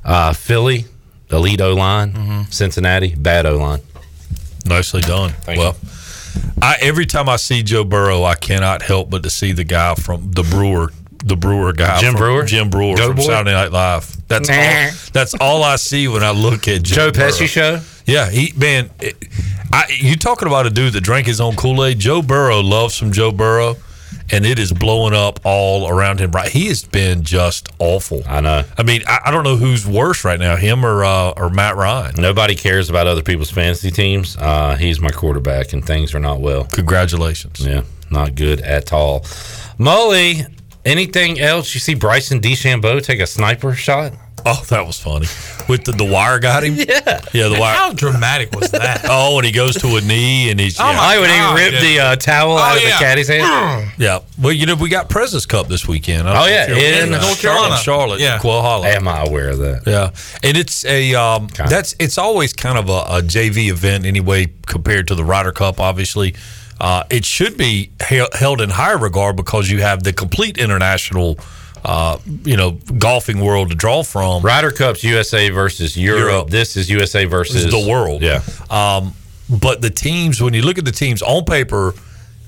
[0.03, 0.85] Uh, Philly,
[1.31, 2.13] elite O line.
[2.13, 2.41] Mm-hmm.
[2.51, 3.79] Cincinnati, bad O line.
[4.65, 5.33] Nicely done.
[5.47, 5.77] well,
[6.61, 9.95] I every time I see Joe Burrow, I cannot help but to see the guy
[9.95, 10.91] from the Breuer,
[11.23, 12.45] the Breuer guy, Jim from- Breuer?
[12.45, 13.21] Jim Breuer Go from boy?
[13.23, 14.17] Saturday Night Live.
[14.29, 15.11] That's all.
[15.11, 17.27] That's all I see when I look at Joe Burrow.
[17.29, 17.81] Pesci show.
[18.05, 19.15] Yeah, he man, it,
[19.73, 21.99] I, you talking about a dude that drank his own Kool Aid?
[21.99, 23.75] Joe Burrow loves some Joe Burrow,
[24.31, 26.31] and it is blowing up all around him.
[26.31, 28.23] Right, he has been just awful.
[28.27, 28.63] I know.
[28.77, 31.75] I mean, I, I don't know who's worse right now, him or uh, or Matt
[31.75, 32.15] Ryan.
[32.17, 34.37] Nobody cares about other people's fantasy teams.
[34.37, 36.65] Uh, he's my quarterback, and things are not well.
[36.65, 37.65] Congratulations.
[37.65, 39.25] Yeah, not good at all.
[39.77, 40.45] Molly,
[40.85, 41.73] anything else?
[41.73, 44.13] You see Bryson DeChambeau take a sniper shot?
[44.45, 45.27] Oh, that was funny.
[45.67, 46.75] With the, the wire got him.
[46.77, 47.49] Yeah, yeah.
[47.49, 47.75] The wire.
[47.75, 49.01] How dramatic was that?
[49.09, 50.79] Oh, and he goes to a knee and he's.
[50.79, 50.95] Oh, yeah.
[50.95, 51.89] my I would God, even rip dude.
[51.91, 53.91] the uh, towel out Oh, of the caddy's hand.
[53.97, 54.19] Yeah.
[54.41, 56.25] Well, you know, we got President's Cup this weekend.
[56.25, 57.21] Oh, yeah, if in of.
[57.21, 57.75] North Carolina.
[57.75, 58.39] Charlotte, Yeah.
[58.39, 58.85] Quail Hollow.
[58.85, 59.81] Am I aware of that?
[59.85, 60.11] Yeah,
[60.41, 65.09] and it's a um, that's it's always kind of a, a JV event anyway compared
[65.09, 65.81] to the Ryder Cup.
[65.81, 66.33] Obviously,
[66.79, 71.37] uh, it should be held in higher regard because you have the complete international,
[71.83, 74.43] uh, you know, golfing world to draw from.
[74.43, 76.19] Ryder Cup's USA versus Europe.
[76.19, 76.49] Europe.
[76.49, 78.21] This is USA versus is the world.
[78.21, 78.41] Yeah.
[78.69, 79.13] Um,
[79.49, 81.93] but the teams, when you look at the teams on paper,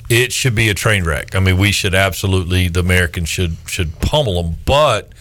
[0.09, 1.35] it should be a train wreck.
[1.35, 5.11] I mean, we should absolutely the Americans should should pummel them, but.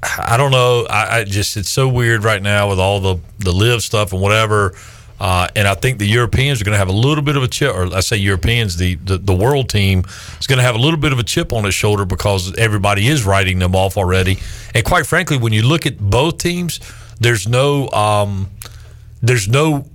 [0.00, 0.86] I don't know.
[0.88, 4.22] I, I just it's so weird right now with all the the LIV stuff and
[4.22, 4.76] whatever.
[5.20, 7.48] Uh, and I think the Europeans are going to have a little bit of a
[7.48, 10.04] chip, or I say Europeans, the, the, the world team
[10.38, 13.08] is going to have a little bit of a chip on its shoulder because everybody
[13.08, 14.38] is writing them off already.
[14.74, 16.78] And quite frankly, when you look at both teams,
[17.18, 18.48] there's no um,
[19.20, 19.86] there's no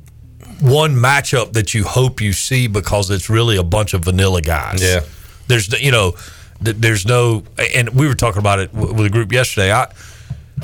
[0.59, 4.83] one matchup that you hope you see because it's really a bunch of vanilla guys.
[4.83, 5.01] Yeah.
[5.47, 6.15] There's you know
[6.59, 7.43] there's no
[7.75, 9.71] and we were talking about it with a group yesterday.
[9.71, 9.91] I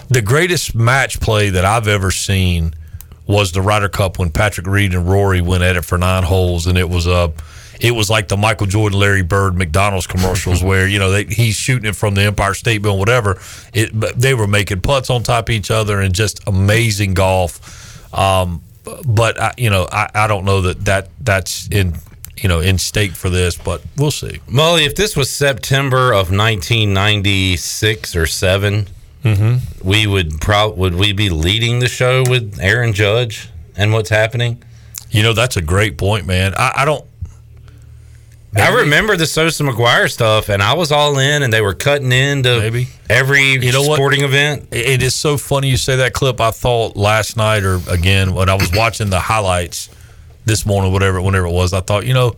[0.10, 2.73] the greatest match play that I've ever seen
[3.30, 6.66] was the Ryder Cup when Patrick Reed and Rory went at it for nine holes,
[6.66, 7.32] and it was a.
[7.80, 11.56] It was like the Michael Jordan, Larry Bird, McDonald's commercials where you know they, he's
[11.56, 13.40] shooting it from the Empire State Building, whatever.
[13.74, 18.14] It, but they were making putts on top of each other and just amazing golf.
[18.14, 18.64] Um,
[19.06, 21.94] but I, you know, I, I don't know that, that that's in
[22.36, 24.40] you know in stake for this, but we'll see.
[24.50, 28.88] Molly, if this was September of 1996 or 7
[29.24, 29.88] Mm-hmm.
[29.88, 34.64] we would pro- would we be leading the show with Aaron Judge and what's happening?
[35.12, 36.54] You know, that's a great point, man.
[36.56, 37.06] I, I don't.
[38.56, 42.12] I remember the Sosa McGwire stuff, and I was all in, and they were cutting
[42.12, 42.88] into Maybe.
[43.08, 43.96] every You know what?
[43.98, 44.70] sporting event.
[44.72, 46.41] It is so funny you say that clip.
[46.41, 49.90] I thought last night or again when I was watching the highlights
[50.46, 52.36] this morning, whatever, whenever it was, I thought, you know,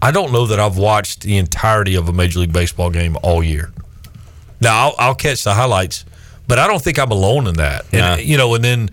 [0.00, 3.42] I don't know that I've watched the entirety of a Major League Baseball game all
[3.44, 3.70] year.
[4.62, 6.06] Now I'll, I'll catch the highlights,
[6.50, 7.86] but I don't think I'm alone in that.
[7.92, 8.16] And, Nah.
[8.16, 8.90] You know, and then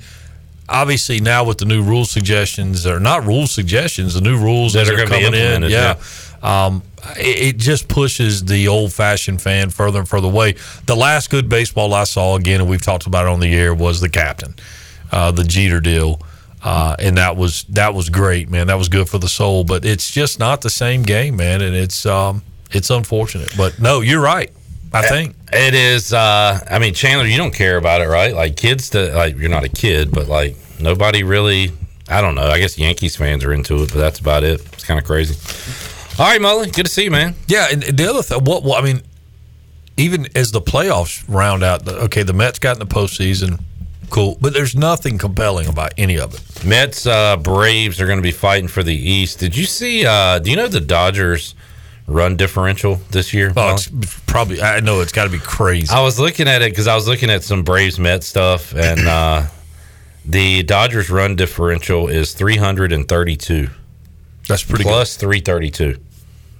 [0.70, 4.86] obviously now with the new rule suggestions or not rule suggestions, the new rules That
[4.86, 5.96] that, are are coming in, implemented, yeah.
[6.42, 6.84] Um,
[7.18, 10.56] it, it just pushes the old fashioned fan further and further away.
[10.86, 13.74] The last good baseball I saw again, and we've talked about it on the air,
[13.74, 14.56] was the captain,
[15.12, 16.22] uh, the Jeter deal.
[16.64, 18.68] Uh, and that was that was great, man.
[18.68, 21.62] That was good for the soul, but it's just not the same game, man.
[21.62, 24.52] And it's um, it's unfortunate, but no, you're right.
[24.94, 26.14] I think It is.
[26.14, 28.34] Uh, I mean, Chandler, you don't care about it, right?
[28.34, 31.72] Like kids, to, like you're not a kid, but like nobody really.
[32.10, 32.48] I don't know.
[32.48, 34.62] I guess Yankees fans are into it, but that's about it.
[34.74, 35.36] It's kind of crazy.
[36.18, 37.36] All right, Mully, good to see you, man.
[37.48, 39.02] Yeah, and the other thing, what, what I mean,
[39.98, 43.62] even as the playoffs round out, the, okay, the Mets got in the postseason,
[44.10, 46.66] cool, but there's nothing compelling about any of it.
[46.66, 49.40] Mets, uh, Braves are going to be fighting for the East.
[49.40, 50.06] Did you see?
[50.06, 51.56] Uh, do you know the Dodgers
[52.08, 53.54] run differential this year?
[53.56, 53.90] Oh, it's
[54.22, 55.94] probably I know it's got to be crazy.
[55.94, 59.08] I was looking at it because I was looking at some Braves Met stuff, and
[59.08, 59.44] uh,
[60.26, 63.70] the Dodgers run differential is 332.
[64.48, 66.00] That's pretty plus 332.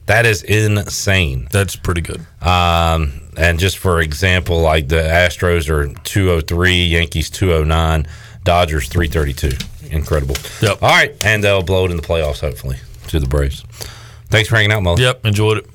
[0.08, 1.48] That is insane.
[1.52, 2.22] That's pretty good.
[2.42, 8.08] Um, and just for example, like the Astros are 203, Yankees 209,
[8.44, 9.58] Dodgers 332.
[9.94, 10.36] Incredible.
[10.62, 10.82] Yep.
[10.82, 13.64] All right, and they'll blow it in the playoffs hopefully to the Braves.
[14.30, 14.98] Thanks for hanging out, Mo.
[14.98, 15.70] Yep, enjoyed it.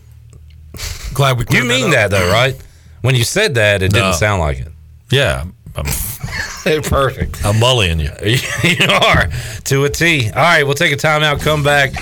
[1.15, 1.41] Glad we.
[1.43, 1.91] You cleared mean up.
[1.93, 2.55] that though, right?
[3.03, 4.01] When you said that, it No.
[4.01, 4.69] didn't sound like it.
[5.11, 5.45] Yeah,
[5.77, 5.85] I'm,
[6.83, 7.45] Perfect.
[7.45, 8.11] I'm mullying you.
[8.25, 9.29] you are
[9.65, 10.29] to a T.
[10.31, 11.41] All right, we'll take a timeout.
[11.41, 11.93] Come back.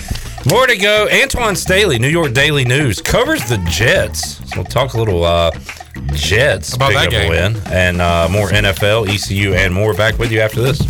[0.51, 1.07] More to go.
[1.11, 4.37] Antwan Staley, New York Daily News, covers the Jets.
[4.51, 5.51] So we'll talk a little uh,
[6.15, 7.55] Jets About that picking up a game.
[7.55, 9.93] win and uh, more NFL, ECU, and more.
[9.95, 10.81] Back with you after this.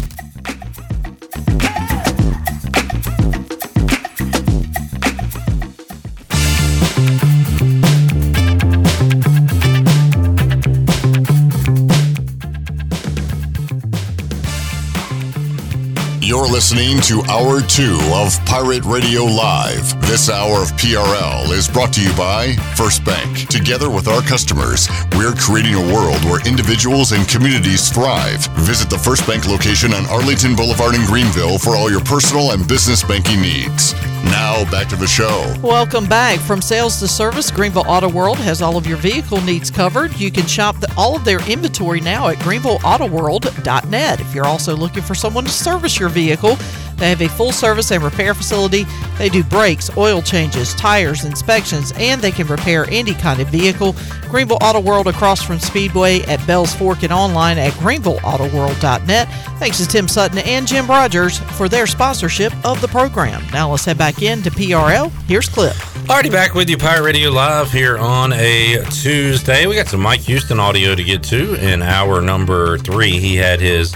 [16.30, 20.00] You're listening to Hour 2 of Pirate Radio Live.
[20.02, 23.48] This hour of PRL is brought to you by First Bank.
[23.48, 28.46] Together with our customers, we're creating a world where individuals and communities thrive.
[28.58, 32.62] Visit the First Bank location on Arlington Boulevard in Greenville for all your personal and
[32.68, 33.92] business banking needs.
[34.24, 35.54] Now, back to the show.
[35.62, 36.38] Welcome back.
[36.40, 40.14] From sales to service, Greenville Auto World has all of your vehicle needs covered.
[40.18, 44.20] You can shop the, all of their inventory now at greenvilleautoworld.net.
[44.20, 46.56] If you're also looking for someone to service your vehicle,
[47.00, 48.84] they have a full service and repair facility.
[49.18, 53.96] They do brakes, oil changes, tires, inspections, and they can repair any kind of vehicle.
[54.28, 59.28] Greenville Auto World across from Speedway at Bell's Fork and online at greenvilleautoworld.net.
[59.58, 63.42] Thanks to Tim Sutton and Jim Rogers for their sponsorship of the program.
[63.52, 65.10] Now let's head back into PRL.
[65.26, 65.74] Here's Clip.
[66.08, 69.66] Already back with you, Pirate Radio Live here on a Tuesday.
[69.66, 73.18] We got some Mike Houston audio to get to in hour number three.
[73.18, 73.94] He had his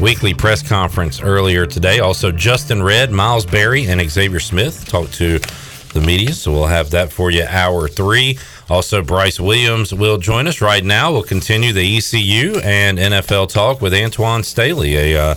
[0.00, 2.00] weekly press conference earlier today.
[2.00, 5.38] Also, Justin Red, Miles Berry, and Xavier Smith talked to
[5.92, 8.38] the media, so we'll have that for you hour three.
[8.68, 11.12] Also, Bryce Williams will join us right now.
[11.12, 15.34] We'll continue the ECU and NFL talk with Antwan Staley, a uh,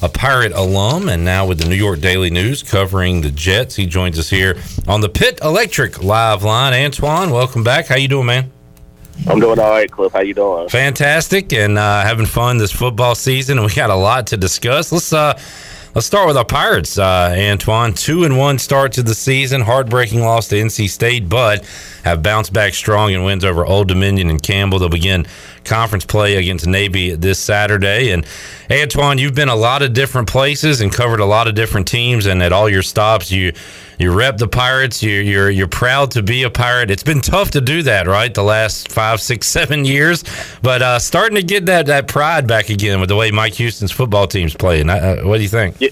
[0.00, 3.74] a Pirate alum, and now with the New York Daily News covering the Jets.
[3.74, 4.56] He joins us here
[4.86, 6.72] on the Pit Electric live line.
[6.72, 7.88] Antwan, welcome back.
[7.88, 8.57] How you doing, man?
[9.26, 10.12] I'm doing all right, Cliff.
[10.12, 10.68] How you doing?
[10.68, 13.62] Fantastic, and uh, having fun this football season.
[13.62, 14.92] We got a lot to discuss.
[14.92, 15.38] Let's uh,
[15.94, 17.98] Let's start with our Pirates, uh, Antwan.
[17.98, 19.62] Two and one start to the season.
[19.62, 21.64] Heartbreaking loss to NC State, but
[22.08, 24.78] have bounced back strong and wins over Old Dominion and Campbell.
[24.78, 25.26] They'll begin
[25.64, 28.10] conference play against Navy this Saturday.
[28.10, 28.24] And
[28.68, 32.26] Antwan, you've been a lot of different places and covered a lot of different teams,
[32.26, 33.52] and at all your stops, you
[33.98, 35.02] you rep the Pirates.
[35.02, 36.90] You, you're you're proud to be a Pirate.
[36.90, 38.32] It's been tough to do that, right?
[38.32, 40.24] The last five, six, seven years,
[40.62, 43.92] but uh, starting to get that that pride back again with the way Mike Houston's
[43.92, 44.88] football team's playing.
[44.88, 45.76] Uh, what do you think?
[45.80, 45.90] Yeah,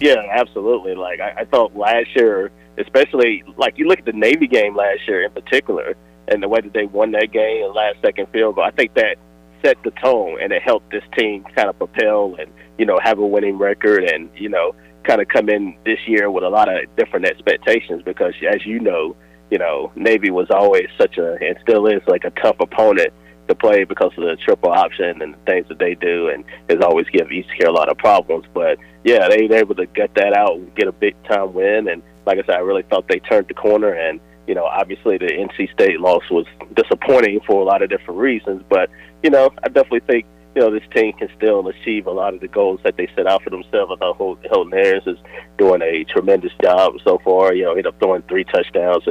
[0.00, 0.94] yeah absolutely.
[0.94, 5.00] Like I, I thought last year, especially like you look at the Navy game last
[5.06, 5.96] year in particular,
[6.28, 8.64] and the way that they won that game and last second field goal.
[8.64, 9.16] I think that
[9.64, 13.18] set the tone and it helped this team kind of propel and you know have
[13.18, 14.74] a winning record and you know
[15.04, 18.78] kind of come in this year with a lot of different expectations because as you
[18.78, 19.16] know
[19.50, 23.12] you know Navy was always such a and still is like a tough opponent
[23.48, 26.80] to play because of the triple option and the things that they do and has
[26.80, 30.14] always give East Carolina a lot of problems but yeah they were able to get
[30.14, 33.06] that out and get a big time win and like I said I really thought
[33.08, 37.62] they turned the corner and you know, obviously the NC State loss was disappointing for
[37.62, 38.90] a lot of different reasons, but
[39.22, 42.40] you know, I definitely think you know this team can still achieve a lot of
[42.40, 43.90] the goals that they set out for themselves.
[43.92, 45.18] I thought Holton Ahlers is
[45.58, 47.54] doing a tremendous job so far.
[47.54, 49.04] You know, ended up throwing three touchdowns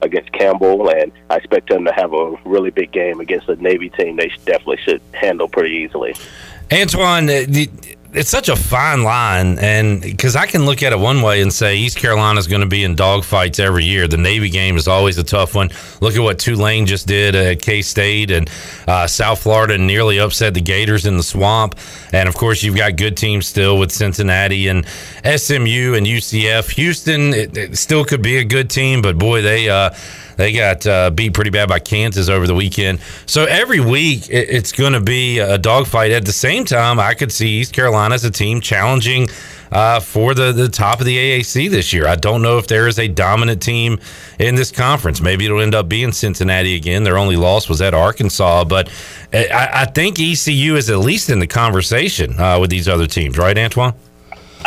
[0.00, 3.90] against Campbell, and I expect them to have a really big game against a Navy
[3.90, 4.16] team.
[4.16, 6.14] They definitely should handle pretty easily.
[6.70, 11.42] Antwan, it's such a fine line, and because I can look at it one way
[11.42, 14.08] and say East Carolina is going to be in dogfights every year.
[14.08, 15.68] The Navy game is always a tough one.
[16.00, 18.50] Look at what Tulane just did at K State and
[18.88, 21.78] uh, South Florida nearly upset the Gators in the swamp.
[22.12, 26.70] And of course, you've got good teams still with Cincinnati and SMU and UCF.
[26.70, 29.68] Houston it, it still could be a good team, but boy, they.
[29.68, 29.90] Uh,
[30.36, 33.00] they got uh, beat pretty bad by Kansas over the weekend.
[33.26, 36.12] So every week it, it's going to be a dogfight.
[36.12, 39.28] At the same time, I could see East Carolina as a team challenging
[39.70, 42.06] uh, for the, the top of the AAC this year.
[42.06, 43.98] I don't know if there is a dominant team
[44.38, 45.20] in this conference.
[45.20, 47.04] Maybe it'll end up being Cincinnati again.
[47.04, 48.90] Their only loss was at Arkansas, but
[49.32, 53.38] I, I think ECU is at least in the conversation uh, with these other teams,
[53.38, 53.94] right, Antwan?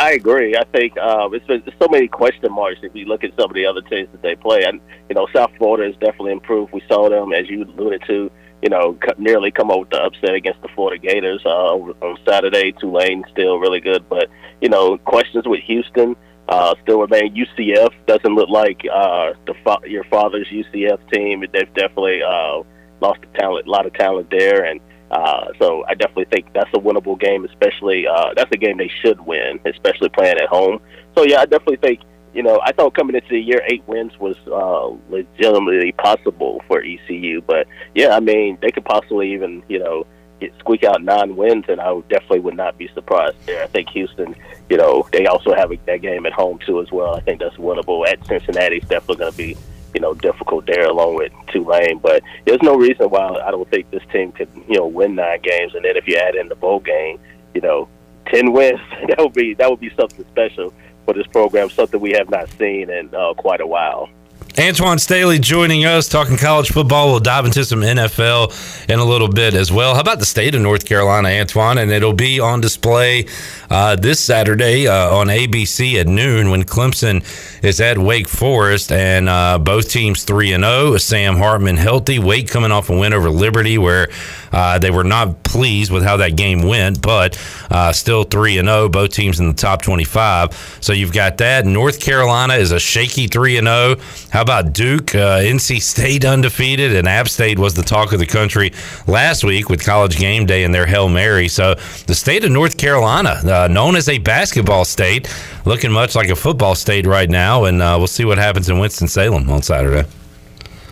[0.00, 0.56] I agree.
[0.56, 3.54] I think um, it's been so many question marks if you look at some of
[3.54, 4.64] the other teams that they play.
[4.64, 6.72] And you know, South Florida has definitely improved.
[6.72, 8.30] We saw them, as you alluded to,
[8.62, 12.72] you know, nearly come up with the upset against the Florida Gators uh, on Saturday.
[12.72, 14.30] Tulane still really good, but
[14.62, 16.16] you know, questions with Houston
[16.48, 17.34] uh, still remain.
[17.34, 21.44] UCF doesn't look like uh, the fa- your father's UCF team.
[21.52, 22.62] They've definitely uh,
[23.02, 24.80] lost the talent, a lot of talent there, and
[25.10, 28.90] uh, so I definitely think that's a winnable game, especially uh, that's a game they
[29.02, 30.80] should win, especially playing at home.
[31.16, 32.00] So yeah, I definitely think
[32.32, 36.82] you know I thought coming into the year eight wins was uh, legitimately possible for
[36.82, 40.06] ECU, but yeah, I mean they could possibly even you know
[40.40, 43.64] get, squeak out nine wins, and I would definitely would not be surprised there.
[43.64, 44.36] I think Houston,
[44.68, 47.14] you know, they also have a, that game at home too as well.
[47.14, 48.06] I think that's winnable.
[48.06, 49.56] At Cincinnati, it's definitely going to be
[49.94, 51.98] you know, difficult there along with Tulane.
[51.98, 55.40] But there's no reason why I don't think this team could, you know, win nine
[55.42, 55.74] games.
[55.74, 57.18] And then if you add in the bowl game,
[57.54, 57.88] you know,
[58.26, 60.72] ten wins, that would be that would be something special
[61.04, 64.08] for this program, something we have not seen in uh, quite a while.
[64.54, 67.10] Antwan Staley joining us, talking college football.
[67.10, 69.94] We'll dive into some NFL in a little bit as well.
[69.94, 71.80] How about the state of North Carolina, Antwan?
[71.80, 73.26] And it'll be on display
[73.70, 77.24] uh, this Saturday uh, on ABC at noon when Clemson
[77.62, 80.70] is at Wake Forest, and uh, both teams three and zero.
[80.70, 80.96] Oh.
[80.96, 82.18] Sam Hartman healthy.
[82.18, 84.08] Wake coming off a win over Liberty, where
[84.50, 87.40] uh, they were not pleased with how that game went, but
[87.70, 88.80] uh, still three and zero.
[88.80, 90.78] Oh, both teams in the top twenty-five.
[90.80, 91.66] So you've got that.
[91.66, 93.96] North Carolina is a shaky three and zero.
[94.40, 95.14] How about Duke?
[95.14, 98.72] Uh, NC State undefeated, and App State was the talk of the country
[99.06, 101.46] last week with College Game Day and their Hail Mary.
[101.46, 101.74] So
[102.06, 105.28] the state of North Carolina, uh, known as a basketball state,
[105.66, 108.78] looking much like a football state right now, and uh, we'll see what happens in
[108.78, 110.08] Winston Salem on Saturday.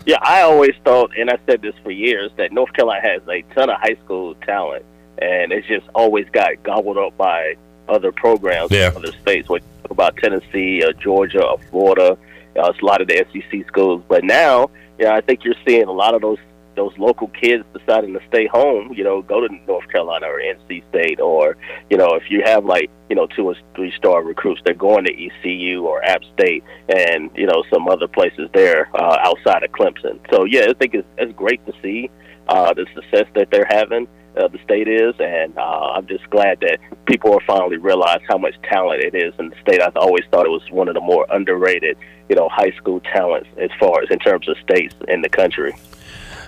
[0.05, 3.41] Yeah, I always thought, and I said this for years, that North Carolina has a
[3.55, 4.85] ton of high school talent,
[5.17, 7.55] and it's just always got gobbled up by
[7.87, 8.91] other programs yeah.
[8.95, 9.49] other states.
[9.49, 12.15] What about Tennessee, or Georgia, or Florida?
[12.57, 14.03] Uh, a lot of the SEC schools.
[14.07, 16.39] But now, you know, I think you're seeing a lot of those
[16.75, 20.87] those local kids deciding to stay home, you know, go to North Carolina or NC
[20.89, 21.57] State, or
[21.89, 25.03] you know, if you have like you know two or three star recruits, they're going
[25.05, 29.71] to ECU or App State, and you know some other places there uh, outside of
[29.71, 30.19] Clemson.
[30.31, 32.09] So yeah, I think it's, it's great to see
[32.47, 34.07] uh, the success that they're having.
[34.37, 38.37] Uh, the state is, and uh, I'm just glad that people are finally realize how
[38.37, 39.81] much talent it is in the state.
[39.81, 41.97] I've always thought it was one of the more underrated,
[42.29, 45.73] you know, high school talents as far as in terms of states in the country.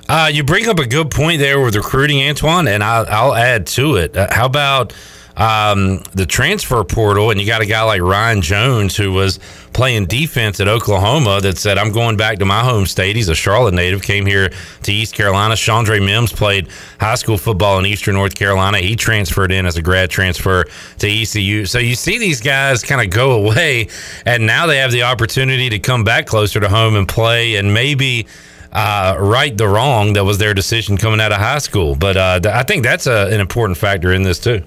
[0.08, 3.66] Uh, you bring up a good point there with recruiting, Antwan, and I'll, I'll add
[3.68, 4.16] to it.
[4.16, 4.94] Uh, how about
[5.38, 9.40] um, the transfer portal, and you got a guy like Ryan Jones who was
[9.74, 13.36] playing defense at Oklahoma that said, "I'm going back to my home state." He's a
[13.36, 14.52] Charlotte native, came here
[14.84, 15.56] to East Carolina.
[15.56, 16.68] Chandre Mims played
[17.00, 18.80] high school football in Eastern North Carolina.
[18.80, 20.66] He transferred in as a grad transfer
[21.00, 21.66] to ECU.
[21.66, 23.88] So you see these guys kind of go away,
[24.26, 27.74] and now they have the opportunity to come back closer to home and play, and
[27.74, 28.28] maybe
[28.74, 31.96] uh, right the wrong that was their decision coming out of high school.
[31.96, 34.64] But uh, I think that's a, an important factor in this too.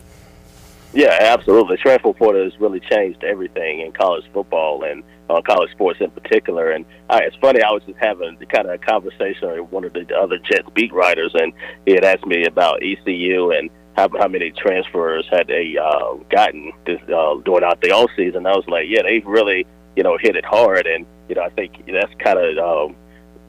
[0.94, 1.76] Yeah, absolutely.
[1.76, 6.70] Transfer portal has really changed everything in college football and uh, college sports in particular.
[6.70, 9.84] And uh, it's funny, I was just having the kind of a conversation with one
[9.84, 11.52] of the other Jets beat writers, and
[11.84, 16.72] he had asked me about ECU and how, how many transfers had they uh, gotten
[16.86, 18.46] this, uh, during out the off season.
[18.46, 19.66] I was like, yeah, they've really,
[19.96, 22.96] you know, hit it hard, and you know, I think that's kind of, um,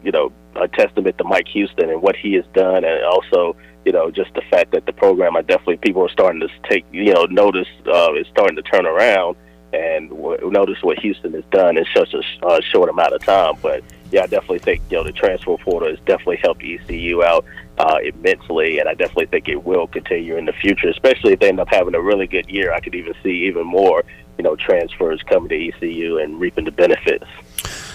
[0.04, 3.56] you know, a testament to Mike Houston and what he has done, and also
[3.86, 6.86] you know, just the fact that the program, I definitely people are starting to take,
[6.92, 9.38] you know, notice uh, is starting to turn around
[9.74, 13.56] and w- notice what Houston has done in such a uh, short amount of time.
[13.62, 17.46] But yeah, I definitely think you know the transfer portal has definitely helped ECU out
[17.78, 21.50] uh, immensely, and I definitely think it will continue in the future, especially if they
[21.50, 22.74] end up having a really good year.
[22.74, 24.04] I could even see even more,
[24.38, 27.26] you know, transfers coming to ECU and reaping the benefits.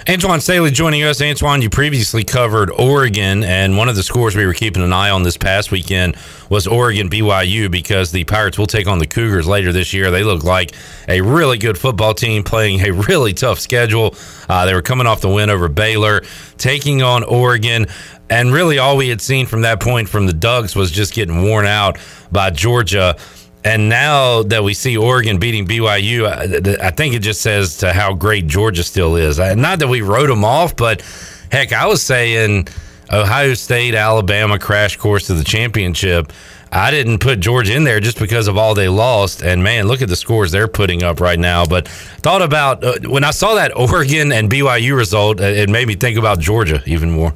[0.07, 1.21] Antwan Staley joining us.
[1.21, 5.11] Antwan, you previously covered Oregon, and one of the scores we were keeping an eye
[5.11, 6.17] on this past weekend
[6.49, 10.11] was Oregon BYU because the Pirates will take on the Cougars later this year.
[10.11, 10.75] They look like
[11.07, 14.15] a really good football team playing a really tough schedule.
[14.49, 16.23] Uh, they were coming off the win over Baylor,
[16.57, 17.87] taking on Oregon.
[18.31, 21.43] And really, all we had seen from that point from the Ducks was just getting
[21.43, 21.99] worn out
[22.33, 23.17] by Georgia.
[23.65, 27.93] And now that we see Oregon beating BYU, I, I think it just says to
[27.93, 29.39] how great Georgia still is.
[29.39, 31.03] Not that we wrote them off, but
[31.53, 32.69] heck, I was saying
[33.13, 36.33] Ohio State, Alabama crash course to the championship.
[36.73, 39.43] I didn't put Georgia in there just because of all they lost.
[39.43, 41.67] And man, look at the scores they're putting up right now.
[41.67, 45.97] But thought about uh, when I saw that Oregon and BYU result, it made me
[45.97, 47.35] think about Georgia even more.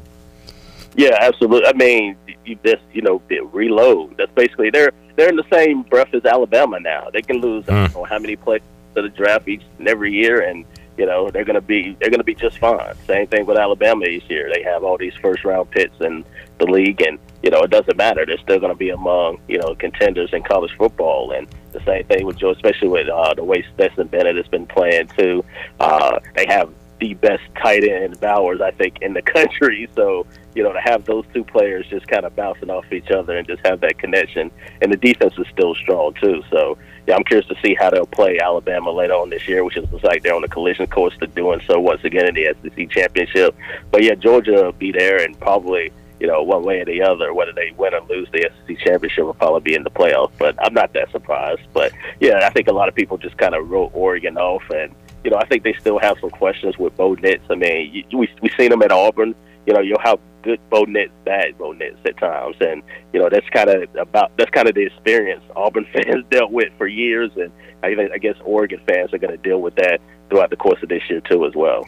[0.96, 1.66] Yeah, absolutely.
[1.66, 3.20] I mean, you just you know
[3.52, 4.16] reload.
[4.16, 7.08] That's basically they're they're in the same breath as Alabama now.
[7.12, 7.72] They can lose mm.
[7.72, 8.62] I don't know how many players
[8.94, 10.64] to the draft each and every year, and
[10.96, 12.94] you know they're gonna be they're gonna be just fine.
[13.06, 14.50] Same thing with Alabama each year.
[14.52, 16.24] They have all these first round picks in
[16.58, 18.24] the league, and you know it doesn't matter.
[18.26, 22.24] They're still gonna be among you know contenders in college football, and the same thing
[22.24, 25.44] with Joe, especially with uh, the way Stetson Bennett has been playing too.
[25.80, 29.88] Uh, they have the best tight end Bowers, I think, in the country.
[29.94, 33.36] So, you know, to have those two players just kind of bouncing off each other
[33.36, 34.50] and just have that connection.
[34.80, 36.42] And the defense is still strong, too.
[36.50, 39.76] So, yeah, I'm curious to see how they'll play Alabama later on this year, which
[39.76, 42.90] is like they're on the collision course to doing so once again in the SEC
[42.90, 43.56] championship.
[43.90, 47.34] But, yeah, Georgia will be there and probably you know, one way or the other,
[47.34, 50.32] whether they win or lose the SEC championship will probably be in the playoffs.
[50.38, 51.62] But I'm not that surprised.
[51.72, 54.94] But yeah, I think a lot of people just kind of wrote Oregon off, and
[55.24, 57.42] you know, I think they still have some questions with Bo Nix.
[57.50, 59.34] I mean, we we seen him at Auburn.
[59.66, 63.28] You know, you'll how good Bo Nix, bad Bo Nix at times, and you know
[63.30, 67.30] that's kind of about that's kind of the experience Auburn fans dealt with for years,
[67.36, 67.50] and
[67.82, 70.88] I, I guess Oregon fans are going to deal with that throughout the course of
[70.88, 71.86] this year too as well.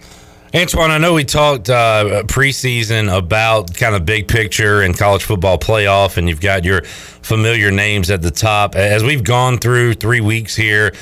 [0.53, 5.59] Antwan, I know we talked uh, preseason about kind of big picture and college football
[5.59, 8.74] playoff, and you've got your familiar names at the top.
[8.74, 10.95] As we've gone through three weeks here,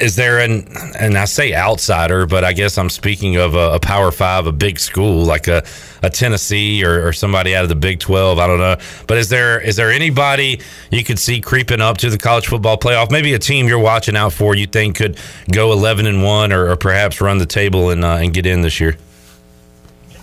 [0.00, 0.66] is there an
[0.98, 4.52] and I say outsider, but I guess I'm speaking of a, a Power Five, a
[4.52, 5.64] big school like a,
[6.02, 8.38] a Tennessee or, or, somebody out of the Big Twelve.
[8.38, 8.76] I don't know,
[9.06, 10.60] but is there is there anybody
[10.90, 13.12] you could see creeping up to the college football playoff?
[13.12, 15.18] Maybe a team you're watching out for you think could
[15.52, 18.62] go 11 and one, or, or perhaps run the table and uh, and get in
[18.62, 18.96] this year.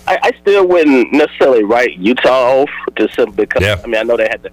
[0.07, 3.79] I, I, still wouldn't necessarily write Utah off just simply because yeah.
[3.83, 4.51] I mean I know they had the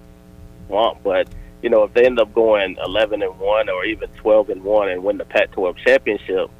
[0.69, 1.27] want, but
[1.63, 4.89] you know, if they end up going 11 and 1 or even 12 and 1
[4.89, 6.51] and win the Pac 12 championship,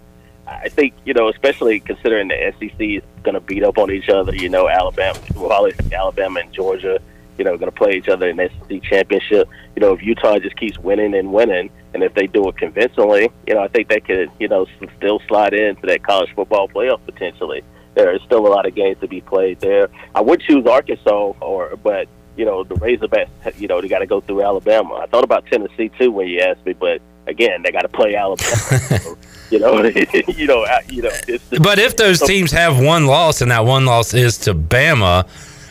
[0.47, 4.09] I think, you know, especially considering the SEC is going to beat up on each
[4.09, 6.99] other, you know, Alabama, well, Alabama and Georgia,
[7.37, 9.49] you know, going to play each other in the SEC championship.
[9.75, 13.29] You know, if Utah just keeps winning and winning, and if they do it convincingly,
[13.45, 14.65] you know, I think they could, you know,
[14.97, 17.61] still slide into that college football playoff potentially.
[17.95, 19.89] There is still a lot of games to be played there.
[20.15, 24.05] I would choose Arkansas, or but you know, the Razorbacks, you know, they got to
[24.05, 24.95] go through Alabama.
[24.95, 28.15] I thought about Tennessee too when you asked me, but again, they got to play
[28.15, 28.49] Alabama.
[28.49, 29.17] so,
[29.49, 29.83] you know,
[30.27, 31.11] you know, you know.
[31.61, 35.27] but if those teams have one loss and that one loss is to Bama,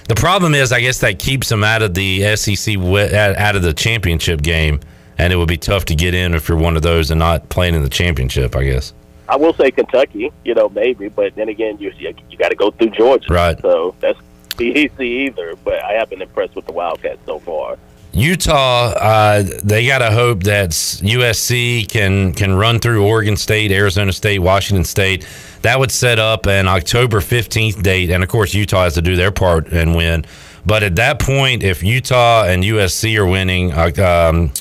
[0.09, 3.73] the problem is, I guess that keeps them out of the SEC, out of the
[3.73, 4.81] championship game,
[5.19, 7.49] and it would be tough to get in if you're one of those and not
[7.49, 8.57] playing in the championship.
[8.57, 8.93] I guess.
[9.29, 12.57] I will say Kentucky, you know, maybe, but then again, you you, you got to
[12.57, 13.59] go through Georgia, right?
[13.61, 14.19] So that's
[14.67, 17.79] easy either, but I have been impressed with the Wildcats so far.
[18.15, 24.13] Utah, uh, they got to hope that USC can can run through Oregon State, Arizona
[24.13, 25.27] State, Washington State.
[25.63, 29.17] That would set up an October 15th date, and of course Utah has to do
[29.17, 30.27] their part and win.
[30.67, 34.53] But at that point, if Utah and USC are winning um,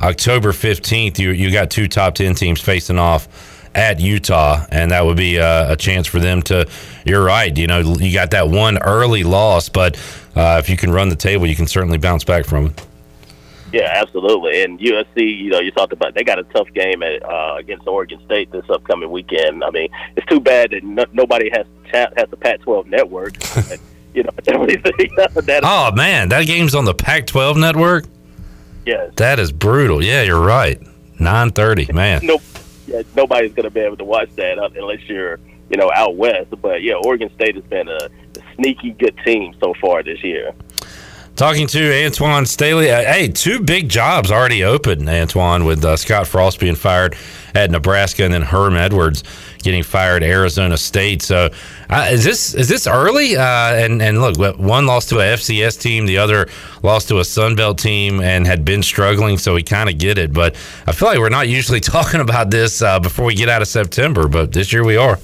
[0.00, 3.28] October 15th, you you got two top 10 teams facing off
[3.74, 6.66] at Utah, and that would be a, a, chance for them to.
[7.06, 7.56] You're right.
[7.56, 9.96] You know, you got that one early loss, but
[10.34, 12.86] uh, if you can run the table, you can certainly bounce back from it.
[13.72, 14.62] Yeah, absolutely.
[14.62, 17.86] And USC, you know, you talked about they got a tough game at, uh, against
[17.86, 19.62] Oregon State this upcoming weekend.
[19.64, 23.34] I mean, it's too bad that no, nobody has has the Pac-12 network.
[24.14, 28.06] you know, that oh man, that game's on the Pac-12 network.
[28.84, 30.02] Yes, that is brutal.
[30.02, 30.80] Yeah, you're right.
[31.18, 32.20] Nine thirty, man.
[32.26, 32.38] No,
[32.86, 36.48] yeah, nobody's going to be able to watch that unless you're, you know, out west.
[36.60, 38.08] But yeah, Oregon State has been a,
[38.56, 40.54] sneaky good team so far this year.
[41.36, 42.90] Talking to Antwan Staley.
[42.90, 47.14] Uh, hey, two big jobs already open, Antwan, with uh, Scott Frost being fired
[47.54, 49.22] at Nebraska and then Herm Edwards
[49.58, 51.20] getting fired at Arizona State.
[51.20, 51.50] So,
[51.90, 53.36] uh, is this is this early?
[53.36, 56.48] Uh, and and look, one lost to a FCS team, the other
[56.82, 59.36] lost to a Sun Belt team, and had been struggling.
[59.36, 60.32] So we kind of get it.
[60.32, 60.54] But
[60.86, 63.68] I feel like we're not usually talking about this uh, before we get out of
[63.68, 64.26] September.
[64.26, 65.18] But this year we are.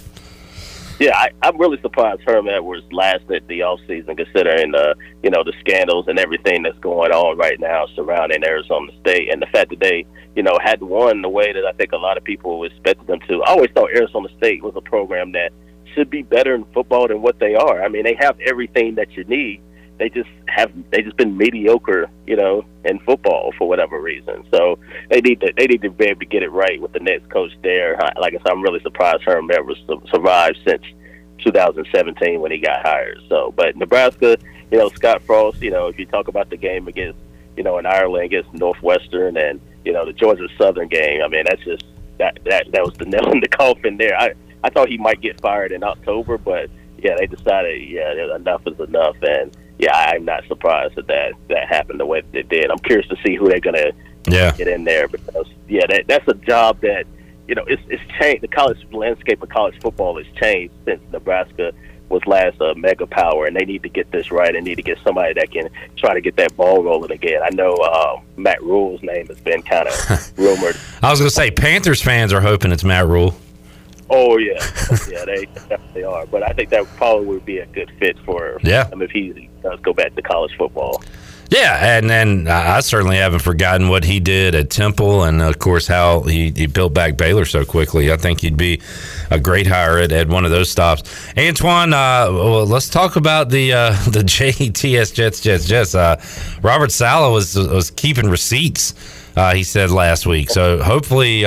[0.98, 5.42] Yeah, I, I'm really surprised Herm Edwards lasted the off season, considering the you know
[5.42, 9.70] the scandals and everything that's going on right now surrounding Arizona State, and the fact
[9.70, 10.06] that they
[10.36, 13.20] you know had won the way that I think a lot of people expected them
[13.28, 13.42] to.
[13.42, 15.52] I always thought Arizona State was a program that
[15.94, 17.82] should be better in football than what they are.
[17.82, 19.62] I mean, they have everything that you need.
[19.98, 24.44] They just have they just been mediocre, you know, in football for whatever reason.
[24.50, 24.78] So
[25.10, 27.30] they need to they need to be able to get it right with the next
[27.30, 27.96] coach there.
[28.18, 30.82] Like I said, I'm really surprised Herm Edwards survived since
[31.44, 33.18] 2017 when he got hired.
[33.28, 34.36] So, but Nebraska,
[34.70, 37.18] you know, Scott Frost, you know, if you talk about the game against,
[37.56, 41.44] you know, in Ireland against Northwestern and you know the Georgia Southern game, I mean,
[41.46, 41.84] that's just
[42.18, 44.16] that that that was the nail in the coffin there.
[44.18, 48.62] I I thought he might get fired in October, but yeah, they decided yeah enough
[48.66, 52.48] is enough, and yeah, I'm not surprised that that, that happened the way that it
[52.48, 52.70] did.
[52.70, 53.92] I'm curious to see who they're gonna
[54.28, 54.52] yeah.
[54.52, 57.06] get in there because yeah, that, that's a job that
[57.48, 58.42] you know, it's, it's changed.
[58.42, 61.72] The college landscape of college football has changed since Nebraska
[62.08, 64.52] was last a mega power, and they need to get this right.
[64.52, 67.40] They need to get somebody that can try to get that ball rolling again.
[67.42, 70.76] I know uh, Matt Rhule's name has been kind of rumored.
[71.02, 73.34] I was going to say Panthers fans are hoping it's Matt Rhule.
[74.14, 74.58] Oh yeah,
[75.10, 76.26] yeah, they definitely are.
[76.26, 78.86] But I think that probably would be a good fit for yeah.
[78.90, 81.02] him if he does go back to college football.
[81.52, 85.86] Yeah, and then I certainly haven't forgotten what he did at Temple, and of course
[85.86, 88.10] how he, he built back Baylor so quickly.
[88.10, 88.80] I think he'd be
[89.30, 91.02] a great hire at, at one of those stops.
[91.34, 95.94] Antwan, uh, well, let's talk about the uh, the JETS Jets Jets Jets.
[95.94, 96.22] Uh,
[96.62, 98.94] Robert Saleh was was keeping receipts.
[99.36, 101.46] Uh, he said last week, so hopefully.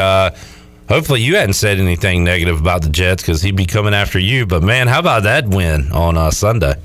[0.87, 4.45] Hopefully, you hadn't said anything negative about the Jets because he'd be coming after you.
[4.45, 6.75] But man, how about that win on uh, Sunday?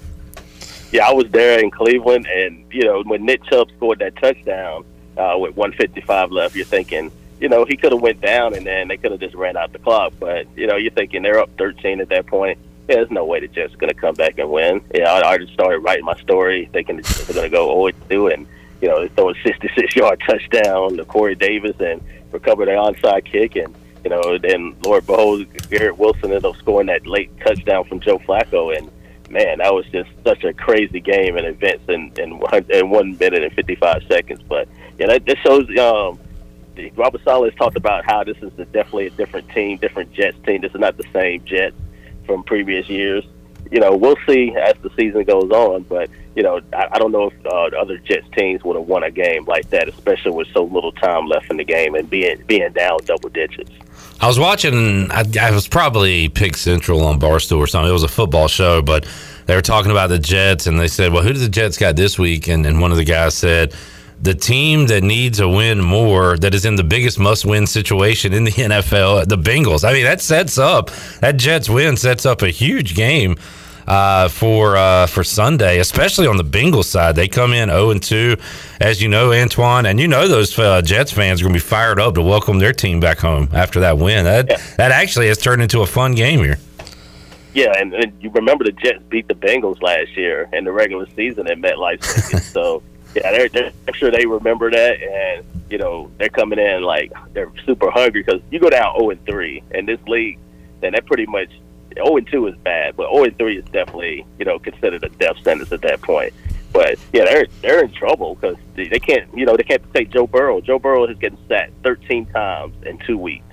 [0.93, 4.85] yeah, I was there in Cleveland, and you know when Nick Chubb scored that touchdown
[5.17, 8.89] uh, with 155 left, you're thinking, you know, he could have went down, and then
[8.89, 10.13] they could have just ran out the clock.
[10.19, 12.59] But you know, you're thinking they're up 13 at that point.
[12.89, 14.83] Yeah, there's no way the Jets are going to come back and win.
[14.93, 18.47] Yeah, I already started writing my story, thinking they're going to go 0 2, and
[18.81, 22.03] you know, throw a 66 yard touchdown to Corey Davis and
[22.33, 23.75] recover the onside kick, and
[24.05, 28.19] you know, then Lord behold, Garrett Wilson ended up scoring that late touchdown from Joe
[28.19, 28.91] Flacco, and
[29.31, 33.17] man, that was just such a crazy game and events in in one, in one
[33.19, 34.43] minute and fifty five seconds.
[34.49, 34.69] But
[34.99, 35.69] yeah, that, that shows.
[35.79, 36.19] Um,
[36.97, 40.39] Robert Saleh has talked about how this is a, definitely a different team, different Jets
[40.47, 40.63] team.
[40.63, 41.77] This is not the same Jets
[42.25, 43.25] from previous years.
[43.71, 47.13] You know, we'll see as the season goes on, but you know, I, I don't
[47.13, 50.49] know if uh, other Jets teams would have won a game like that, especially with
[50.55, 53.73] so little time left in the game and being being down double digits.
[54.21, 55.11] I was watching.
[55.11, 57.89] I, I, was probably Pick Central on Barstool or something.
[57.89, 59.07] It was a football show, but
[59.47, 61.97] they were talking about the Jets, and they said, "Well, who do the Jets got
[61.97, 63.75] this week?" And, and one of the guys said,
[64.21, 68.45] "The team that needs a win more, that is in the biggest must-win situation in
[68.45, 70.91] the NFL, the Bengals." I mean, that sets up
[71.21, 73.37] that Jets win sets up a huge game
[73.91, 77.17] uh, for uh, for Sunday, especially on the Bengals side.
[77.17, 78.37] They come in 0 and 2,
[78.81, 81.69] as you know, Antwan, and you know those uh, Jets fans are going to be
[81.69, 84.25] fired up to welcome their team back home after that win.
[84.25, 84.57] That yeah.
[84.77, 86.59] that actually has turned into a fun game here.
[87.53, 91.09] Yeah, and, and you remember the Jets beat the Bengals last year in the regular
[91.17, 92.05] season at MetLife
[92.53, 92.85] so
[93.17, 97.13] yeah, they're, they're, I'm sure they remember that, and you know they're coming in like
[97.33, 100.39] they're super hungry because you go down 0 and 3 in this league,
[100.81, 101.51] then that pretty much
[101.95, 105.09] 0 and 2 is bad, but 0 and 3 is definitely you know considered a
[105.11, 106.33] death sentence at that point.
[106.73, 110.11] But yeah, they're they're in trouble because they, they can't you know they can't take
[110.11, 110.61] Joe Burrow.
[110.61, 113.45] Joe Burrow is getting sacked 13 times in two weeks.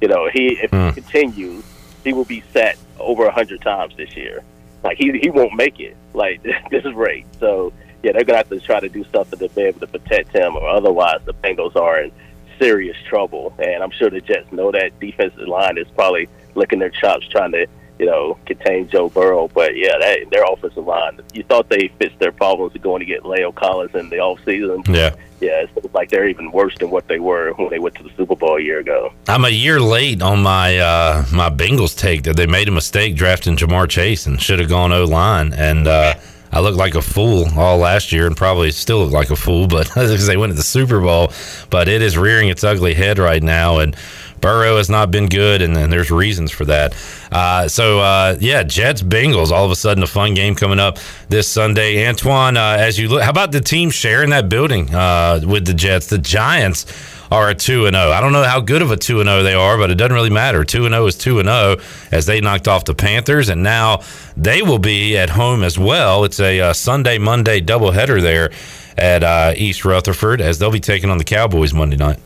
[0.00, 0.88] You know he if Hmm.
[0.88, 1.64] he continues,
[2.04, 4.42] he will be sacked over a 100 times this year.
[4.84, 5.96] Like he he won't make it.
[6.14, 7.26] Like this rate.
[7.38, 10.30] So yeah, they're gonna have to try to do something to be able to protect
[10.30, 12.12] him, or otherwise the Bengals are in
[12.58, 13.54] serious trouble.
[13.58, 17.52] And I'm sure the Jets know that defensive line is probably licking their chops trying
[17.52, 17.66] to
[17.98, 19.48] you know contain Joe Burrow.
[19.48, 21.20] But yeah, that, their offensive line.
[21.32, 24.40] You thought they fixed their problems of going to get La'el Collins in the off
[24.44, 24.82] season.
[24.88, 25.14] Yeah.
[25.40, 28.02] Yeah, it looks like they're even worse than what they were when they went to
[28.02, 29.10] the Super Bowl a year ago.
[29.26, 33.16] I'm a year late on my uh, my Bengals take that they made a mistake
[33.16, 35.86] drafting Ja'Marr Chase and should have gone O line and.
[35.86, 36.14] Uh,
[36.52, 39.66] I looked like a fool all last year and probably still look like a fool,
[39.68, 41.32] but because they went to the Super Bowl.
[41.70, 43.96] But it is rearing its ugly head right now, and
[44.40, 46.94] Burrow has not been good, and, there's reasons for that.
[47.32, 50.98] Uh, so, uh, yeah, Jets Bengals, all of a sudden a fun game coming up
[51.28, 51.96] this Sunday.
[51.96, 55.74] Antwan, uh, as you look, how about the team sharing that building uh, with the
[55.74, 56.06] Jets?
[56.06, 56.86] The Giants
[57.30, 58.10] are a 2 and 0.
[58.10, 60.14] I don't know how good of a 2 and 0 they are, but it doesn't
[60.14, 60.64] really matter.
[60.64, 61.76] 2 and 0 is 2 and 0
[62.10, 64.02] as they knocked off the Panthers and now
[64.36, 66.24] they will be at home as well.
[66.24, 68.50] It's a uh, Sunday Monday doubleheader there
[68.96, 72.18] at uh, East Rutherford as they'll be taking on the Cowboys Monday night.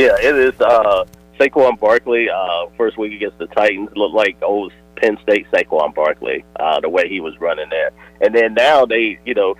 [0.00, 0.58] Yeah, it is.
[0.58, 1.04] Uh,
[1.38, 6.42] Saquon Barkley, uh, first week against the Titans, looked like old Penn State Saquon Barkley,
[6.58, 7.90] uh, the way he was running there.
[8.22, 9.56] And then now they, you know,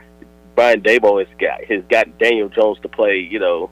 [0.56, 3.68] Brian Daboll has got has got Daniel Jones to play, you know,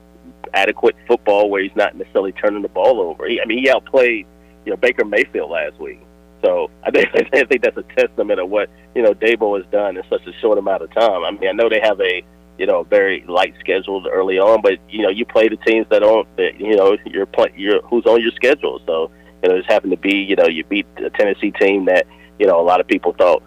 [0.53, 3.27] adequate football where he's not necessarily turning the ball over.
[3.27, 4.27] He, I mean, he outplayed,
[4.67, 6.03] you know, Baker Mayfield last week.
[6.45, 9.97] So I think I think that's a testament of what you know Dable has done
[9.97, 11.25] in such a short amount of time.
[11.25, 12.23] I mean, I know they have a
[12.59, 16.01] you know very light schedule early on, but you know you play the teams that
[16.01, 18.81] don't that you know you're play you're who's on your schedule.
[18.87, 19.11] So
[19.43, 22.07] you know just happened to be you know you beat the Tennessee team that
[22.39, 23.43] you know a lot of people thought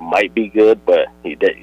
[0.00, 1.08] might be good, but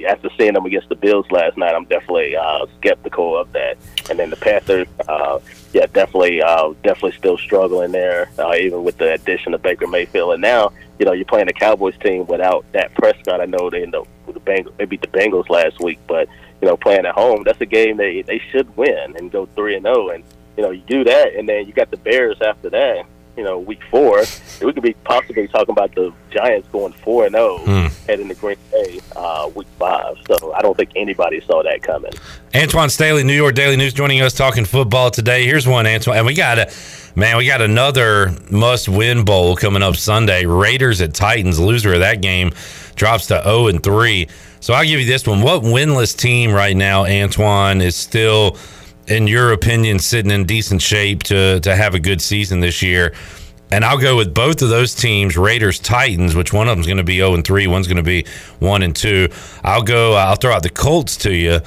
[0.09, 3.77] after seeing them against the Bills last night, I'm definitely uh, skeptical of that.
[4.09, 5.39] And then the Panthers, uh,
[5.73, 10.33] yeah, definitely, uh, definitely still struggling there, uh, even with the addition of Baker Mayfield.
[10.33, 13.41] And now, you know, you're playing the Cowboys team without Dak Prescott.
[13.41, 16.27] I know they end up with the Bengals, they beat the Bengals last week, but
[16.63, 19.75] you know, playing at home, that's a game they they should win and go three
[19.75, 20.07] and zero.
[20.11, 20.23] And
[20.55, 23.03] you know, you do that, and then you got the Bears after that.
[23.35, 24.23] You know, week four,
[24.61, 27.87] we could be possibly talking about the Giants going four and zero Hmm.
[28.07, 30.15] heading to Green Bay uh, week five.
[30.29, 32.13] So I don't think anybody saw that coming.
[32.53, 35.45] Antwan Staley, New York Daily News, joining us talking football today.
[35.45, 36.71] Here's one, Antwan, and we got a
[37.15, 37.35] man.
[37.37, 40.45] We got another must-win bowl coming up Sunday.
[40.45, 41.59] Raiders at Titans.
[41.59, 42.51] Loser of that game
[42.95, 44.27] drops to zero and three.
[44.63, 45.41] So I'll give you this one.
[45.41, 48.57] What winless team right now, Antwan, is still,
[49.07, 53.13] in your opinion, sitting in decent shape to to have a good season this year?
[53.71, 56.95] And I'll go with both of those teams, Raiders, Titans, which one of them's going
[56.95, 58.25] to be 0 and 3, one's going to be
[58.59, 59.27] 1 and 2.
[59.65, 61.59] I'll go, uh, I'll throw out the Colts to you.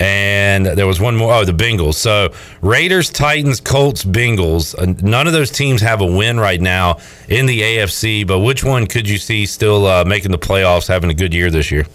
[0.00, 1.94] And there was one more, oh, the Bengals.
[1.94, 2.32] So
[2.62, 4.76] Raiders, Titans, Colts, Bengals.
[4.76, 6.98] Uh, none of those teams have a win right now
[7.28, 11.10] in the AFC, but which one could you see still uh, making the playoffs, having
[11.10, 11.86] a good year this year?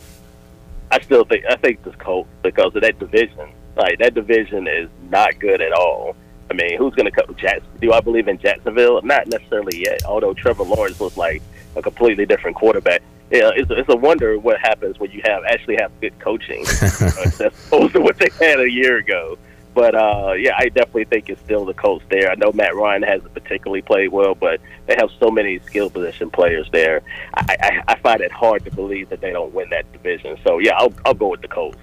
[0.95, 3.49] I still think I think this Colts because of that division.
[3.76, 6.15] Like that division is not good at all.
[6.49, 7.35] I mean, who's going to come?
[7.35, 7.67] Jackson?
[7.81, 9.01] Do I believe in Jacksonville?
[9.01, 10.05] Not necessarily yet.
[10.05, 11.41] Although Trevor Lawrence looks like
[11.76, 13.01] a completely different quarterback.
[13.30, 17.41] Yeah, it's, it's a wonder what happens when you have actually have good coaching as
[17.41, 19.38] opposed to what they had a year ago.
[19.76, 22.31] But uh, yeah, I definitely think it's still the Colts there.
[22.31, 26.31] I know Matt Ryan hasn't particularly played well, but they have so many skill position
[26.31, 27.02] players there.
[27.34, 30.38] I, I, I find it hard to believe that they don't win that division.
[30.45, 31.77] So yeah, I'll, I'll go with the Colts.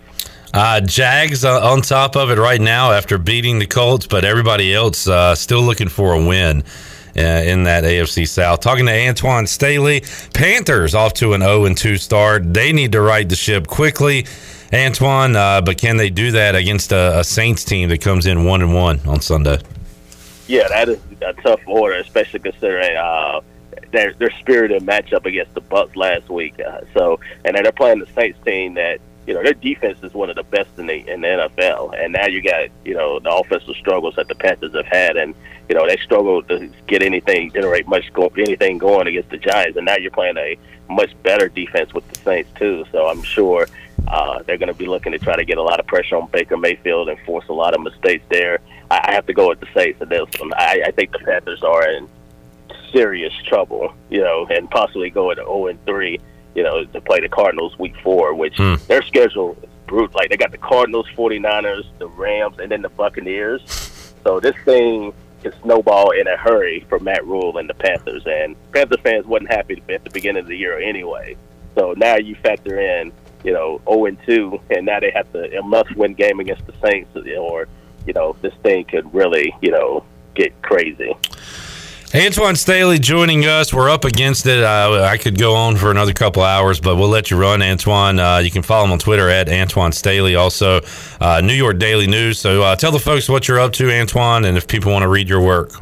[0.54, 4.74] Uh, Jags uh, on top of it right now after beating the Colts, but everybody
[4.74, 6.64] else uh, still looking for a win
[7.16, 8.60] uh, in that AFC South.
[8.60, 10.02] Talking to Antwan Staley,
[10.32, 12.54] Panthers off to an 0 and 2 start.
[12.54, 14.26] They need to right the ship quickly,
[14.72, 18.44] Antwan, uh, but can they do that against a, a Saints team that comes in
[18.44, 19.58] 1 and 1 on Sunday?
[20.46, 23.42] Yeah, that is a tough order, especially considering uh,
[23.92, 26.58] their their spirited matchup against the Bucks last week.
[26.58, 30.14] Uh, so, and then they're playing the Saints team that you know their defense is
[30.14, 33.20] one of the best in the in the NFL, and now you got you know
[33.20, 35.34] the offensive struggles that the Panthers have had, and
[35.68, 39.76] you know they struggled to get anything generate much go, anything going against the Giants,
[39.76, 40.56] and now you're playing a
[40.90, 42.84] much better defense with the Saints too.
[42.90, 43.68] So I'm sure
[44.08, 46.28] uh, they're going to be looking to try to get a lot of pressure on
[46.30, 48.58] Baker Mayfield and force a lot of mistakes there.
[48.90, 50.52] I, I have to go with the Saints in this one.
[50.56, 52.08] I, I think the Panthers are in
[52.92, 56.18] serious trouble, you know, and possibly go at 0 and 3,
[56.54, 58.74] you know, to play the Cardinals week four, which Hmm.
[58.86, 60.10] their schedule is brutal.
[60.18, 63.62] Like they got the Cardinals, 49ers, the Rams, and then the Buccaneers.
[64.24, 65.12] So this thing
[65.42, 68.22] can snowball in a hurry for Matt Rhule and the Panthers.
[68.26, 71.36] And Panther fans wasn't happy at the beginning of the year anyway.
[71.74, 73.10] So now you factor in
[73.44, 76.74] you know, 0 and 2, and now they have to a must-win game against the
[76.84, 77.68] Saints, or
[78.06, 80.04] you know, this thing could really, you know,
[80.34, 81.14] get crazy.
[82.12, 83.72] Antwan Staley joining us.
[83.72, 84.62] We're up against it.
[84.62, 88.18] Uh, I could go on for another couple hours, but we'll let you run, Antwan.
[88.18, 90.34] Uh, you can follow him on Twitter at Antwan Staley.
[90.34, 90.82] Also,
[91.22, 92.38] uh, New York Daily News.
[92.38, 95.08] So uh, tell the folks what you're up to, Antwan, and if people want to
[95.08, 95.72] read your work.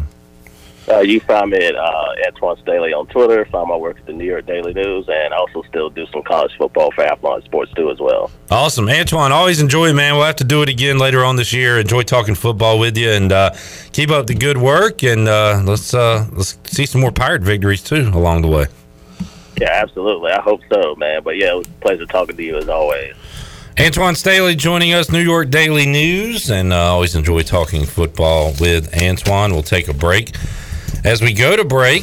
[0.90, 3.44] Uh, you find me at uh, Antwan Staley on Twitter.
[3.44, 6.50] Find my work at the New York Daily News, and also still do some college
[6.58, 8.30] football for Athlon Sports too as well.
[8.50, 9.30] Awesome, Antwan.
[9.30, 10.14] Always enjoy, it, man.
[10.14, 11.78] We'll have to do it again later on this year.
[11.78, 13.54] Enjoy talking football with you, and uh,
[13.92, 15.04] keep up the good work.
[15.04, 18.66] And uh, let's uh, let's see some more pirate victories too along the way.
[19.60, 20.32] Yeah, absolutely.
[20.32, 21.22] I hope so, man.
[21.22, 23.14] But yeah, it was a pleasure talking to you as always.
[23.76, 28.90] Antwan Staley joining us, New York Daily News, and uh, always enjoy talking football with
[28.90, 29.52] Antwan.
[29.52, 30.34] We'll take a break.
[31.02, 32.02] As we go to break,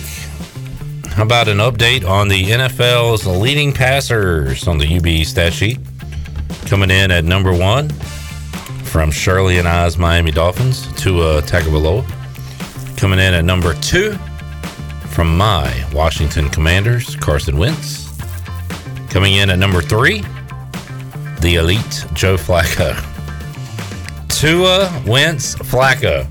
[1.10, 5.78] how about an update on the NFL's leading passers on the UB stat sheet?
[6.66, 7.90] Coming in at number one
[8.86, 12.06] from Shirley and I's Miami Dolphins, to Tua Tagovailoa.
[12.98, 14.14] Coming in at number two
[15.12, 18.10] from my Washington Commanders, Carson Wentz.
[19.12, 20.22] Coming in at number three,
[21.42, 22.96] the elite Joe Flacco.
[24.28, 26.28] Tua Wentz Flacco.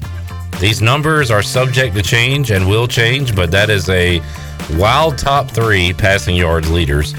[0.61, 4.23] These numbers are subject to change and will change, but that is a
[4.79, 7.15] wild top three passing yards leaders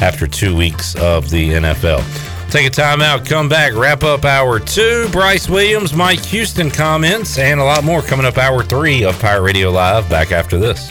[0.00, 2.04] after two weeks of the NFL.
[2.50, 5.08] Take a timeout, come back, wrap up hour two.
[5.10, 9.42] Bryce Williams, Mike Houston comments, and a lot more coming up hour three of Pirate
[9.42, 10.08] Radio Live.
[10.08, 10.90] Back after this.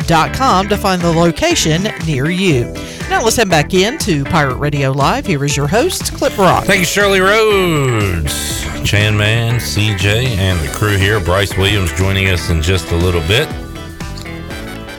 [0.00, 2.72] qualityequip.com to find the location near you.
[3.08, 5.26] Now let's head back into Pirate Radio Live.
[5.26, 6.64] Here is your host, Clip Rock.
[6.64, 11.20] Thank you, Shirley Rhodes, Chan Man, CJ, and the crew here.
[11.20, 13.48] Bryce Williams joining us in just a little bit.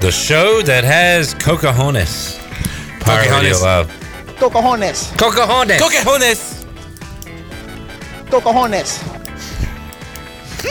[0.02, 2.38] The show that has Cocahones.
[2.99, 3.61] Pirate Radio Cocahones.
[3.61, 3.88] Live.
[4.38, 5.11] Cocajones.
[5.18, 5.78] Cocahones.
[5.78, 6.65] Cocajones.
[8.30, 9.07] Cocajones.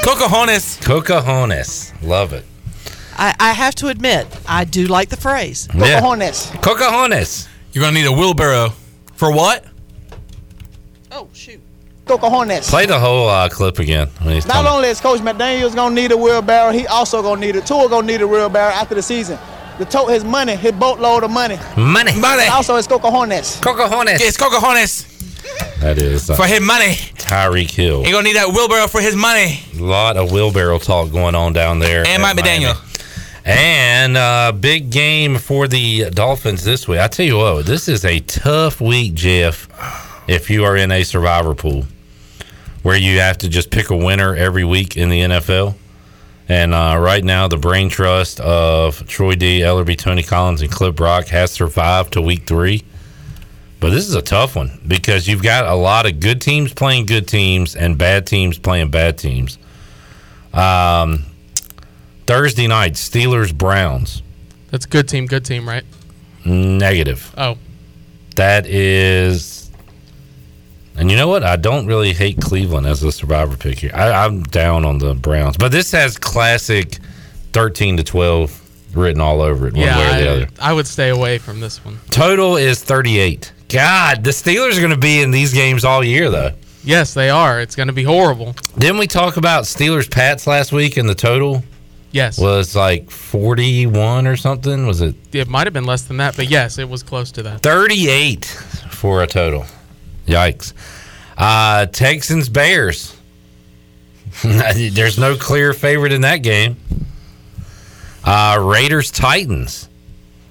[0.03, 0.81] Cocajones.
[0.83, 2.03] Cocahones.
[2.03, 2.45] Love it.
[3.21, 5.69] I, I have to admit, I do like the phrase.
[5.75, 6.01] Yeah.
[6.01, 6.51] Cocajones.
[6.63, 7.49] Cocahones.
[7.73, 8.71] You're gonna need a wheelbarrow.
[9.15, 9.67] For what?
[11.13, 11.61] Oh, shoot.
[12.07, 12.71] Cocajones.
[12.71, 14.09] Play the whole uh, clip again.
[14.25, 14.67] Not talking.
[14.67, 18.07] only is Coach McDaniel's gonna need a wheelbarrow, he also gonna need a tour gonna
[18.07, 19.39] need a wheelbarrow after the season.
[19.77, 21.59] The tote his money, his boatload of money.
[21.77, 22.19] Money.
[22.19, 22.45] Money.
[22.45, 23.61] And also it's Cocajones.
[23.61, 24.19] Cocahones.
[24.21, 26.95] It's Cocajones That is uh, for his money.
[27.19, 28.03] Tyreek Hill.
[28.03, 29.61] He gonna need that wheelbarrow for his money.
[29.79, 31.99] A lot of wheelbarrow talk going on down there.
[32.07, 32.65] And at Mike Miami.
[32.65, 32.90] McDaniel.
[33.45, 37.01] And uh, big game for the Dolphins this week.
[37.01, 39.69] I tell you what, this is a tough week, Jeff.
[40.29, 41.85] If you are in a survivor pool,
[42.83, 45.75] where you have to just pick a winner every week in the NFL.
[46.49, 50.99] And uh, right now, the brain trust of Troy D, Ellerby, Tony Collins, and Clip
[50.99, 52.83] Rock has survived to week three.
[53.79, 57.07] But this is a tough one because you've got a lot of good teams playing
[57.07, 59.59] good teams and bad teams playing bad teams.
[60.53, 61.25] Um,
[62.31, 64.23] Thursday night, Steelers Browns.
[64.71, 65.83] That's good team, good team, right?
[66.45, 67.35] Negative.
[67.37, 67.59] Oh,
[68.37, 69.69] That is.
[70.95, 71.43] And you know what?
[71.43, 73.91] I don't really hate Cleveland as a survivor pick here.
[73.93, 76.99] I, I'm down on the Browns, but this has classic
[77.53, 78.57] thirteen to twelve
[78.95, 79.99] written all over it, one yeah.
[79.99, 80.49] way or the I, other.
[80.61, 81.99] I would stay away from this one.
[82.13, 83.53] Total is thirty-eight.
[83.69, 86.53] God, the Steelers are going to be in these games all year, though.
[86.85, 87.61] Yes, they are.
[87.61, 88.55] It's going to be horrible.
[88.79, 91.65] Didn't we talk about Steelers Pats last week, and the total
[92.13, 92.39] Yes.
[92.39, 94.87] was like forty-one or something?
[94.87, 97.43] Was it it might have been less than that, but yes, it was close to
[97.45, 97.63] that.
[97.63, 99.65] 38 for a total.
[100.27, 100.73] Yikes.
[101.39, 103.17] Uh, Texans Bears.
[104.43, 106.77] There's no clear favorite in that game.
[108.25, 109.89] Uh, Raiders Titans.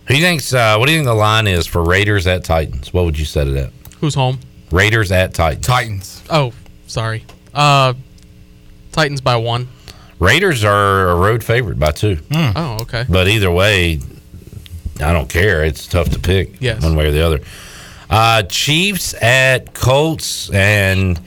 [0.07, 2.43] Who do you think's uh, what do you think the line is for Raiders at
[2.43, 2.91] Titans?
[2.93, 3.71] What would you set it at?
[3.99, 4.39] Who's home?
[4.71, 5.65] Raiders at Titans.
[5.65, 6.23] Titans.
[6.29, 6.51] Oh,
[6.87, 7.25] sorry.
[7.53, 7.93] Uh,
[8.91, 9.67] Titans by one.
[10.19, 12.17] Raiders are a road favorite by two.
[12.31, 13.05] Oh, okay.
[13.07, 13.99] But either way,
[15.01, 15.63] I don't care.
[15.63, 16.83] It's tough to pick Yes.
[16.83, 17.39] one way or the other.
[18.09, 21.19] Uh, Chiefs at Colts, and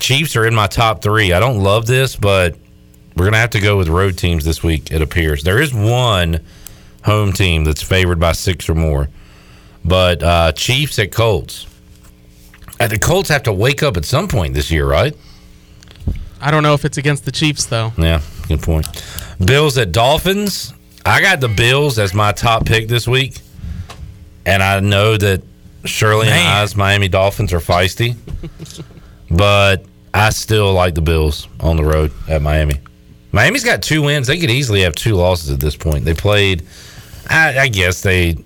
[0.00, 1.32] Chiefs are in my top three.
[1.32, 2.56] I don't love this, but
[3.16, 5.42] we're going to have to go with road teams this week, it appears.
[5.44, 6.40] There is one
[7.04, 9.08] home team that's favored by six or more,
[9.84, 11.66] but uh, Chiefs at Colts.
[12.80, 15.14] Uh, the Colts have to wake up at some point this year, right?
[16.40, 17.92] I don't know if it's against the Chiefs though.
[17.96, 18.86] Yeah, good point.
[19.44, 20.72] Bills at Dolphins.
[21.04, 23.38] I got the Bills as my top pick this week,
[24.44, 25.42] and I know that
[25.84, 28.16] Shirley and I's Miami Dolphins are feisty,
[29.30, 32.80] but I still like the Bills on the road at Miami.
[33.32, 34.26] Miami's got two wins.
[34.26, 36.04] They could easily have two losses at this point.
[36.04, 36.66] They played.
[37.28, 38.36] I, I guess they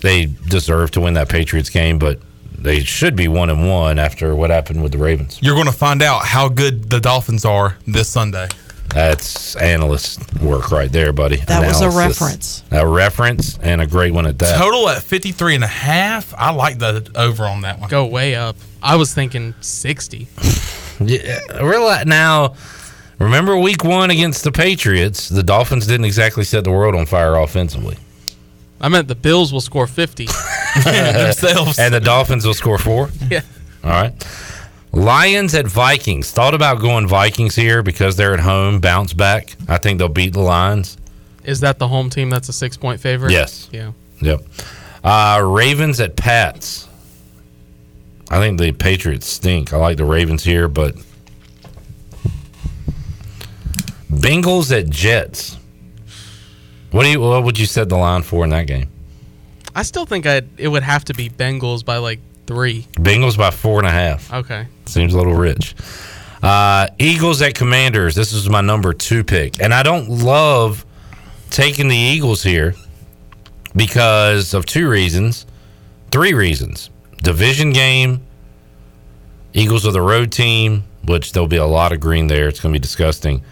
[0.00, 2.18] they deserve to win that Patriots game, but
[2.64, 5.38] they should be one and one after what happened with the Ravens.
[5.42, 8.48] You're going to find out how good the Dolphins are this Sunday.
[8.88, 11.36] That's analyst work right there, buddy.
[11.36, 12.62] That was a reference.
[12.70, 14.56] A reference and a great one at that.
[14.58, 16.32] Total at 53 and a half.
[16.38, 17.90] I like the over on that one.
[17.90, 18.56] Go way up.
[18.82, 20.28] I was thinking 60.
[21.00, 22.54] Yeah, real now.
[23.18, 27.34] Remember week one against the Patriots, the Dolphins didn't exactly set the world on fire
[27.34, 27.98] offensively.
[28.80, 30.26] I meant the Bills will score 50
[30.84, 31.78] themselves.
[31.78, 33.10] and the Dolphins will score four.
[33.30, 33.42] Yeah.
[33.82, 34.12] All right.
[34.92, 36.30] Lions at Vikings.
[36.30, 39.56] Thought about going Vikings here because they're at home, bounce back.
[39.68, 40.96] I think they'll beat the Lions.
[41.44, 43.32] Is that the home team that's a six point favorite?
[43.32, 43.68] Yes.
[43.72, 43.92] Yeah.
[44.20, 44.42] Yep.
[45.02, 46.88] Uh, Ravens at Pats.
[48.30, 49.72] I think the Patriots stink.
[49.72, 50.94] I like the Ravens here, but
[54.10, 55.58] Bengals at Jets.
[56.90, 57.20] What do you?
[57.20, 58.88] What would you set the line for in that game?
[59.74, 62.82] I still think I'd, it would have to be Bengals by like three.
[62.92, 64.32] Bengals by four and a half.
[64.32, 64.66] Okay.
[64.86, 65.74] Seems a little rich.
[66.42, 68.14] Uh, Eagles at Commanders.
[68.14, 70.84] This is my number two pick, and I don't love
[71.50, 72.74] taking the Eagles here
[73.74, 75.46] because of two reasons,
[76.10, 76.90] three reasons.
[77.22, 78.20] Division game.
[79.54, 82.48] Eagles are the road team, which there'll be a lot of green there.
[82.48, 83.42] It's going to be disgusting.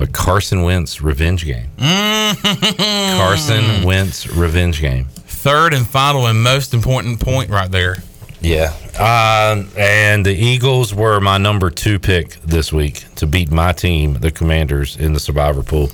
[0.00, 1.68] But Carson Wentz revenge game.
[1.78, 5.04] Carson Wentz revenge game.
[5.04, 7.98] Third and final and most important point right there.
[8.40, 8.72] Yeah.
[8.98, 14.14] Um, and the Eagles were my number two pick this week to beat my team,
[14.14, 15.88] the Commanders, in the survivor pool.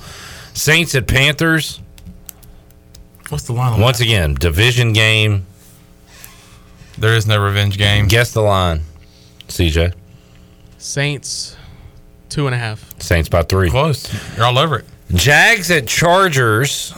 [0.54, 1.80] Saints at Panthers.
[3.28, 5.46] What's the line on Once again, division game.
[6.96, 8.06] There is no revenge game.
[8.06, 8.82] Guess the line,
[9.48, 9.94] CJ.
[10.78, 11.56] Saints,
[12.28, 12.94] two and a half.
[13.00, 13.70] Saints by three.
[13.70, 14.12] Close.
[14.36, 14.84] You're all over it.
[15.14, 16.92] Jags at Chargers.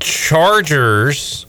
[0.00, 1.46] Chargers.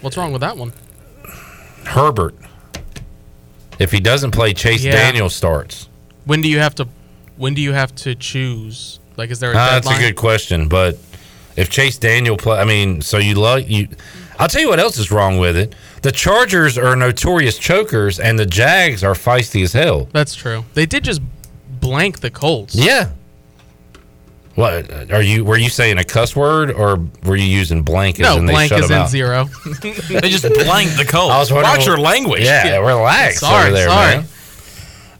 [0.00, 0.72] What's wrong with that one?
[1.84, 2.34] Herbert.
[3.78, 4.92] If he doesn't play, Chase Yeah.
[4.92, 5.88] Daniel starts.
[6.24, 6.86] When do you have to?
[7.36, 8.98] When do you have to choose?
[9.16, 10.04] Like, is there a Uh, that's deadline?
[10.04, 10.98] a good question, but
[11.56, 13.88] if Chase Daniel play, I mean, so you love you.
[14.38, 15.74] I'll tell you what else is wrong with it.
[16.02, 20.08] The Chargers are notorious chokers, and the Jags are feisty as hell.
[20.12, 20.64] That's true.
[20.74, 21.20] They did just
[21.80, 22.74] blank the Colts.
[22.74, 23.10] Yeah.
[24.54, 25.44] What are you?
[25.44, 28.18] Were you saying a cuss word, or were you using blank?
[28.18, 29.08] As No, in they blank shut is in out?
[29.08, 29.48] zero.
[29.82, 31.32] They just blanked the Colts.
[31.32, 32.42] I was wondering Watch what- your language.
[32.42, 34.24] Yeah, relax Sorry, over there, sorry.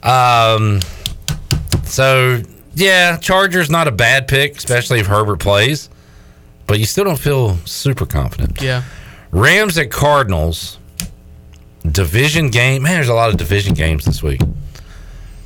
[0.03, 0.75] man.
[0.75, 0.79] Um.
[1.85, 2.41] So
[2.75, 5.89] yeah, Chargers not a bad pick, especially if Herbert plays,
[6.67, 8.61] but you still don't feel super confident.
[8.61, 8.83] Yeah.
[9.31, 10.77] Rams at Cardinals.
[11.89, 12.83] Division game.
[12.83, 14.41] Man, there's a lot of division games this week.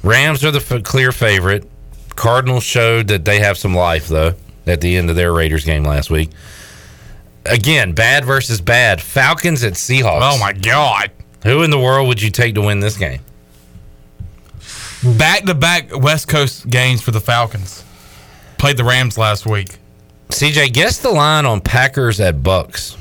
[0.04, 1.70] Rams are the f- clear favorite.
[2.16, 4.34] Cardinals showed that they have some life, though,
[4.68, 6.30] at the end of their Raiders game last week.
[7.46, 9.02] Again, bad versus bad.
[9.02, 10.20] Falcons at Seahawks.
[10.34, 11.12] Oh my God!
[11.44, 13.20] Who in the world would you take to win this game?
[15.18, 17.84] Back to back West Coast games for the Falcons.
[18.58, 19.78] Played the Rams last week.
[20.30, 22.98] CJ, guess the line on Packers at Bucks.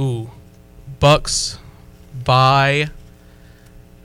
[0.00, 0.30] Ooh,
[1.00, 1.58] Bucks
[2.24, 2.88] by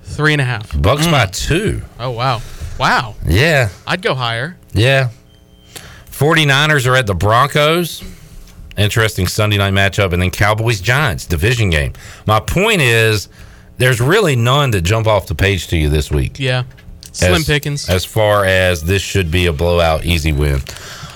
[0.03, 0.79] three and a half.
[0.81, 1.81] Bucks by two.
[1.99, 2.41] Oh wow,
[2.79, 3.15] wow.
[3.25, 4.57] Yeah, I'd go higher.
[4.73, 5.09] yeah.
[6.11, 8.03] 49ers are at the Broncos.
[8.75, 10.13] Interesting Sunday night matchup.
[10.13, 11.93] And then Cowboys Giants, division game.
[12.25, 13.29] My point is
[13.77, 16.39] there's really none that jump off the page to you this week.
[16.39, 16.63] Yeah,
[17.11, 17.87] slim as, pickings.
[17.87, 20.59] As far as this should be a blowout, easy win.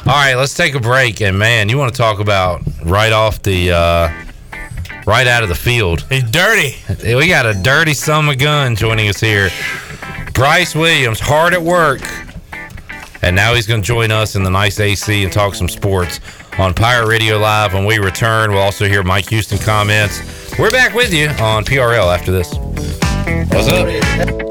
[0.06, 1.20] All right, let's take a break.
[1.22, 4.10] And man, you want to talk about right off the, uh,
[5.12, 6.06] right out of the field.
[6.08, 6.78] He's dirty.
[7.04, 9.50] We got a dirty son of gun joining us here.
[10.34, 12.00] Bryce Williams, hard at work.
[13.22, 16.22] And now he's going to join us in the nice AC and talk some sports
[16.58, 17.74] on Pirate Radio Live.
[17.74, 20.58] When we return, we'll also hear Mike Houston comments.
[20.58, 22.54] We're back with you on PRL after this.
[23.52, 24.51] What's up?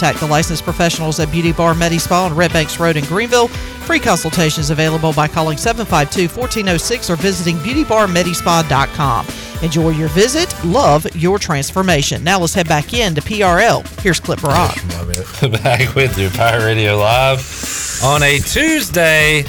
[0.00, 3.48] the licensed professionals at Beauty Bar Medi Spa on Red Banks Road in Greenville.
[3.48, 9.26] Free consultations available by calling 752-1406 or visiting beautybarmedispa.com.
[9.62, 10.54] Enjoy your visit.
[10.64, 12.24] Love your transformation.
[12.24, 13.86] Now let's head back in to PRL.
[14.00, 14.76] Here's Clip Rock.
[15.62, 19.44] Back with you, Pirate Radio Live on a Tuesday.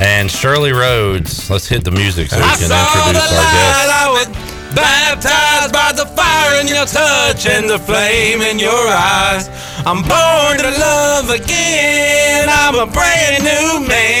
[0.00, 4.57] And Shirley Rhodes, let's hit the music so we can introduce our guest.
[4.68, 9.48] I was baptized by the fire in your touch and the flame in your eyes.
[9.86, 12.48] I'm born to love again.
[12.50, 14.12] I'm a brand new man.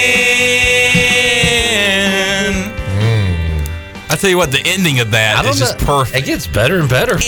[2.98, 4.12] Hmm.
[4.12, 6.16] I tell you what, the ending of that is just perfect.
[6.16, 7.18] It gets better and better.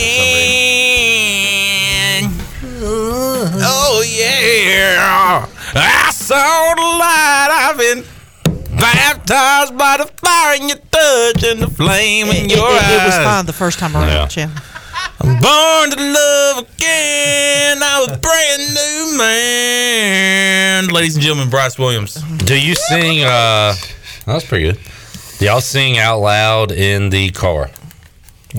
[3.62, 7.50] Oh yeah, I saw the light.
[7.52, 8.04] I've been
[9.14, 13.04] baptized by the fire in your touch and the flame in It, your it- it
[13.06, 14.26] was fine the first time around, Yeah.
[14.26, 14.52] Jim.
[15.22, 17.78] I'm born to love again.
[17.82, 20.88] I'm a brand new man.
[20.88, 22.14] Ladies and gentlemen, Bryce Williams.
[22.38, 23.24] Do you sing?
[23.24, 23.74] uh
[24.26, 24.78] That's pretty good.
[25.38, 27.70] Do y'all sing out loud in the car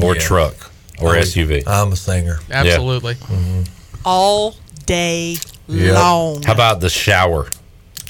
[0.02, 0.22] or Yeah.
[0.22, 0.56] truck
[1.00, 1.64] or Oh, SUV?
[1.68, 2.40] I'm a singer.
[2.52, 3.18] Absolutely.
[4.06, 4.56] All
[4.86, 5.38] day
[5.68, 5.94] Yeah.
[5.94, 6.44] long.
[6.44, 7.48] How about the shower?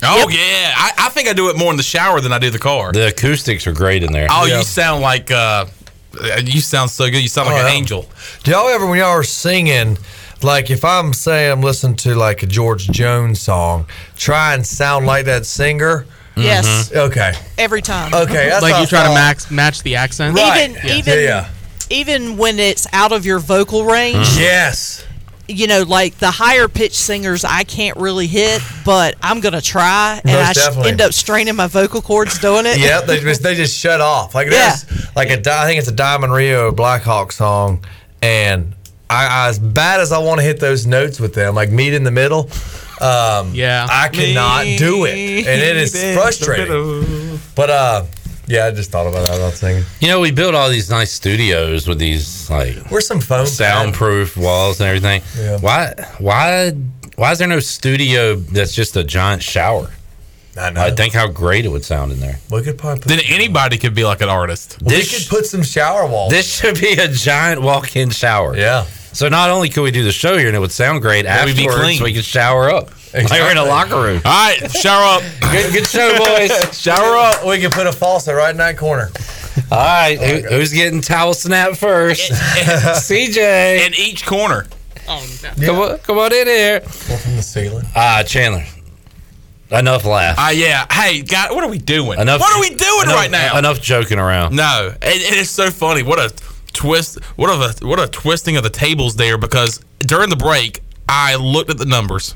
[0.03, 2.49] Oh yeah, I, I think I do it more in the shower than I do
[2.49, 2.91] the car.
[2.91, 4.27] The acoustics are great in there.
[4.31, 5.65] Oh, you sound like uh,
[6.43, 7.21] you sound so good.
[7.21, 7.77] You sound like Oh, an yeah.
[7.77, 8.05] angel.
[8.43, 9.97] Do y'all ever, when y'all are singing,
[10.41, 15.05] like if I'm saying I'm listening to like a George Jones song, try and sound
[15.05, 16.05] like that singer?
[16.35, 16.65] Yes.
[16.89, 16.97] Mm-hmm.
[17.11, 17.33] Okay.
[17.57, 18.13] Every time.
[18.13, 18.49] Okay.
[18.49, 20.35] That's like you I try to max match the accent.
[20.37, 20.95] Even Yeah.
[20.95, 21.49] even Yeah, yeah.
[21.91, 24.27] even when it's out of your vocal range.
[24.37, 25.05] Yes.
[25.57, 30.19] You know, like the higher pitched singers, I can't really hit, but I'm gonna try,
[30.23, 30.91] and Most I definitely.
[30.91, 32.77] end up straining my vocal cords doing it.
[32.79, 34.33] Yep, they just they just shut off.
[34.35, 34.75] Like Yeah.
[34.75, 37.83] there's like a Di- I think it's a Diamond Rio Blackhawk song,
[38.21, 38.73] and
[39.09, 41.93] I, I as bad as I want to hit those notes with them, like meet
[41.93, 42.49] in the middle.
[43.01, 45.11] Um, yeah, I cannot do it,
[45.47, 47.39] and it is frustrating.
[47.55, 48.05] But uh,
[48.51, 49.83] yeah, I just thought about that about singing.
[49.99, 54.35] You know, we built all these nice studios with these like Where's some foam soundproof
[54.37, 55.21] walls and everything.
[55.37, 55.57] Yeah.
[55.59, 55.93] Why?
[56.19, 56.71] Why?
[57.15, 59.89] Why is there no studio that's just a giant shower?
[60.57, 60.81] I know.
[60.81, 62.39] I think how great it would sound in there.
[62.51, 64.77] We could probably put, Then anybody could be like an artist.
[64.81, 66.31] we This could put some shower walls.
[66.31, 68.55] this should be a giant walk-in shower.
[68.57, 68.85] yeah.
[69.13, 71.45] So not only could we do the show here and it would sound great But
[71.45, 72.03] we'd be afterwards, clean.
[72.03, 72.89] we could shower up.
[73.13, 74.21] Like we're in a locker room.
[74.23, 75.23] All right, shower up.
[75.51, 76.79] Good, good show, boys.
[76.81, 77.45] Shower up.
[77.45, 79.09] We can put a faucet right in that corner.
[79.69, 82.31] All right, who, who's getting towel snap first?
[82.31, 83.85] CJ.
[83.87, 84.65] in each corner.
[85.07, 85.65] Oh no.
[85.65, 86.79] Come on, come on in here.
[86.79, 87.85] One from the ceiling.
[87.95, 88.63] Ah, Chandler.
[89.71, 90.35] Enough laugh.
[90.37, 90.85] Ah, yeah.
[90.91, 92.19] Hey, God, what are we doing?
[92.19, 92.41] Enough.
[92.41, 93.57] what are we doing enough- right now?
[93.57, 94.55] Enough joking around.
[94.55, 96.03] No, it, it is so funny.
[96.03, 96.33] What a
[96.73, 97.23] twist!
[97.35, 99.37] What a what a twisting of the tables there.
[99.37, 102.35] Because during the break, I looked at the numbers.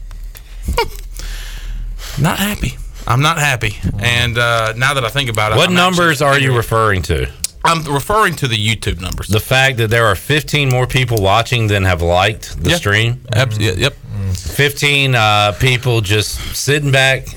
[2.20, 2.78] not happy.
[3.08, 3.76] I'm not happy.
[4.00, 7.02] And uh, now that I think about it, What I'm numbers actually are you referring
[7.04, 7.30] to?
[7.64, 9.28] I'm referring to the YouTube numbers.
[9.28, 12.76] The fact that there are 15 more people watching than have liked the Yeah.
[12.78, 13.22] stream.
[13.34, 13.96] Abs- yeah, yep.
[14.34, 17.28] 15 uh, people just sitting back,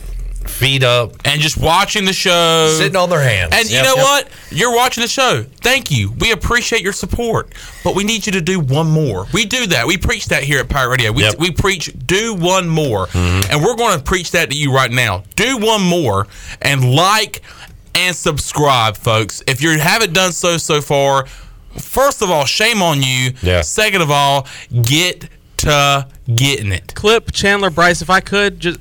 [0.49, 1.13] feet up.
[1.25, 2.75] And just watching the show.
[2.77, 3.53] Sitting on their hands.
[3.55, 4.05] And you know yep.
[4.05, 4.29] what?
[4.51, 5.45] You're watching the show.
[5.61, 6.13] Thank you.
[6.19, 7.55] We appreciate your support.
[7.85, 9.27] But we need you to do one more.
[9.33, 9.87] We do that.
[9.87, 11.13] We preach that here at Pirate Radio.
[11.13, 11.39] We, Yep.
[11.39, 13.07] we preach do one more.
[13.09, 13.53] Mm-hmm.
[13.53, 15.25] And we're going to preach that to you right now.
[15.37, 16.27] Do one more
[16.63, 17.43] and like
[17.95, 19.43] and subscribe, folks.
[19.47, 21.27] If you haven't done so so far,
[21.77, 23.33] first of all, shame on you.
[23.43, 23.63] Yeah.
[23.63, 24.47] Second of all,
[24.83, 26.95] get to getting it.
[26.95, 28.03] Clip Chandler Bryce.
[28.03, 28.81] If I could just,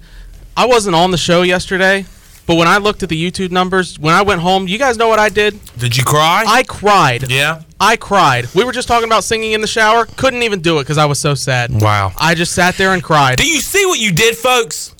[0.57, 2.03] I wasn't on the show yesterday,
[2.47, 5.07] but when I looked at the YouTube numbers, when I went home, you guys know
[5.07, 5.59] what I did?
[5.77, 6.45] Did you cry?
[6.47, 7.29] I cried.
[7.31, 7.61] yeah.
[7.79, 8.47] I cried.
[8.55, 10.05] We were just talking about singing in the shower.
[10.17, 11.69] Couldn't even do it because I was so sad.
[11.79, 12.11] Wow.
[12.17, 13.37] I just sat there and cried.
[13.37, 14.95] Do you see what you did, folks?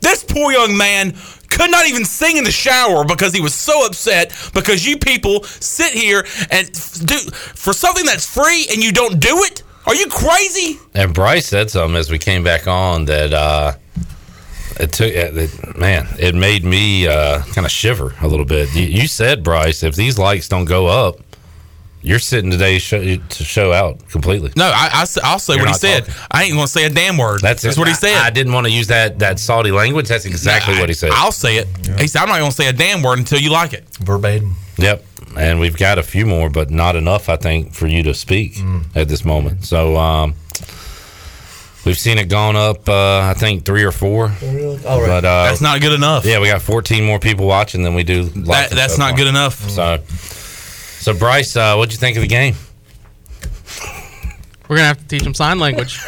[0.00, 1.14] This poor young man
[1.50, 5.44] could not even sing in the shower because he was so upset because you people
[5.44, 6.68] sit here and
[7.04, 9.62] do for something that's free and you don't do it.
[9.84, 10.78] Are you crazy?
[10.94, 13.72] And Bryce said something as we came back on that uh,
[14.80, 18.74] it took, it, man, it made me uh, kind of shiver a little bit.
[18.74, 21.16] You, you said, Bryce, if these likes don't go up,
[22.04, 24.52] you're sitting today show, to show out completely.
[24.56, 26.00] No, I, I, will say You're what he said.
[26.06, 26.14] talking.
[26.32, 27.40] I ain't going to say a damn word.
[27.42, 28.16] That's, That's what he said.
[28.16, 30.08] I, didn't want to use that that salty language.
[30.08, 31.10] That's exactly what he said.
[31.12, 31.68] I'll say it.
[32.00, 33.84] He said, I'm not going to say a damn word until you like it.
[33.98, 34.56] Verbatim.
[34.78, 35.04] Yep.
[35.36, 38.54] And we've got a few more, but not enough, I think, for you to speak
[38.56, 38.84] Mm.
[38.96, 39.64] at this moment.
[39.64, 40.34] So um,
[41.84, 44.24] we've seen it gone up, uh, I think, three or four.
[44.24, 45.06] All right.
[45.06, 46.24] But, uh, That's not good enough.
[46.24, 48.24] Yeah, we got 14 more people watching than we do.
[48.24, 49.18] That, that's so not far.
[49.18, 49.54] good enough.
[49.70, 52.54] So, so Bryce, uh, what'd you think of the game?
[54.68, 56.00] We're gonna have to teach them sign language.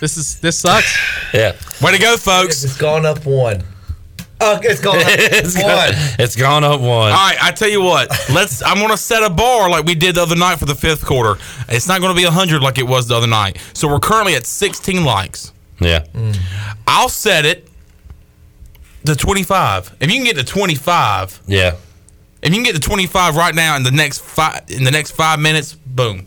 [0.00, 0.96] this is this sucks.
[1.34, 1.56] Yeah.
[1.82, 2.62] Way to go, folks.
[2.62, 3.64] It's gone up one.
[4.40, 5.64] Oh, it's gone up it's, one.
[5.64, 5.88] gone,
[6.18, 6.90] it's gone up one.
[6.90, 8.10] All right, I tell you what.
[8.32, 8.62] Let's.
[8.62, 11.04] I'm going to set a bar like we did the other night for the fifth
[11.04, 11.40] quarter.
[11.68, 13.58] It's not going to be hundred like it was the other night.
[13.74, 15.52] So we're currently at 16 likes.
[15.80, 16.04] Yeah.
[16.14, 16.36] Mm.
[16.86, 17.68] I'll set it
[19.06, 19.96] to 25.
[20.00, 21.76] If you can get to 25, Yeah.
[22.42, 25.12] if you can get to 25 right now in the next five in the next
[25.12, 26.26] five minutes, boom.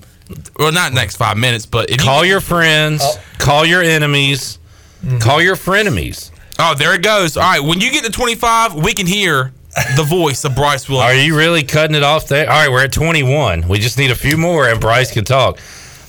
[0.57, 3.21] Well, not next five minutes, but if Call you, your friends, oh.
[3.37, 4.59] call your enemies,
[5.03, 5.21] mm.
[5.21, 6.31] call your frenemies.
[6.59, 7.37] Oh, there it goes.
[7.37, 9.53] All right, when you get to 25, we can hear
[9.95, 11.11] the voice of Bryce Williams.
[11.11, 12.49] Are you really cutting it off there?
[12.49, 13.67] All right, we're at 21.
[13.67, 15.59] We just need a few more, and Bryce can talk.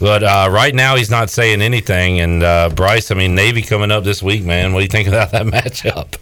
[0.00, 2.20] But uh, right now, he's not saying anything.
[2.20, 4.72] And uh, Bryce, I mean, Navy coming up this week, man.
[4.72, 6.14] What do you think about that matchup?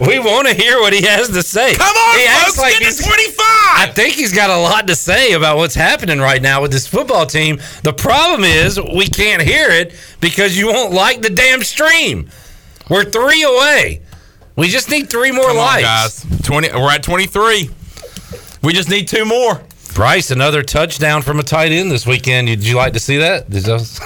[0.00, 1.74] We want to hear what he has to say.
[1.74, 3.34] Come on, he folks, get to he's- 25.
[3.80, 6.86] I think he's got a lot to say about what's happening right now with this
[6.86, 7.60] football team.
[7.82, 12.28] The problem is we can't hear it because you won't like the damn stream.
[12.88, 14.02] We're three away.
[14.56, 16.24] We just need three more Come on, likes.
[16.24, 16.40] guys.
[16.42, 16.72] 20.
[16.72, 17.70] We're at 23.
[18.62, 19.60] We just need two more.
[19.94, 22.46] Bryce, another touchdown from a tight end this weekend.
[22.48, 23.50] Did you like to see that?
[23.50, 24.00] Did those-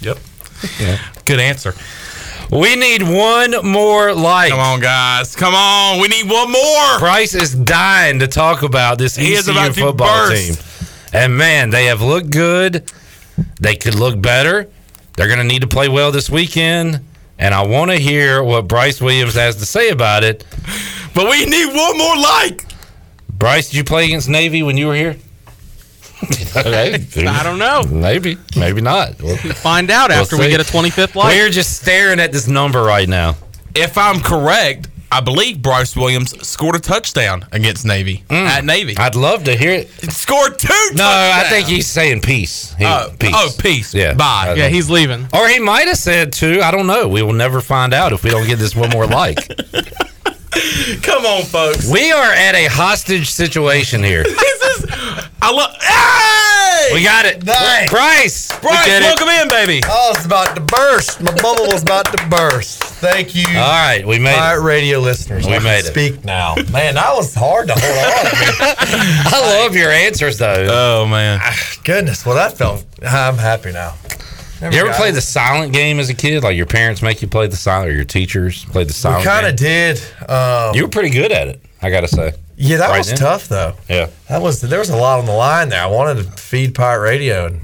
[0.00, 0.18] Yep.
[0.78, 0.98] Yeah.
[1.26, 1.74] Good answer.
[2.50, 4.50] We need one more like.
[4.50, 5.36] Come on, guys.
[5.36, 6.00] Come on.
[6.00, 6.98] We need one more.
[6.98, 10.54] Bryce is dying to talk about this He ECU about football team.
[11.12, 12.90] And man, they have looked good.
[13.60, 14.68] They could look better.
[15.16, 17.00] They're going to need to play well this weekend.
[17.38, 20.44] And I want to hear what Bryce Williams has to say about it.
[21.14, 22.64] But we need one more like.
[23.30, 25.16] Bryce, did you play against Navy when you were here?
[26.56, 27.26] okay.
[27.26, 27.82] I don't know.
[27.84, 29.20] Maybe, maybe not.
[29.22, 31.34] We'll Find out We'll after we get a 25th like.
[31.34, 33.36] We're just staring at this number right now.
[33.74, 38.46] If I'm correct, I believe Bryce Williams scored a touchdown against Navy mm.
[38.46, 38.96] at Navy.
[38.96, 39.88] I'd love to hear it.
[39.88, 40.90] Scored two.
[40.94, 42.74] No, I think he's saying peace.
[42.74, 43.34] He- Oh, peace.
[43.34, 43.92] oh, peace.
[43.92, 44.14] Yeah.
[44.14, 44.54] Bye.
[44.56, 45.26] Yeah, he's leaving.
[45.32, 46.60] Or he might have said two.
[46.62, 47.08] I don't know.
[47.08, 49.38] We will never find out if we don't get this one more like.
[51.02, 51.88] Come on, folks.
[51.90, 54.24] we are at a hostage situation here.
[54.60, 54.90] This is.
[55.42, 55.74] I love.
[55.80, 56.94] Hey!
[56.94, 57.44] We got it.
[57.44, 57.90] Nice.
[57.90, 58.60] Bryce.
[58.60, 59.06] Bryce, did it.
[59.06, 59.80] welcome in, baby.
[59.86, 61.20] Oh, it's about to burst.
[61.22, 62.82] My bubble was about to burst.
[62.82, 63.46] Thank you.
[63.48, 64.66] All right, we made Pirate it.
[64.66, 65.46] radio listeners.
[65.46, 65.84] We I can made it.
[65.86, 66.54] Speak now.
[66.70, 68.26] Man, that was hard to hold on.
[69.32, 70.66] I love your answers though.
[70.70, 71.40] Oh man.
[71.42, 72.24] Ah, goodness.
[72.26, 72.84] Well, that felt.
[73.02, 73.94] I'm happy now.
[74.60, 76.42] Never you ever play the silent game as a kid?
[76.42, 79.46] Like your parents make you play the silent, or your teachers play the silent kind
[79.46, 80.00] of did.
[80.28, 81.62] Um, You were pretty good at it.
[81.82, 82.32] I gotta say.
[82.56, 83.16] yeah, that right was then.
[83.16, 83.74] tough though.
[83.88, 84.10] Yeah.
[84.28, 85.82] That was there was a lot on the line there.
[85.82, 87.60] I wanted to feed Pirate Radio and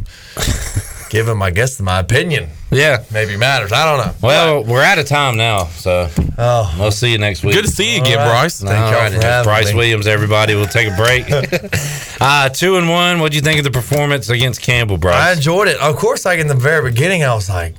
[1.17, 2.51] give him, I guess, my opinion.
[2.71, 3.03] Yeah.
[3.11, 3.73] Maybe matters.
[3.73, 4.15] I don't know.
[4.21, 7.55] Well, we're out of time now, so Oh, we'll see you next week.
[7.55, 8.41] Good to see you again, All right.
[8.43, 8.63] Bryce.
[8.63, 9.77] All Thank y'all right, Bryce me.
[9.77, 10.55] Williams, everybody.
[10.55, 11.25] We'll take a break.
[12.21, 13.19] uh, two and one.
[13.19, 15.17] What'd you think of the performance against Campbell, Bryce?
[15.17, 15.81] I enjoyed it.
[15.81, 17.77] Of course, like in the very beginning, I was like,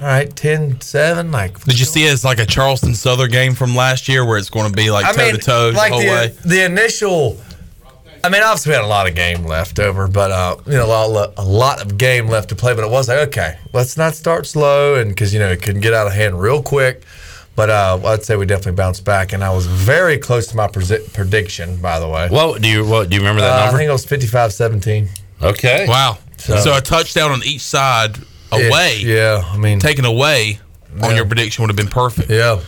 [0.00, 1.30] all right, 10 7.
[1.30, 4.38] Like, Did you see it as like a Charleston Southern game from last year where
[4.38, 6.34] it's going to be like toe to toe the whole the, way?
[6.46, 7.38] the initial.
[8.24, 10.86] I mean, obviously we had a lot of game left over, but uh, you know,
[10.86, 12.74] a lot, a lot of game left to play.
[12.74, 15.80] But it was like, okay, let's not start slow, and because you know it can
[15.80, 17.02] get out of hand real quick.
[17.56, 20.68] But uh, I'd say we definitely bounced back, and I was very close to my
[20.68, 21.76] presi- prediction.
[21.80, 23.78] By the way, What do you what do you remember that Uh, I number?
[23.78, 25.08] think it was 55-17.
[25.42, 25.86] okay.
[25.88, 26.18] Wow.
[26.36, 28.16] So- So, a touchdown on each side
[28.52, 30.60] away, Yeah, I mean, taken away
[31.02, 32.30] on your prediction would have been perfect.
[32.30, 32.60] Yeah.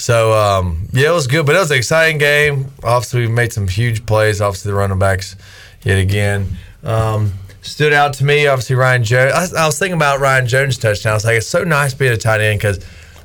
[0.00, 2.72] So um, yeah, it was good, but it was an exciting game.
[2.82, 4.40] Obviously, we made some huge plays.
[4.40, 5.36] Obviously, the running backs
[5.82, 8.46] yet again um, stood out to me.
[8.46, 9.54] Obviously, Ryan Jones.
[9.54, 11.12] I, I was thinking about Ryan Jones' touchdown.
[11.12, 12.84] I was like, it's so nice being a tight end because,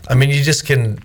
[0.09, 0.99] I mean, you just can,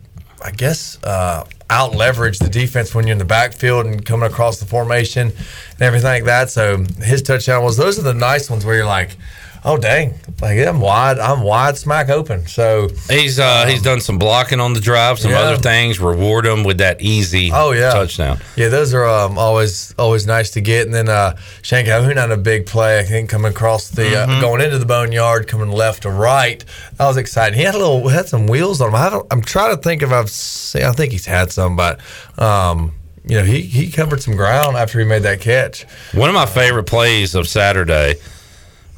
[0.44, 4.58] I guess, uh, out leverage the defense when you're in the backfield and coming across
[4.58, 6.50] the formation and everything like that.
[6.50, 9.16] So his touchdown was those are the nice ones where you're like,
[9.64, 12.46] oh dang, like I'm wide, I'm wide smack open.
[12.46, 15.40] So He's uh, he's done some blocking on the drive, some Yeah.
[15.40, 16.00] other things.
[16.00, 18.38] Reward him with that easy Oh yeah, touchdown.
[18.56, 20.86] Yeah, those are um, always always nice to get.
[20.86, 22.98] And then uh, Shane Calhoun had a big play.
[22.98, 24.30] I think coming across the Mm-hmm.
[24.30, 26.64] uh, going into the boneyard, coming left to right.
[26.96, 27.58] That was exciting.
[27.58, 28.94] He had a little had some wheels on him.
[28.96, 30.82] I I'm trying to think if I've seen.
[30.84, 32.00] I think he's had some, but
[32.38, 32.92] um,
[33.26, 35.84] you know, he he covered some ground after he made that catch.
[36.14, 38.14] One of my favorite plays of Saturday,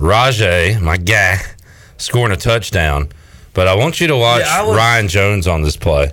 [0.02, 1.38] Rahjai, my guy,
[1.96, 3.08] scoring a touchdown.
[3.54, 6.10] But I want you to watch Yeah, was- Ryan Jones on this play.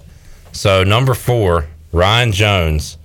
[0.51, 2.97] So number four, Ryan Jones.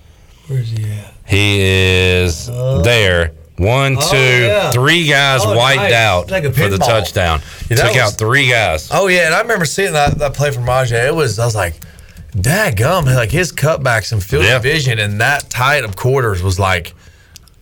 [0.46, 1.14] Where's he at?
[1.26, 3.32] He is uh, there.
[3.56, 4.16] One, Oh, two,
[4.46, 4.72] yeah.
[4.72, 5.92] three guys Oh, wiped nice.
[5.94, 7.40] out Like for the touchdown.
[7.70, 8.90] Yeah, Took out three guys.
[8.92, 11.06] Oh yeah, and I remember seeing that, that play from Rahjai.
[11.06, 11.76] It was I was like,
[12.38, 16.92] Dad gum, like his cutbacks and field vision and that tight of quarters was like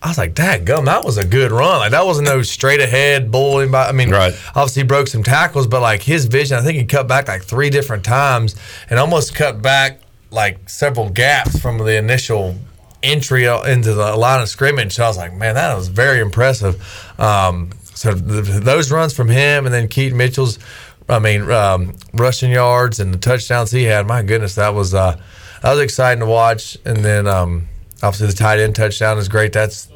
[0.03, 1.79] I was like, Dad gum, that was a good run.
[1.79, 4.33] Like that wasn't no straight ahead bowling by I mean Right.
[4.49, 7.43] obviously he broke some tackles, but like his vision, I think he cut back like
[7.43, 8.55] three different times
[8.89, 12.55] and almost cut back like several gaps from the initial
[13.01, 14.93] entry into the line of scrimmage.
[14.93, 16.81] So I was like, man, that was very impressive.
[17.19, 20.59] Um, so th- those runs from him and then Keaton Mitchell's,
[21.07, 25.17] I mean, um, rushing yards and the touchdowns he had, my goodness, that was uh,
[25.61, 26.77] that was exciting to watch.
[26.85, 27.67] And then um,
[28.03, 29.53] obviously the tight end touchdown is great.
[29.53, 29.87] That's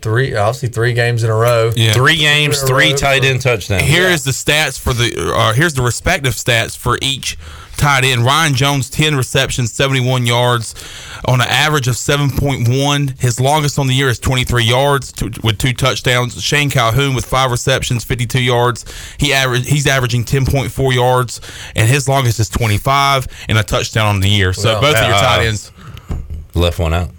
[0.00, 1.72] three, obviously three games in a row.
[1.74, 1.92] Yeah.
[1.92, 3.82] Three games, three row tight end touchdowns.
[3.82, 5.34] Here is the stats for the.
[5.36, 7.36] Uh, here's the respective stats for each
[7.76, 8.24] tight end.
[8.24, 10.74] Ryan Jones, ten receptions, seventy-one yards,
[11.26, 13.08] on an average of seven point one.
[13.18, 16.40] His longest on the year is twenty-three yards two, with two touchdowns.
[16.42, 18.84] Shane Calhoun with five receptions, fifty-two yards.
[19.18, 21.40] He average he's averaging ten point four yards,
[21.74, 24.52] and his longest is twenty-five and a touchdown on the year.
[24.52, 25.72] So Well, both of your uh, tight ends.
[26.54, 27.10] Left one out.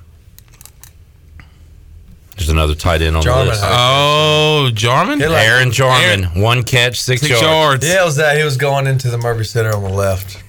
[2.38, 3.64] There's another tight end on Jarman the list.
[3.66, 5.20] Oh, Jarman.
[5.20, 7.44] He like- Aaron Jarman, one catch, six, Six yards.
[7.44, 7.88] yards.
[7.88, 8.38] Yeah, it was that.
[8.38, 10.44] He was going into the Murphy Center on the left.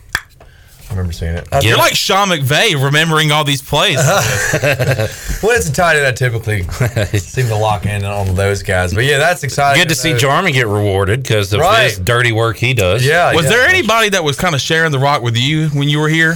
[0.91, 1.47] I remember seeing it.
[1.63, 3.99] You're like Sean McVay remembering all these plays.
[5.41, 6.05] Well, it's a tight end.
[6.07, 6.63] I typically
[7.19, 8.93] seem to lock in on those guys.
[8.93, 9.81] But yeah, that's exciting.
[9.81, 10.19] Good to see know.
[10.19, 11.85] Jarman get rewarded because of Right.
[11.91, 13.07] his dirty work he does.
[13.07, 13.33] Yeah.
[13.35, 13.51] was yeah.
[13.51, 16.35] there anybody that was kind of sharing the rock with you when you were here?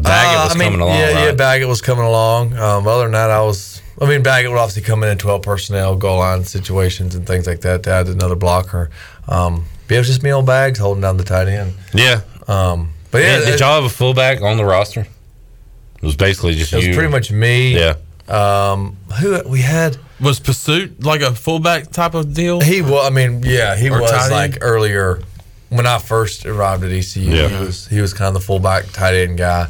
[0.00, 0.98] Baggett Uh, was I mean, coming along.
[0.98, 1.32] Yeah, yeah.
[1.32, 2.56] Baggett was coming along.
[2.56, 3.79] Um, other than that, I was.
[4.00, 7.46] I mean, Baggett would obviously come in in twelve personnel, goal line situations, and things
[7.46, 7.82] like that.
[7.84, 8.90] To add another blocker.
[9.28, 11.74] Um, but it was just me on bags holding down the tight end.
[11.92, 12.22] yeah.
[12.48, 15.00] Um, but yeah, And did y'all have a fullback on the roster?
[15.00, 16.94] It was basically just it was you.
[16.94, 17.76] pretty much me.
[17.78, 17.94] Yeah.
[18.28, 19.98] Um, who we had?
[20.20, 22.60] Was Pursuit like a fullback type of deal?
[22.60, 23.06] He was.
[23.06, 24.32] I mean, yeah, he Or was tight end?
[24.54, 25.20] like earlier
[25.68, 27.22] when I first arrived at ECU.
[27.30, 27.48] Yeah.
[27.48, 29.68] He was he was kind of the fullback tight end guy.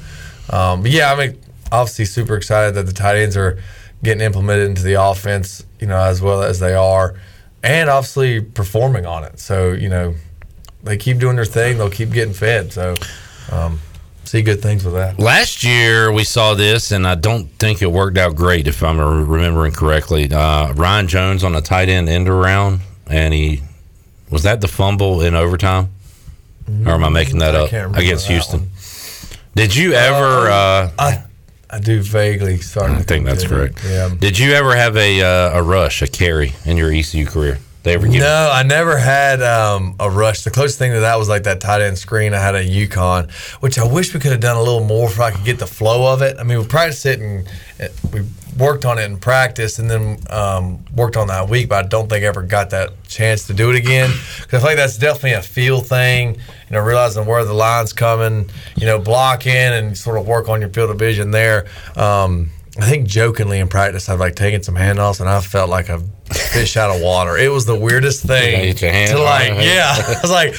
[0.50, 1.40] Um, but yeah, I mean,
[1.72, 3.62] obviously super excited that the tight ends are
[4.02, 5.64] getting implemented into the offense.
[5.80, 7.14] You know, as well as they are,
[7.62, 9.38] and obviously performing on it.
[9.40, 10.14] So you know,
[10.82, 11.78] they keep doing their thing.
[11.78, 12.72] They'll keep getting fed.
[12.72, 12.96] So
[13.50, 13.80] um,
[14.24, 15.18] see good things with that.
[15.18, 18.66] Last year we saw this, and I don't think it worked out great.
[18.68, 23.62] If I'm remembering correctly, uh, Ryan Jones on a tight end end around, and he
[24.30, 25.88] was that the fumble in overtime,
[26.86, 28.60] or am I making that I up against that Houston?
[28.60, 28.70] one.
[29.56, 30.50] Did you ever?
[30.50, 31.24] Uh, I
[31.72, 32.90] I do vaguely start.
[32.90, 33.84] I think that's correct.
[33.84, 34.10] Yeah.
[34.18, 37.58] Did you ever have a uh, a rush, a carry in your ECU career?
[37.82, 38.20] They ever give?
[38.20, 40.42] No, I never had um, a rush.
[40.42, 42.34] The closest thing to that was like that tight end screen.
[42.34, 43.30] I had at UConn,
[43.62, 45.66] which I wish we could have done a little more so I could get the
[45.66, 46.36] flow of it.
[46.38, 47.48] I mean, we practiced it and
[47.78, 48.20] it, we
[48.58, 51.70] worked on it in practice, and then um, worked on that week.
[51.70, 54.58] But I don't think I ever got that chance to do it again because I
[54.58, 56.34] feel like that's definitely a feel thing.
[56.34, 60.60] You know, realizing where the line's coming, you know, blocking and sort of work on
[60.60, 61.66] your field of vision there.
[61.96, 65.88] Um, I think jokingly in practice, I've like taken some handoffs and I felt like
[65.88, 65.98] a
[66.32, 67.36] fish out of water.
[67.36, 69.94] It was the weirdest thing Get your hand to like, on yeah.
[69.98, 70.50] I was like,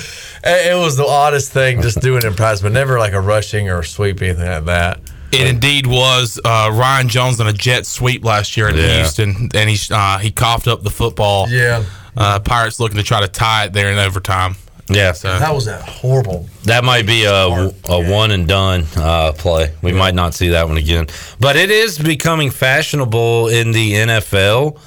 [0.44, 3.22] it it was the oddest thing just doing it in practice, but never like a
[3.22, 5.00] rushing or a sweep, anything like that.
[5.32, 8.98] It indeed was uh, Ryan Jones on a jet sweep last year in Yeah.
[8.98, 11.48] Houston, and he uh, he coughed up the football.
[11.48, 11.86] Yeah.
[12.18, 14.56] Uh, Pirates looking to try to tie it there in overtime.
[14.92, 16.48] Yeah, So That was a horrible.
[16.66, 19.74] That might be a, a one and done uh, play.
[19.82, 21.08] We might not see that one again.
[21.40, 24.80] But it is becoming fashionable in the NFL.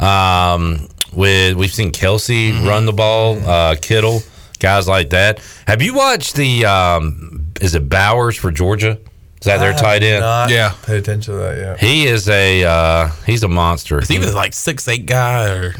[0.00, 2.66] Um, with we've seen Kelce Mm-hmm.
[2.68, 4.22] run the ball, uh, Kittle,
[4.60, 5.40] guys like that.
[5.66, 6.64] Have you watched the?
[6.66, 8.98] Um, is it Bowers for Georgia?
[9.40, 10.20] Is that their I have tight end?
[10.20, 10.74] Not Yeah.
[10.84, 11.58] Pay attention to that.
[11.58, 11.76] Yeah.
[11.76, 14.00] He is a uh, he's a monster.
[14.00, 15.74] Is he the like six eight guy, or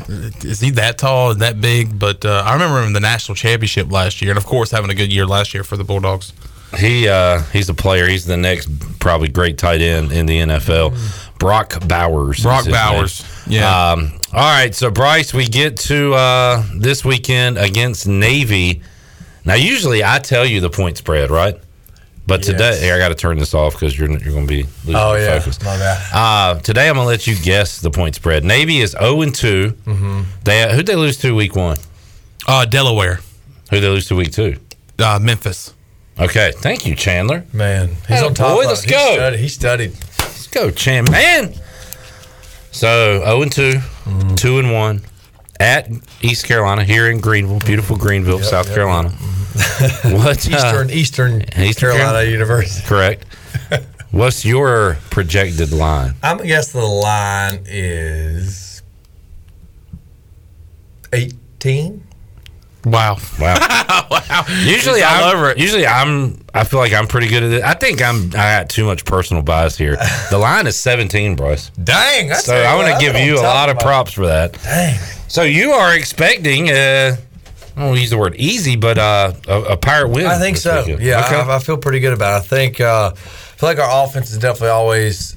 [0.44, 1.98] is he that tall and that big?
[1.98, 4.90] But uh, I remember him in the national championship last year, and of course having
[4.90, 6.32] a good year last year for the Bulldogs.
[6.76, 8.06] He uh, he's a player.
[8.06, 8.68] He's the next
[9.01, 10.94] probably great tight end in the NFL.
[11.39, 12.43] Brock Bowers.
[12.43, 13.22] Brock Bowers.
[13.47, 13.60] name.
[13.60, 13.90] Yeah.
[13.93, 14.74] Um, all right.
[14.74, 18.82] So Bryce, we get to uh, this weekend against Navy.
[19.44, 21.59] Now, usually I tell you the point spread, right?
[22.28, 24.62] But today, here I got to turn this off because you're you're going to be
[24.84, 25.38] losing Oh your yeah.
[25.40, 25.60] focus.
[25.62, 26.06] My bad.
[26.12, 28.44] Uh, today I'm going to let you guess the point spread.
[28.44, 29.70] Navy is 0 and 2.
[29.70, 30.20] Mm-hmm.
[30.44, 31.78] They who'd they lose to week one?
[32.46, 33.20] Uh, Delaware,
[33.70, 34.56] Who'd they lose to week two?
[35.00, 35.74] uh, Memphis.
[36.20, 37.44] Okay, thank you, Chandler.
[37.52, 38.56] Man, he's Atta on top.
[38.56, 38.82] boy, let's.
[38.82, 39.14] He go.
[39.14, 39.38] Studied.
[39.40, 39.92] He studied.
[40.18, 41.10] Let's go, champ.
[41.10, 41.55] Man.
[42.70, 43.80] So 0 and 2,
[44.36, 45.00] 2 and 1
[45.60, 45.90] at
[46.22, 49.12] East Carolina here in Greenville, beautiful Greenville, South yep, Carolina.
[50.04, 52.86] What uh, Eastern Eastern Eastern Carolina University.
[52.86, 53.24] Correct.
[54.10, 56.14] What's your projected line?
[56.22, 58.82] I'm guess the line is
[61.12, 62.04] eighteen.
[62.84, 63.18] Wow.
[63.38, 63.56] Wow.
[64.10, 64.44] wow.
[64.62, 65.58] Usually I'm over it.
[65.58, 66.40] Usually I'm.
[66.54, 67.62] I feel like I'm pretty good at it.
[67.62, 68.28] I think I'm.
[68.28, 69.96] I got too much personal bias here.
[70.30, 71.70] The line is 17, Bryce.
[71.70, 72.28] Dang.
[72.28, 74.54] That's so I want to give you a lot of props for that.
[74.62, 74.98] Dang.
[75.28, 76.70] So you are expecting.
[76.70, 77.16] Uh,
[77.78, 80.26] I don't use the word easy, but uh, a, a pirate win.
[80.26, 80.80] I think so.
[80.80, 81.00] weekend.
[81.02, 81.36] Yeah, Okay.
[81.36, 82.44] I, I feel pretty good about it.
[82.44, 85.36] I think uh, I feel like our offense has definitely always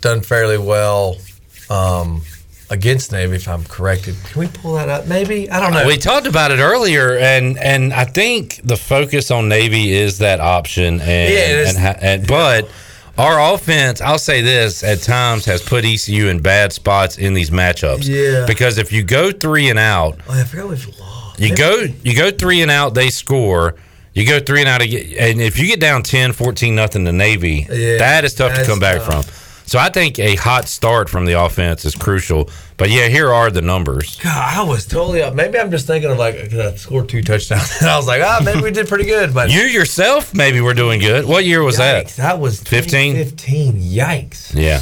[0.00, 1.16] done fairly well
[1.68, 2.22] um,
[2.70, 3.36] against Navy.
[3.36, 5.06] If I'm corrected, can we pull that up?
[5.06, 5.86] Maybe I don't know.
[5.86, 10.40] We talked about it earlier, and and I think the focus on Navy is that
[10.40, 11.76] option, and, Yeah, it is.
[11.76, 12.70] and, and but
[13.18, 17.50] our offense, I'll say this, at times has put ECU in bad spots in these
[17.50, 18.08] matchups.
[18.08, 18.46] Yeah.
[18.46, 21.19] because if you go three and out, Oh, I forgot we've lost.
[21.40, 23.74] You go you go three and out, they score.
[24.12, 27.66] You go three and out, and if you get down 10, 14 nothing to Navy,
[27.70, 29.24] Yeah, that is tough to come back tough.
[29.26, 29.34] from.
[29.66, 32.50] So I think a hot start from the offense is crucial.
[32.76, 34.16] But yeah, here are the numbers.
[34.20, 35.34] God, I was totally up.
[35.34, 38.40] Maybe I'm just thinking of like I scored two touchdowns, and I was like, ah,
[38.44, 39.32] maybe we did pretty good.
[39.32, 41.24] But You yourself maybe were doing good.
[41.24, 42.22] What year was Yikes, that?
[42.22, 43.14] That was 15?
[43.14, 43.74] 15.
[43.80, 44.52] Yikes.
[44.54, 44.80] Yeah.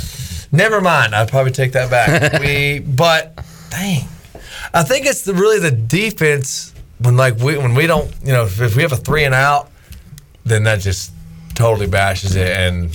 [0.52, 1.14] Never mind.
[1.14, 2.40] I'd probably take that back.
[2.40, 4.08] we, but dang,
[4.74, 8.44] I think it's the, really the defense when like we when we don't, you know,
[8.44, 9.70] if, if we have a three and out,
[10.44, 11.12] then that just
[11.54, 12.90] totally bashes it, and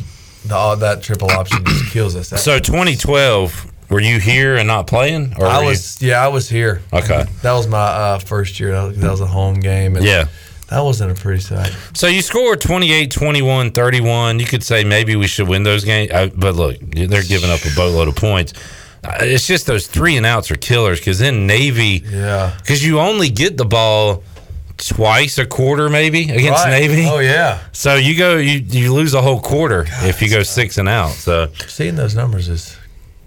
[0.45, 2.29] the, all that triple option just kills us.
[2.29, 5.33] That- So 2012, were you here and not playing?
[5.37, 6.81] Or I was, yeah, I was here.
[6.91, 7.25] Okay.
[7.41, 8.71] that was my uh, first year.
[8.71, 9.95] That was, that was a home game.
[9.95, 10.27] And Yeah.
[10.69, 11.75] that wasn't a pretty sight.
[11.93, 14.39] So you scored 28, 21, 31.
[14.39, 16.11] You could say maybe we should win those games.
[16.11, 18.53] Uh, but look, they're giving up a boatload of points.
[19.03, 22.51] Uh, It's just those three and outs are killers because in Navy, Yeah.
[22.57, 24.23] because you only get the ball
[24.77, 26.71] twice a quarter maybe against Right.
[26.81, 27.05] Navy.
[27.07, 27.59] Oh yeah.
[27.71, 31.11] So you go you you lose a whole quarter if you go six and out.
[31.11, 32.75] So Seeing those numbers is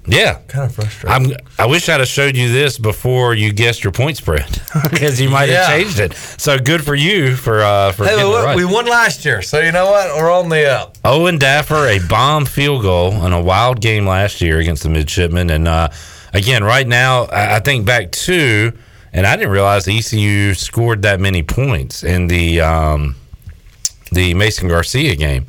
[0.06, 1.32] yeah, kind of frustrating.
[1.32, 1.38] I'm.
[1.58, 4.46] I wish I'd have showed you this before you guessed your point spread
[4.90, 5.76] because you might have Yeah.
[5.76, 6.14] changed it.
[6.14, 8.56] So good for you for uh for Hey, it right.
[8.56, 10.16] we won last year, so you know what?
[10.16, 10.96] We're on the up.
[11.04, 15.50] Owen Daffer a bomb field goal in a wild game last year against the midshipmen,
[15.50, 15.88] and uh,
[16.32, 18.72] again right now I, I think back to,
[19.12, 23.16] and I didn't realize ECU scored that many points in the um,
[24.12, 25.46] the Mason Garcia game.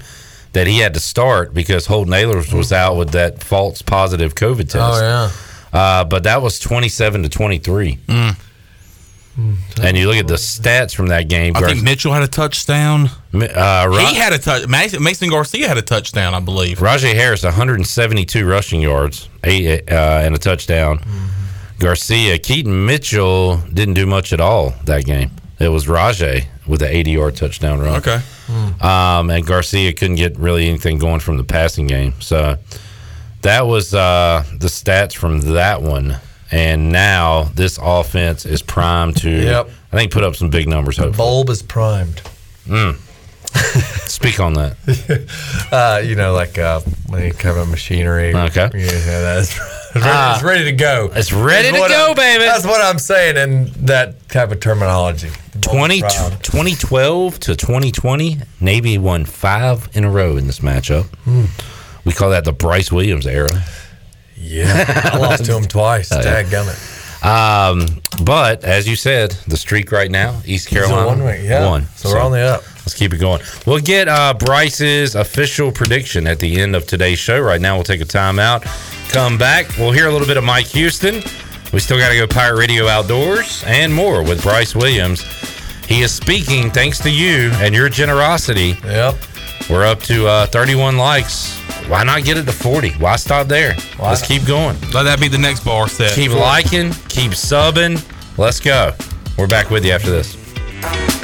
[0.54, 4.70] That he had to start because Holton Ahlers was out with that false positive COVID
[4.70, 4.76] test.
[4.78, 5.32] Oh yeah.
[5.80, 8.00] Uh, but that was 27 to 23.
[9.80, 11.56] And you look at the stats from that game.
[11.56, 13.10] I think Mitchell had a touchdown.
[13.36, 14.68] uh, Ra- he had a touch.
[14.68, 16.80] Mason, Garcia had a touchdown, I believe.
[16.80, 21.00] Rahjai Harris, 172 rushing yards, eight uh, and a touchdown.
[21.78, 25.30] Garcia, Keaton Mitchell didn't do much at all that game.
[25.60, 27.98] It was Rajay with an 80 yard touchdown run.
[27.98, 28.20] Okay.
[28.50, 32.14] Um, and Garcia couldn't get really anything going from the passing game.
[32.20, 32.58] So
[33.42, 36.18] that was uh, the stats from that one.
[36.50, 39.70] And now this offense is primed to, Yep.
[39.92, 40.98] I think, put up some big numbers.
[40.98, 41.18] Hopefully.
[41.18, 42.22] Bulb is primed.
[42.66, 42.98] Mm.
[44.08, 44.76] Speak on that.
[45.70, 48.34] Uh, you know, like uh, when you cover machinery.
[48.34, 48.70] Okay.
[48.74, 48.90] Yeah,
[49.22, 49.50] that's
[49.96, 50.36] it's ready, Ah.
[50.36, 51.10] it's ready to go.
[51.14, 52.46] It's ready to go, I'm- baby.
[52.46, 55.30] That's what I'm saying in that type of terminology.
[55.52, 61.06] The 20, is 2012 to 2020, Navy won five in a row in this matchup.
[61.26, 61.46] Hmm.
[62.06, 63.50] We call that the Bryce Williams era.
[64.38, 66.12] Yeah, I lost to him twice.
[66.14, 66.44] Oh, yeah.
[66.44, 67.26] Dadgummit.
[67.26, 71.68] Um, but as you said, the streak right now, East Carolina one yeah.
[71.68, 71.88] won.
[71.96, 72.64] So we're on the up.
[72.88, 73.42] Let's keep it going.
[73.66, 77.38] We'll get uh, Bryce's official prediction at the end of today's show.
[77.38, 78.64] Right now, we'll take a timeout.
[79.12, 79.78] Come back.
[79.78, 81.16] We'll hear a little bit of Mike Houston.
[81.74, 85.22] We still got to go Pirate Radio Outdoors and more with Bryce Williams.
[85.86, 88.78] He is speaking thanks to you and your generosity.
[88.86, 89.16] Yep.
[89.70, 91.60] We're up to uh, 31 likes.
[91.90, 92.92] Why not get it to 40?
[92.92, 93.76] Why stop there?
[94.00, 94.80] Let's keep going.
[94.94, 96.14] Let that be the next bar set.
[96.14, 98.02] Keep liking, keep subbing.
[98.38, 98.94] Let's go.
[99.38, 101.17] We're back with you after this.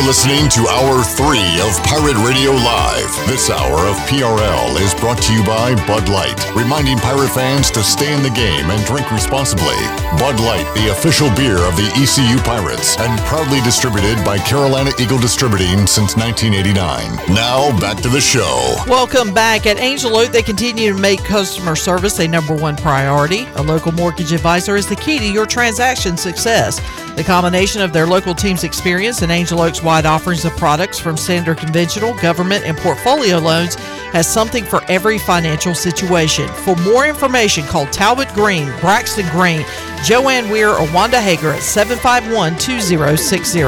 [0.00, 3.12] You're listening to Hour 3 of Pirate Radio Live.
[3.28, 7.82] This hour of PRL is brought to you by Bud Light, reminding Pirate fans to
[7.82, 9.76] stay in the game and drink responsibly.
[10.16, 15.18] Bud Light, the official beer of the ECU Pirates, and proudly distributed by Carolina Eagle
[15.18, 17.34] Distributing since 1989.
[17.34, 18.76] Now, back to the show.
[18.86, 19.66] Welcome back.
[19.66, 23.46] At Angel Oak, they continue to make customer service a number one priority.
[23.56, 26.80] A local mortgage advisor is the key to your transaction success.
[27.16, 31.16] The combination of their local team's experience and Angel Oak's wide offerings of products from
[31.16, 33.74] standard conventional, government, and portfolio loans
[34.14, 36.46] has something for every financial situation.
[36.64, 39.66] For more information, call Talbot Green, Braxton Green,
[40.04, 43.62] Joanne Weir, or Wanda Hager at 751 2060.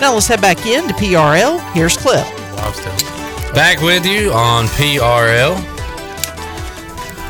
[0.00, 1.60] Now let's head back in to PRL.
[1.72, 2.26] Here's Cliff.
[3.54, 5.54] Back with you on PRL.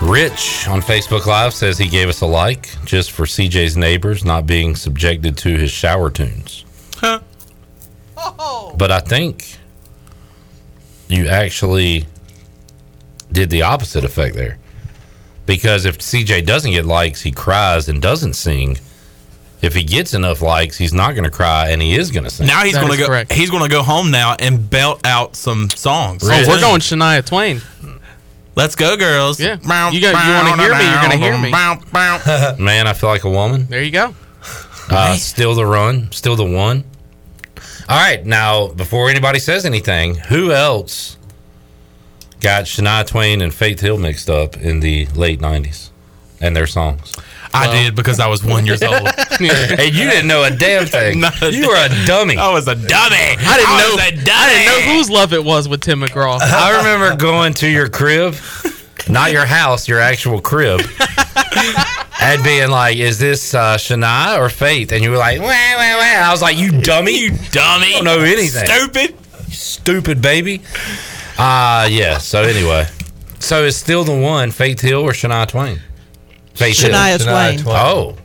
[0.00, 4.46] Rich on Facebook Live says he gave us a like just for CJ's neighbors not
[4.46, 6.64] being subjected to his shower tunes.
[8.76, 9.56] But I think
[11.08, 12.06] you actually
[13.32, 14.58] did the opposite effect there.
[15.46, 18.78] Because if CJ doesn't get likes, he cries and doesn't sing.
[19.62, 22.30] If he gets enough likes, he's not going to cry and he is going to
[22.30, 22.46] sing.
[22.46, 23.34] Now he's going to go.
[23.34, 26.22] He's going to go home now and belt out some songs.
[26.24, 27.60] Oh, we're going Shania Twain.
[28.56, 29.38] Let's go, girls.
[29.40, 29.58] Yeah.
[29.92, 30.26] You got.
[30.26, 30.84] You want to hear me?
[30.84, 31.50] You're going to hear me.
[32.64, 33.66] Man, I feel like a woman.
[33.66, 34.14] There you go.
[34.88, 36.84] Uh, still the run, still the one.
[37.90, 41.18] All right, now before anybody says anything, who else
[42.40, 45.90] got Shania Twain and Faith Hill mixed up in the late '90s
[46.40, 47.12] and their songs?
[47.52, 48.94] I did because I was one years old.
[49.40, 51.18] and you didn't know a damn thing.
[51.18, 52.36] No, you were a dummy.
[52.36, 52.86] I was a dummy.
[52.86, 53.96] I didn't know.
[53.96, 54.30] was a dummy.
[54.30, 56.38] I didn't know whose love it was with Tim McGraw.
[56.42, 58.36] I remember going to your crib,
[59.08, 60.80] not your house, your actual crib,
[62.20, 65.96] and being like, "Is this uh, Shania or Faith?" And you were like, "Wah, wah,
[65.98, 69.14] wah." I was like, "You dummy, you dummy, I don't know anything, Stupid.
[69.50, 70.62] stupid baby."
[71.38, 72.18] Uh yeah.
[72.18, 72.86] So anyway,
[73.38, 75.80] so it's still the one, Faith Hill or Shania Twain?
[76.54, 77.18] Faith Shania Hill.
[77.20, 77.58] Twain.
[77.58, 77.76] Shania Twain.
[77.76, 78.16] Oh,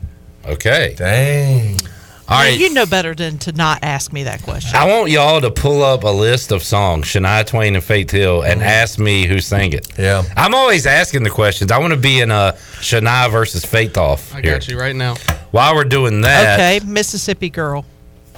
[0.44, 0.94] okay.
[0.98, 1.78] Dang.
[2.28, 2.58] All Now, right.
[2.58, 4.74] you know better than to not ask me that question.
[4.74, 8.42] I want y'all to pull up a list of songs, Shania Twain and Faith Hill,
[8.42, 8.68] and mm-hmm.
[8.68, 9.86] ask me who sang it.
[9.96, 10.24] Yeah.
[10.36, 11.70] I'm always asking the questions.
[11.70, 14.34] I want to be in a Shania versus Faith off.
[14.34, 14.52] I here.
[14.54, 15.14] got you right now.
[15.52, 17.84] While we're doing that, Okay, Mississippi Girl.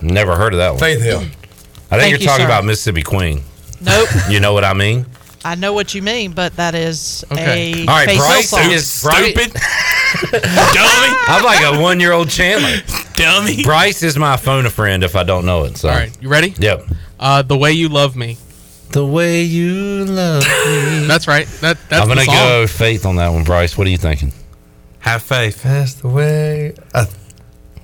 [0.03, 0.81] never heard of that one.
[0.81, 1.21] Faith Hill.
[1.21, 1.39] I think
[1.89, 2.49] Thank you're you, talking sir.
[2.49, 3.41] about Mississippi Queen.
[3.81, 4.09] Nope.
[4.29, 5.07] You know what I mean?
[5.45, 7.73] I know what you mean, but that is Okay.
[7.73, 8.71] a All right, Faith Hill Bryce song.
[8.71, 9.53] is Stupid.
[10.33, 11.17] Dummy.
[11.29, 12.83] I'm like a one year old Chandler.
[13.19, 13.63] Dummy.
[13.65, 15.77] Bryce is my phone a friend if I don't know it.
[15.77, 15.89] So.
[15.89, 16.55] All right, you ready?
[16.59, 16.85] Yep.
[17.19, 18.37] Uh, the way you love me.
[18.91, 21.07] The way you love me.
[21.07, 21.47] That's right.
[21.61, 23.77] That that's I'm gonna go Faith on that one, Bryce.
[23.77, 24.33] What are you thinking?
[25.01, 25.63] Have faith.
[25.63, 26.75] That's the way.
[26.95, 27.07] I,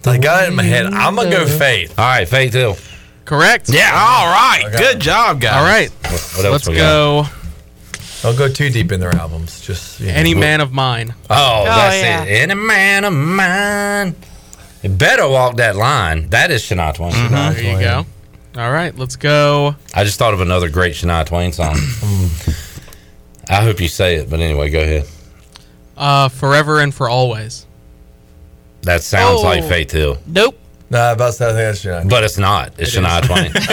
[0.05, 0.87] I got it in my head.
[0.87, 1.99] I'm gonna go Faith.
[1.99, 2.77] All right, Faith Hill.
[3.25, 3.69] Correct.
[3.69, 3.91] Yeah.
[3.93, 4.65] All right.
[4.67, 4.77] Okay.
[4.79, 5.57] Good job, guys.
[5.57, 5.91] All right.
[5.91, 7.23] What, what else Let's go.
[7.23, 7.33] got?
[8.23, 9.61] Don't go too deep in their albums.
[9.61, 10.15] Just you know.
[10.15, 11.15] Any man of mine.
[11.29, 12.25] Oh, that's yeah.
[12.25, 12.51] it.
[12.51, 14.17] Any man of mine.
[14.85, 16.29] You better walk that line.
[16.29, 17.11] That is Shania Twain.
[17.31, 18.07] There you go.
[18.57, 19.75] All right, let's go.
[19.95, 21.75] I just thought of another great Shania Twain song.
[23.49, 25.07] I hope you say it, but anyway, go ahead.
[25.97, 27.67] Uh, forever and for always.
[28.83, 29.45] That sounds Oh.
[29.45, 30.59] like Faith Hill, Nope.
[30.91, 32.11] Nah, about to say I think that's Shania.
[32.11, 32.75] but it's not.
[32.79, 33.27] It's It Shania is.
[33.27, 33.53] Twain.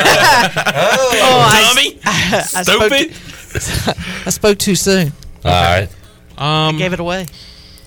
[0.74, 2.00] Oh, I, Dummy.
[2.06, 3.14] I spoke Stupid.
[3.14, 5.12] too, I spoke too soon.
[5.44, 5.90] All right.
[6.38, 7.28] Um, I Gave it away.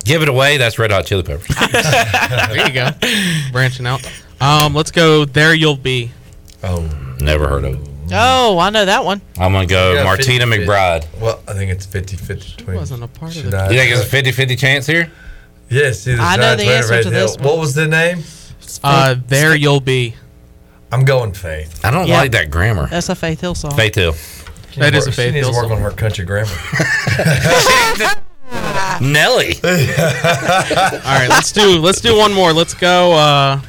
[0.05, 0.57] Give it away.
[0.59, 1.49] That's Red Hot Chili Peppers.
[1.73, 2.91] there you go.
[3.53, 4.07] Branching out.
[4.41, 5.25] Um, let's go.
[5.25, 6.11] There you'll be.
[6.63, 6.81] Oh,
[7.21, 7.91] Never heard of it.
[8.13, 9.23] Oh, I know that one.
[9.39, 10.67] I'm going to go Yeah, Martina 50-50.
[10.67, 11.21] McBride.
[11.21, 12.77] well, I think it's 50 50 between.
[12.77, 13.73] wasn't a part of Shania it.
[13.73, 14.25] You think it's a Twain.
[14.25, 15.11] 50 50 chance here?
[15.71, 17.27] Yes, either I know Shania the Twain answer Faith to Hill.
[17.29, 17.47] this one.
[17.47, 18.23] What was the name?
[18.83, 20.15] Uh, there you'll be.
[20.93, 21.83] I'm going Faith.
[21.83, 22.19] I don't Yeah.
[22.19, 22.89] like that grammar.
[22.89, 23.75] That's a Faith Hill song.
[23.75, 24.15] Faith Hill.
[24.77, 25.79] That is a She Faith needs Hill to work song.
[25.79, 26.51] on her country grammar.
[29.01, 29.55] Nelly.
[29.65, 32.53] All right, let's do let's do one more.
[32.53, 33.13] Let's go.
[33.13, 33.61] Uh,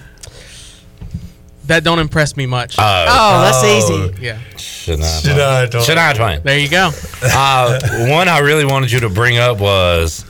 [1.66, 2.78] that don't impress me much.
[2.78, 4.06] Uh, Oh, that's Oh.
[4.12, 4.22] easy.
[4.24, 4.38] yeah.
[4.56, 5.84] Shania Shania Twain.
[5.84, 6.42] Shania Twain.
[6.44, 6.92] There you go.
[7.24, 7.80] Uh,
[8.10, 10.24] one I really wanted you to bring up was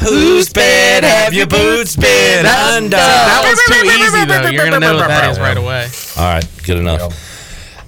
[0.00, 2.96] Whose bed have your boots been under?
[2.96, 4.50] That one's too easy though.
[4.50, 5.88] You're gonna know what that is right away.
[6.18, 7.30] All right, good enough.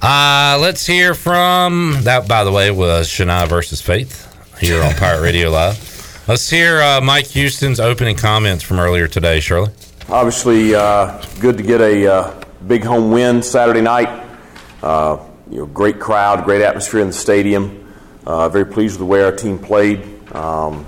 [0.02, 2.26] Uh, let's hear from that.
[2.28, 4.22] By the way, was Shania versus Faith
[4.58, 5.76] here on Pirate Radio Live.
[6.28, 9.38] Let's hear uh, Mike Houston's opening comments from earlier today.
[9.38, 9.70] Shirley.
[10.08, 14.26] Obviously, uh, good to get a uh, big home win Saturday night.
[14.82, 17.94] Uh, you know, great crowd, great atmosphere in the stadium.
[18.26, 20.02] Uh, very pleased with the way our team played.
[20.34, 20.84] Um,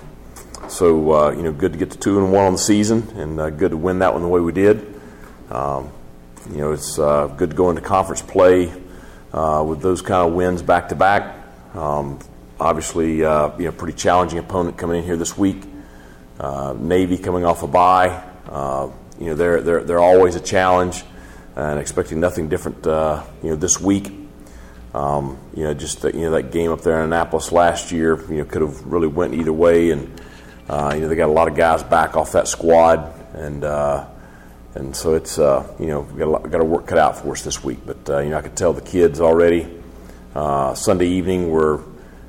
[0.68, 3.56] so, uh, you know, good to get to two and one on the season, and
[3.56, 4.92] good to win that one the way we did.
[5.52, 5.92] Um,
[6.50, 8.72] you know, it's good to go into conference play
[9.32, 11.36] with those kind of wins back to back.
[12.60, 15.62] Obviously, uh, you know, pretty challenging opponent coming in here this week.
[16.40, 18.22] Uh, Navy coming off a bye.
[18.48, 21.02] Uh, you know, they're, they're, they're always a challenge
[21.56, 24.12] and expecting nothing different, uh, you know, this week.
[24.94, 28.18] Um, you know, just the, you know that game up there in Annapolis last year,
[28.30, 30.20] you know, could have really went either way, and
[30.68, 34.06] uh, you know they got a lot of guys back off that squad, and uh,
[34.74, 37.32] and so it's uh, you know got a lot, got to work cut out for
[37.32, 37.80] us this week.
[37.84, 39.68] But uh, you know I could tell the kids already.
[40.34, 41.82] Uh, Sunday evening were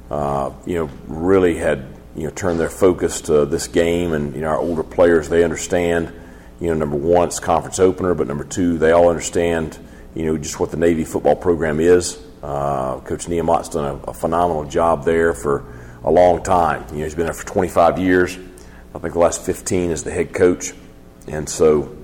[0.10, 4.42] uh, you know really had you know turned their focus to this game, and you
[4.42, 6.14] know our older players they understand.
[6.60, 9.78] You know, number one, it's conference opener, but number two, they all understand
[10.16, 12.22] you know just what the Navy football program is.
[12.42, 15.66] Uh, Coach Niumat's done a, a, phenomenal job there for
[16.06, 16.86] a long time.
[16.92, 18.38] You know, he's been there for 25 years.
[18.96, 20.74] I think the last 15 as the head coach,
[21.28, 21.98] and so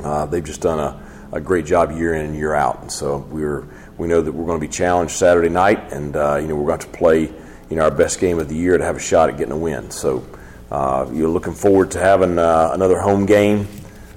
[0.00, 2.80] uh, they've just done a, a, great job year in and year out.
[2.82, 3.66] And so we're
[3.98, 6.66] we know that we're going to be challenged Saturday night, and uh, you know we're
[6.66, 9.28] going to play you know our best game of the year to have a shot
[9.28, 9.90] at getting a win.
[9.90, 10.26] So
[10.70, 13.68] uh, you're looking forward to having uh, another home game.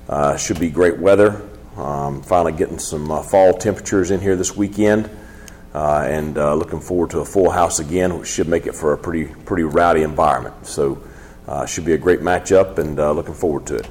[0.09, 1.41] Uh, should be great weather.
[1.75, 5.09] Um, finally getting some fall temperatures in here this weekend.
[5.73, 8.93] Uh, and uh, looking forward to a full house again, which should make it for
[8.93, 10.65] a pretty pretty rowdy environment.
[10.65, 11.03] So,
[11.47, 13.87] uh, should be a great matchup, and looking forward to it.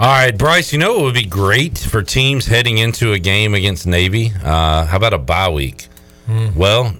[0.00, 0.72] All right, Bryce.
[0.72, 4.28] You know it would be great for teams heading into a game against Navy.
[4.28, 5.88] how about a bye week?
[6.26, 6.56] Mm.
[6.56, 6.94] Well,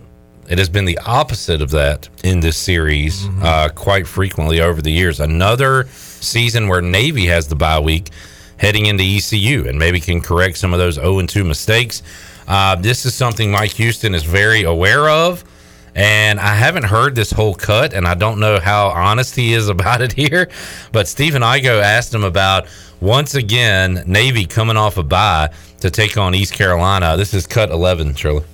[0.51, 3.43] it has been the opposite of that in this series mm-hmm.
[3.43, 5.19] uh, quite frequently over the years.
[5.19, 8.11] Another season where Navy has the bye week
[8.59, 12.03] heading into ECU and maybe can correct some of those 0 2 mistakes.
[12.47, 15.43] Uh, this is something Mike Houston is very aware of.
[15.95, 19.69] And I haven't heard this whole cut, and I don't know how honest he is
[19.77, 20.49] about it here.
[20.93, 22.67] But Stephen Igo asked him about
[23.01, 25.51] once again Navy coming off a bye
[25.81, 27.17] to take on East Carolina.
[27.17, 28.45] This is cut 11, Shirley.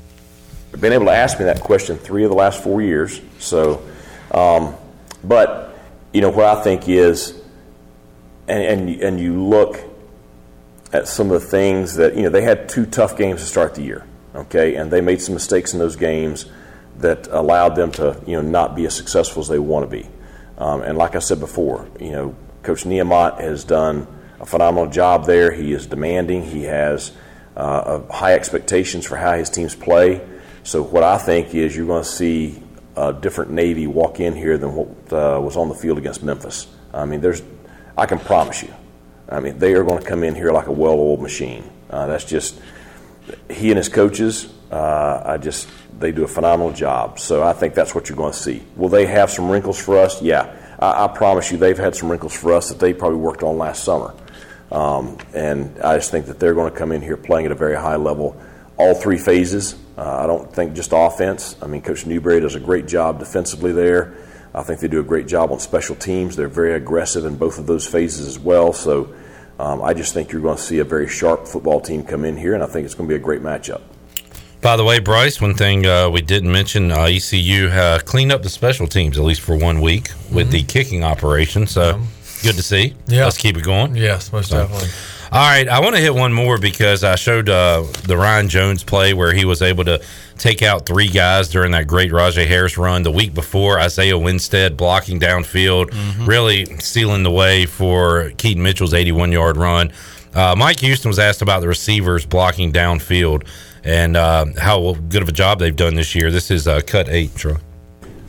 [0.71, 3.21] They've been able to ask me that question three of the last four years.
[3.39, 3.83] So,
[4.31, 4.75] um,
[5.25, 5.77] but
[6.13, 7.41] you know what I think is,
[8.49, 9.79] and, and and you look
[10.93, 13.75] at some of the things that you know they had two tough games to start
[13.75, 16.47] the year, okay, and they made some mistakes in those games
[16.99, 20.09] that allowed them to you know not be as successful as they want to be.
[20.59, 24.07] Um, and like I said before, you know, Coach Niumat has done
[24.41, 25.53] a phenomenal job there.
[25.53, 26.43] He is demanding.
[26.43, 27.13] He has
[27.57, 30.27] uh, high expectations for how his teams play.
[30.63, 32.63] So what I think is you're going to see
[32.97, 36.67] a different Navy walk in here than what uh, was on the field against Memphis.
[36.93, 37.43] I mean, there's,
[37.97, 38.75] I can promise you,
[39.29, 41.71] I mean, they are going to come in here like a well-oiled machine.
[41.91, 42.59] Uh, that's just
[43.51, 44.53] he and his coaches.
[44.71, 45.69] Uh, I just
[45.99, 47.19] they do a phenomenal job.
[47.19, 48.63] So I think that's what you're going to see.
[48.77, 50.21] Will they have some wrinkles for us?
[50.21, 53.43] Yeah, I, I promise you, they've had some wrinkles for us that they probably worked
[53.43, 54.15] on last summer.
[54.71, 57.57] Um, and I just think that they're going to come in here playing at a
[57.57, 58.41] very high level,
[58.77, 59.77] all three phases.
[59.97, 61.57] Uh, I don't think just offense.
[61.63, 64.15] I mean, Coach Newberry does a great job defensively there.
[64.55, 66.35] I think they do a great job on special teams.
[66.35, 68.73] They're very aggressive in both of those phases as well.
[68.73, 69.15] So
[69.59, 72.37] um, I just think you're going to see a very sharp football team come in
[72.37, 73.83] here, and I think it's going to be a great matchup.
[74.63, 78.43] By the way, Bryce, one thing uh, we didn't mention uh, ECU uh, cleaned up
[78.43, 80.51] the special teams at least for one week with mm-hmm.
[80.51, 81.67] the kicking operation.
[81.67, 82.09] So um,
[82.47, 82.95] good to see.
[83.07, 83.25] Yeah.
[83.25, 83.97] Let's keep it going.
[83.97, 84.63] Yes, most so.
[84.63, 84.89] definitely.
[85.33, 88.85] All right, I want to hit one more because I showed uh, the Ryan Jones
[88.85, 90.01] play where he was able to
[90.39, 93.81] take out three guys during that great Rahjai Harris run the week before.
[93.81, 96.27] Isaiah Winstead blocking downfield, mm-hmm.
[96.27, 99.93] really sealing the way for Keaton Mitchell's 81 yard run.
[100.33, 103.49] Uh, Mike Houston was asked about the receivers blocking downfield
[103.83, 106.31] and uh, how good of a job they've done this year.
[106.31, 107.57] This is uh, cut eight, Troy.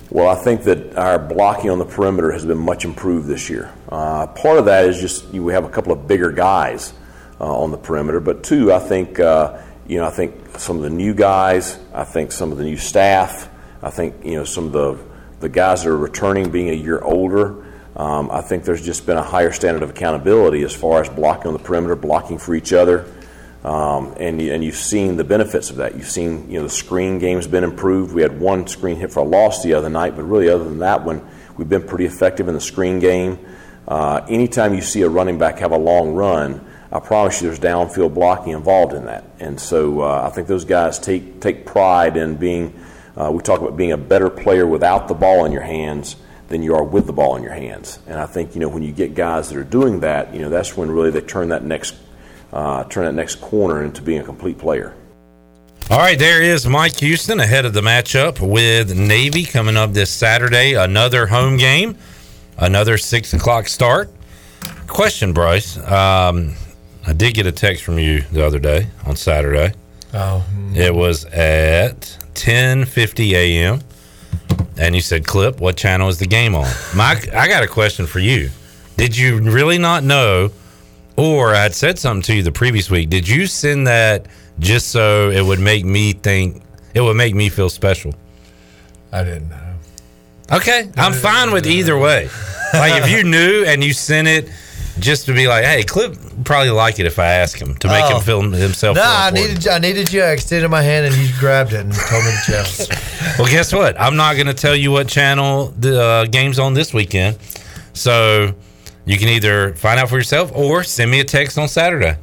[0.09, 3.73] Well, I think that our blocking on the perimeter has been much improved this year.
[3.89, 6.93] Uh, part of that is just you we have a couple of bigger guys
[7.41, 10.83] uh, on the perimeter, but two, I think uh, you know I think some of
[10.83, 13.49] the new guys, I think some of the new staff,
[13.81, 14.97] I think you know some of the
[15.41, 17.65] the guys that are returning being a year older.
[17.97, 21.47] Um, I think there's just been a higher standard of accountability as far as blocking
[21.47, 23.11] on the perimeter, blocking for each other.
[23.67, 25.97] Um, and, and you've seen the benefits of that.
[25.97, 28.15] You've seen, you know, the screen game's been improved.
[28.15, 30.79] We had one screen hit for a loss the other night, but really, other than
[30.79, 33.37] that one, we've been pretty effective in the screen game.
[33.85, 37.59] Uh, anytime you see a running back have a long run, I promise you there's
[37.59, 39.25] downfield blocking involved in that.
[39.41, 42.73] And so uh, I think those guys take, take pride in being,
[43.17, 46.15] uh, we talk about being a better player without the ball in your hands
[46.47, 47.99] than you are with the ball in your hands.
[48.07, 50.49] And I think, you know, when you get guys that are doing that, you know,
[50.49, 51.95] that's when really they turn that next
[52.53, 54.93] uh, turn that next corner into being a complete player.
[55.89, 60.09] All right, there is Mike Houston ahead of the matchup with Navy coming up this
[60.09, 60.73] Saturday.
[60.73, 61.97] Another home game,
[62.57, 64.09] another six o'clock start.
[64.87, 65.77] Question, Bryce.
[65.77, 66.55] Um,
[67.05, 69.73] I did get a text from you the other day on Saturday.
[70.13, 70.43] Oh,
[70.75, 73.81] It was at 10:50 a.m.
[74.77, 78.07] And you said, "Clip, what channel is the game on?" Mike, I got a question
[78.07, 78.49] for you.
[78.97, 80.51] Did you really not know,
[81.17, 83.09] or I'd said something to you the previous week?
[83.09, 84.27] Did you send that
[84.59, 86.63] just so it would make me think
[86.93, 88.13] it would make me feel special?
[89.11, 89.73] I didn't know.
[90.51, 92.29] Okay, I'm fine with either way.
[92.73, 94.49] Like if you knew and you sent it
[94.99, 98.03] just to be like, "Hey, Clip probably like it if I ask him to make
[98.05, 98.17] Oh.
[98.17, 100.21] him feel himself." No, feel I needed I needed you.
[100.23, 102.99] I extended my hand and you grabbed it and told me the channel.
[103.37, 103.99] Well, guess what?
[103.99, 107.37] I'm not going to tell you what channel the uh, game's on this weekend.
[107.93, 108.55] So
[109.07, 112.15] you can either find out for yourself or send me a text on Saturday.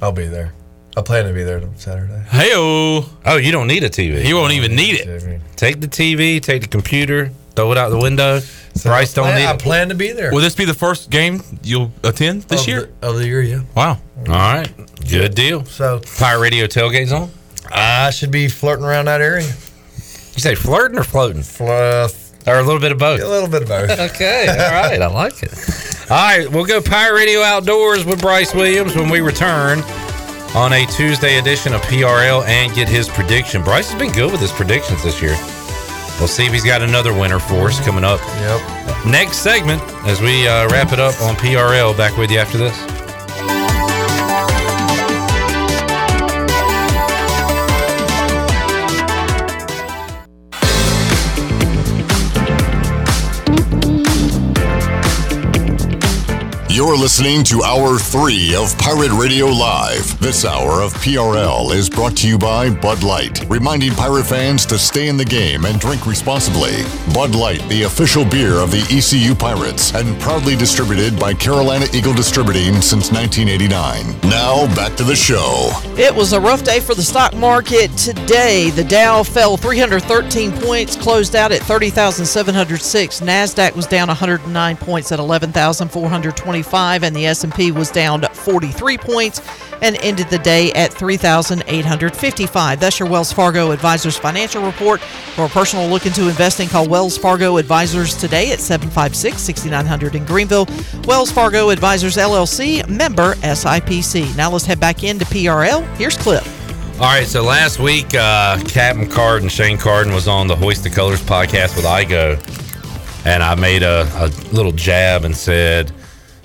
[0.00, 0.54] I'll be there.
[0.96, 2.22] I plan to be there on Saturday.
[2.30, 3.04] Hey Oh,
[3.40, 4.24] you don't need a TV.
[4.24, 5.40] You won't even need it.
[5.56, 8.40] Take the TV, take the computer, throw it out the window.
[8.82, 9.46] Bryce don't need it.
[9.46, 9.60] I it.
[9.60, 10.32] plan to be there.
[10.32, 12.90] Will this be the first game you'll attend this Of year?
[13.00, 13.60] the- of the year, yeah.
[13.74, 13.98] Wow.
[14.20, 14.70] All right.
[15.08, 15.64] Good deal.
[15.64, 17.30] So Pirate Radio tailgates on?
[17.72, 19.46] I should be flirting around that area.
[19.46, 21.42] You say flirting or floating?
[21.42, 22.30] Fluff.
[22.46, 23.20] Or a little bit of both?
[23.20, 23.90] A little bit of both.
[24.14, 24.46] Okay.
[24.48, 25.02] All right.
[25.02, 25.50] I like it.
[26.10, 26.50] All right.
[26.50, 29.80] We'll go Pirate Radio Outdoors with Bryce Williams when we return
[30.54, 33.62] on a Tuesday edition of PRL and get his prediction.
[33.62, 35.36] Bryce has been good with his predictions this year.
[36.18, 38.20] We'll see if he's got another winner for us coming up.
[38.20, 39.06] Yep.
[39.06, 41.96] Next segment as we uh, wrap it up on PRL.
[41.96, 43.07] Back with you after this.
[56.78, 60.16] You're listening to Hour 3 of Pirate Radio Live.
[60.20, 64.78] This hour of PRL is brought to you by Bud Light, reminding pirate fans to
[64.78, 66.84] stay in the game and drink responsibly.
[67.12, 72.14] Bud Light, the official beer of the ECU Pirates, and proudly distributed by Carolina Eagle
[72.14, 74.30] Distributing since 1989.
[74.30, 75.72] Now, back to the show.
[75.96, 78.70] It was a rough day for the stock market today.
[78.70, 83.20] The Dow fell 313 points, closed out at 30,706.
[83.20, 85.18] Nasdaq was down 109 points at
[86.68, 89.40] 11,425, and the S&P was down 43 points
[89.80, 92.80] and ended the day at 3,855.
[92.80, 95.00] That's your Wells Fargo Advisors financial report.
[95.00, 100.66] For a personal look into investing, call Wells Fargo Advisors today at 756-6900 in Greenville.
[101.04, 104.36] Wells Fargo Advisors LLC, member SIPC.
[104.36, 105.86] Now let's head back into PRL.
[105.96, 106.44] Here's Clip.
[106.94, 110.90] All right, so last week, uh, Captain Carden, Shane Carden, was on the Hoist the
[110.90, 112.36] Colors podcast with Igo,
[113.24, 115.92] and I made a, a little jab and said,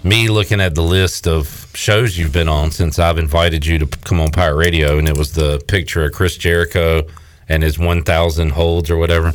[0.04, 3.88] "Me looking at the list of shows you've been on since I've invited you to
[3.88, 7.04] come on Pirate Radio, and it was the picture of Chris Jericho
[7.48, 9.34] and his 1,000 holds or whatever."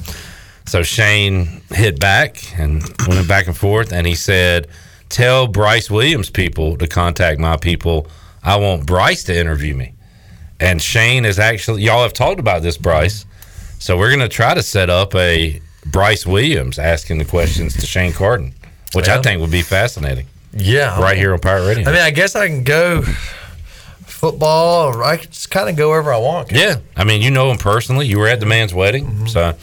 [0.66, 4.66] So Shane hit back and went back and forth, and he said,
[5.08, 8.06] "Tell Bryce Williams people to contact my people.
[8.44, 9.92] I want Bryce to interview me."
[10.60, 13.24] And Shane is actually y'all have talked about this, Bryce.
[13.78, 18.12] So we're gonna try to set up a Bryce Williams asking the questions to Shane
[18.12, 18.52] Carden,
[18.92, 20.26] which I think would be fascinating.
[20.58, 21.00] Yeah.
[21.00, 21.88] Right here on Pirate Radio.
[21.88, 23.02] I mean, I guess I can go
[24.06, 26.50] football, or I can just kind of go wherever I want.
[26.52, 28.06] Yeah, I mean, you know him personally.
[28.06, 29.26] You were at the man's wedding, Mm-hmm.
[29.26, 29.54] so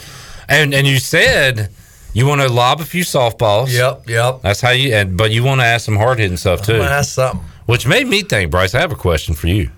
[0.48, 1.70] and and you said
[2.14, 3.74] you want to lob a few softballs.
[3.74, 4.42] Yep, yep.
[4.42, 4.94] That's how you.
[4.94, 6.76] And but you want to ask some hard hitting stuff too.
[6.82, 7.42] ask something.
[7.66, 8.76] Which made me think, Bryce.
[8.76, 9.72] I have a question for you.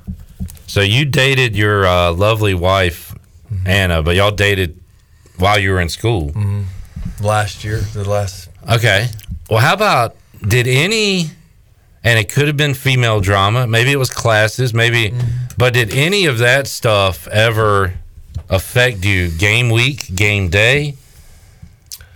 [0.67, 3.05] So you dated your uh, lovely wife
[3.47, 3.65] Mm-hmm.
[3.67, 4.77] Anna, but y'all dated
[5.37, 6.31] while you were in school.
[6.31, 7.23] mm-hmm.
[7.23, 8.49] Last year, the last.
[8.69, 9.07] Okay.
[9.49, 11.29] Well, how about did any,
[12.03, 15.13] and it could have been female drama, maybe it was classes, maybe,
[15.57, 17.93] but did any of that stuff ever
[18.49, 20.95] affect you game week, game day?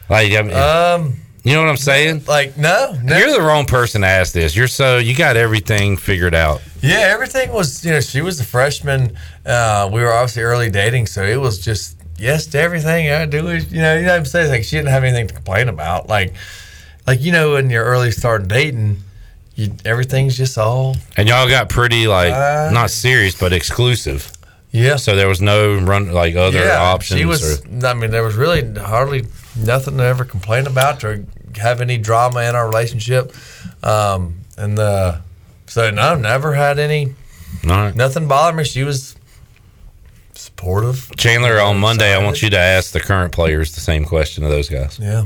[0.10, 2.24] Like, I mean, Um, you know what I'm saying?
[2.28, 3.18] Like, no, no.
[3.18, 4.56] You're the wrong person to ask this.
[4.56, 6.62] You're so, you got everything figured out.
[6.82, 7.84] Yeah, everything was.
[7.84, 9.16] You know, she was a freshman.
[9.46, 13.10] Uh, we were obviously early dating, so it was just yes to everything.
[13.10, 14.52] I do is, you know, you know what I'm saying.
[14.52, 16.08] Like she didn't have anything to complain about.
[16.10, 16.34] Like,
[17.08, 18.98] like you know, when you're early starting dating,
[19.56, 24.32] you everything's just all And y'all got pretty, like, Uh, not serious, but exclusive.
[24.72, 24.96] Yeah.
[24.96, 27.20] So there was no run, like, other options.
[27.20, 27.62] She was.
[27.66, 31.26] or, I mean, there was really hardly nothing to ever complain about or
[31.58, 33.34] have any drama in our relationship.
[33.84, 35.18] Um, and uh,
[35.68, 37.16] so no, never had any.
[37.64, 38.64] Nothing bothered me.
[38.64, 39.16] She was
[40.34, 41.12] supportive.
[41.18, 44.50] Chandler, on Monday, I want you to ask the current players the same question to
[44.50, 44.98] those guys.
[45.00, 45.26] Yeah.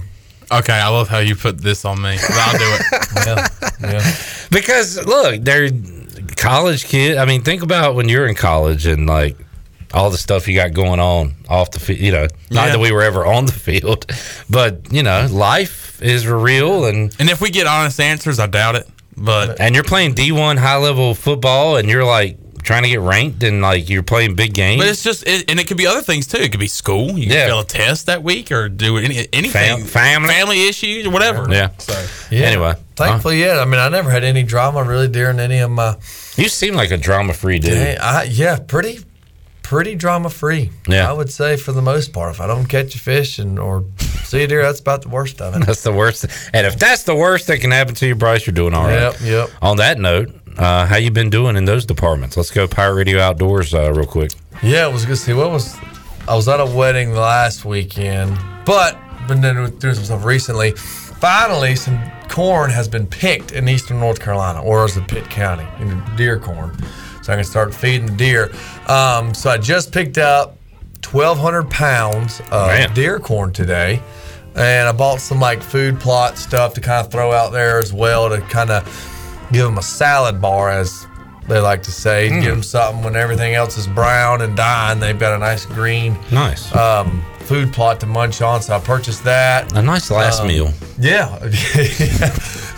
[0.52, 2.18] Okay, I love how you put this on me.
[2.22, 2.82] I'll do it.
[3.26, 3.48] yeah,
[3.82, 4.16] yeah.
[4.52, 5.70] Because look, they're
[6.38, 7.18] college kid.
[7.18, 9.38] I mean, think about when you're in college and like
[9.94, 12.00] all the stuff you got going on off the field.
[12.00, 12.72] You know, not Yeah.
[12.74, 14.06] that we were ever on the field,
[14.50, 18.76] but you know, life is real and and if we get honest answers, I doubt
[18.76, 18.88] it.
[19.18, 23.44] But and you're playing D1 high level football and you're like trying to get ranked
[23.44, 24.82] and like you're playing big games.
[24.82, 26.40] But it's just, it, and it could be other things too.
[26.40, 27.18] It could be school.
[27.18, 27.46] You Yeah.
[27.48, 30.30] fail a test that week or do any anything, Fam- family.
[30.30, 31.48] family issues or whatever.
[31.50, 31.70] yeah.
[31.78, 32.46] So, yeah.
[32.48, 33.60] Anyway, Thankfully, yeah.
[33.60, 35.96] I mean, I never had any drama really during any of my.
[36.38, 37.74] You seem like a drama free dude.
[37.74, 39.00] Hey, I, yeah, pretty,
[39.64, 40.72] pretty drama free.
[40.88, 41.10] Yeah.
[41.10, 43.84] I would say for the most part, if I don't catch a fish and or
[44.24, 45.66] see a deer, that's about the worst of it.
[45.66, 46.26] That's the worst.
[46.54, 48.94] And if that's the worst that can happen to you, Bryce, you're doing all right.
[49.14, 49.50] Yep, yep.
[49.62, 52.38] On that note, uh, how you been doing in those departments?
[52.38, 54.32] Let's go Pirate Radio Outdoors uh, real quick.
[54.64, 55.34] Yeah, it was good to see.
[55.34, 55.78] What was
[56.28, 60.72] I was at a wedding last weekend, but been doing some stuff recently.
[60.72, 65.68] Finally, some corn has been picked in eastern North Carolina, or as the Pitt County,
[65.80, 66.76] in deer corn.
[67.24, 68.52] So I can start feeding the deer.
[68.88, 70.58] Um, so I just picked up
[71.12, 72.94] 1,200 pounds of Man.
[72.94, 74.02] deer corn today,
[74.56, 77.92] and I bought some like food plot stuff to kind of throw out there as
[77.94, 78.86] well to kind of
[79.52, 81.08] give them a salad bar, as
[81.48, 82.30] they like to say.
[82.30, 82.42] Mm.
[82.42, 85.00] Give them something when everything else is brown and dying.
[85.00, 86.74] They've got a nice green Nice.
[86.76, 88.62] um, food plot to munch on.
[88.62, 89.72] So I purchased that.
[89.78, 90.72] a nice last um, meal.
[90.98, 91.38] Yeah,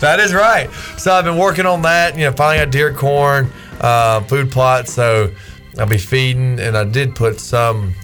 [0.00, 0.68] that is right.
[0.98, 2.16] So I've been working on that.
[2.18, 4.88] You know, finally got deer corn, uh, food plot.
[4.88, 5.32] So
[5.78, 7.94] I'll be feeding, and I did put some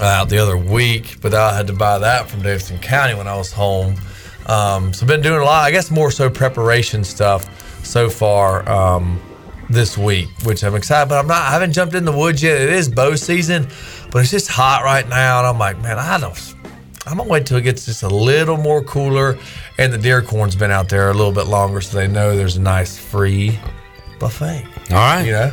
[0.00, 3.36] out the other week, but I had to buy that from Davidson County when I
[3.36, 3.96] was home.
[4.46, 5.64] Um, so been doing a lot.
[5.64, 7.48] I guess more so preparation stuff
[7.84, 9.20] so far um,
[9.70, 11.08] this week, which I'm excited.
[11.08, 11.42] But I'm not.
[11.42, 12.60] I haven't jumped in the woods yet.
[12.60, 13.68] It is bow season,
[14.10, 16.54] but it's just hot right now, and I'm like, man, I don't.
[17.06, 19.38] I'm gonna wait till it gets just a little more cooler,
[19.78, 22.56] and the deer corn's been out there a little bit longer, so they know there's
[22.56, 23.58] a nice free
[24.18, 24.64] buffet.
[24.90, 25.22] All right.
[25.22, 25.52] You know,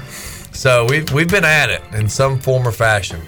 [0.53, 3.22] so we've we've been at it in some form or fashion.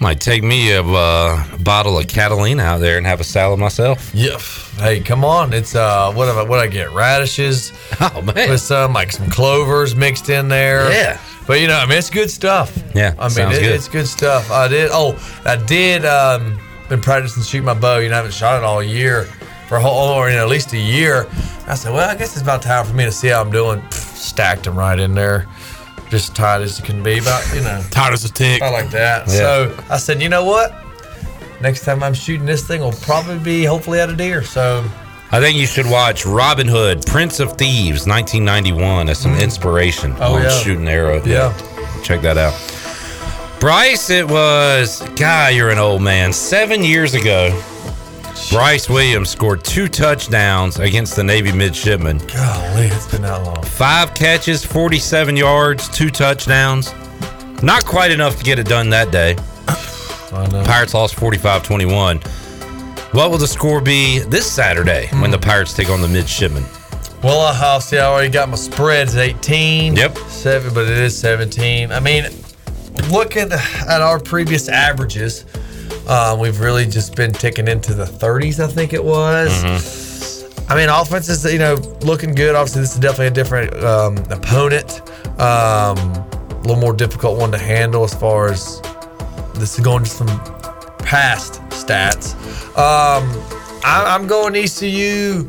[0.00, 4.12] Might take me a uh, bottle of Catalina out there and have a salad myself.
[4.14, 4.38] Yeah.
[4.76, 5.52] Hey, come on!
[5.52, 6.90] It's uh, what I, what I get?
[6.92, 7.72] Radishes.
[8.00, 8.50] Oh man.
[8.50, 10.90] With some like some clovers mixed in there.
[10.90, 11.18] Yeah.
[11.46, 12.76] But you know, I mean, it's good stuff.
[12.94, 13.74] Yeah, I mean, it, good.
[13.74, 14.50] it's good stuff.
[14.50, 14.90] I did.
[14.92, 16.04] Oh, I did.
[16.04, 16.58] Um,
[16.88, 17.98] been practicing shooting my bow.
[17.98, 19.24] You know, I haven't shot it all year
[19.68, 21.26] for a whole or you know, at least a year.
[21.66, 23.80] I said, well, I guess it's about time for me to see how I'm doing.
[23.80, 25.46] Pff, stacked them right in there,
[26.14, 27.18] just tight as it can be.
[27.18, 28.62] but you know, Tight as a tick.
[28.62, 29.26] I like that.
[29.26, 29.32] Yeah.
[29.34, 30.72] So I said, you know what?
[31.60, 34.44] Next time I'm shooting this thing will probably be hopefully at a deer.
[34.44, 34.84] So
[35.32, 39.42] I think you should watch Robin Hood, Prince of Thieves, 1991, as some mm.
[39.42, 40.50] inspiration Oh, on yeah.
[40.50, 41.20] shooting arrow.
[41.24, 41.52] Yeah.
[42.04, 42.54] Check that out.
[43.58, 46.32] Bryce, it was, God, you're an old man.
[46.32, 47.48] Seven years ago,
[48.50, 52.18] Bryce Williams scored two touchdowns against the Navy midshipmen.
[52.18, 53.62] golly, it's been that long.
[53.62, 56.92] Five catches, 47 yards, two touchdowns.
[57.62, 59.36] Not quite enough to get it done that day.
[60.32, 60.64] I know.
[60.64, 62.18] Pirates lost 45 21.
[63.12, 66.64] What will the score be this Saturday when the Pirates take on the midshipmen?
[67.22, 67.98] Well, uh, I'll see.
[67.98, 69.96] I already got my spreads 18.
[69.96, 70.18] Yep.
[70.28, 71.92] Seven, but it is 17.
[71.92, 72.24] I mean,
[73.10, 75.46] looking at our previous averages,
[76.06, 78.62] uh, we've really just been ticking into the 30s.
[78.62, 79.50] I think it was.
[79.50, 80.72] Mm-hmm.
[80.72, 82.54] I mean, offense is you know looking good.
[82.54, 85.02] Obviously, this is definitely a different um, opponent.
[85.40, 88.80] Um, a little more difficult one to handle as far as
[89.54, 90.26] this is going to some
[90.98, 92.34] past stats.
[92.78, 93.28] Um,
[93.84, 95.44] I, I'm going ECU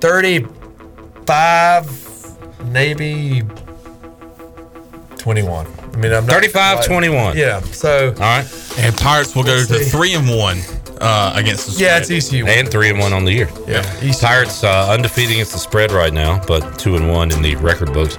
[0.00, 3.42] 35, maybe
[5.18, 5.66] 21.
[5.96, 7.36] I mean, I'm not 35, quite- 21.
[7.38, 7.60] Yeah.
[7.72, 8.46] So, All right.
[8.78, 9.88] And Pirates will go Let's to see.
[9.90, 10.58] three and one
[11.00, 11.86] uh, against the spread.
[11.86, 12.46] yeah, it's ECU.
[12.46, 13.48] And three and one on the year.
[13.66, 13.78] Yeah.
[14.02, 14.12] ECU.
[14.20, 17.94] Pirates uh, undefeated against the spread right now, but two and one in the record
[17.94, 18.18] books.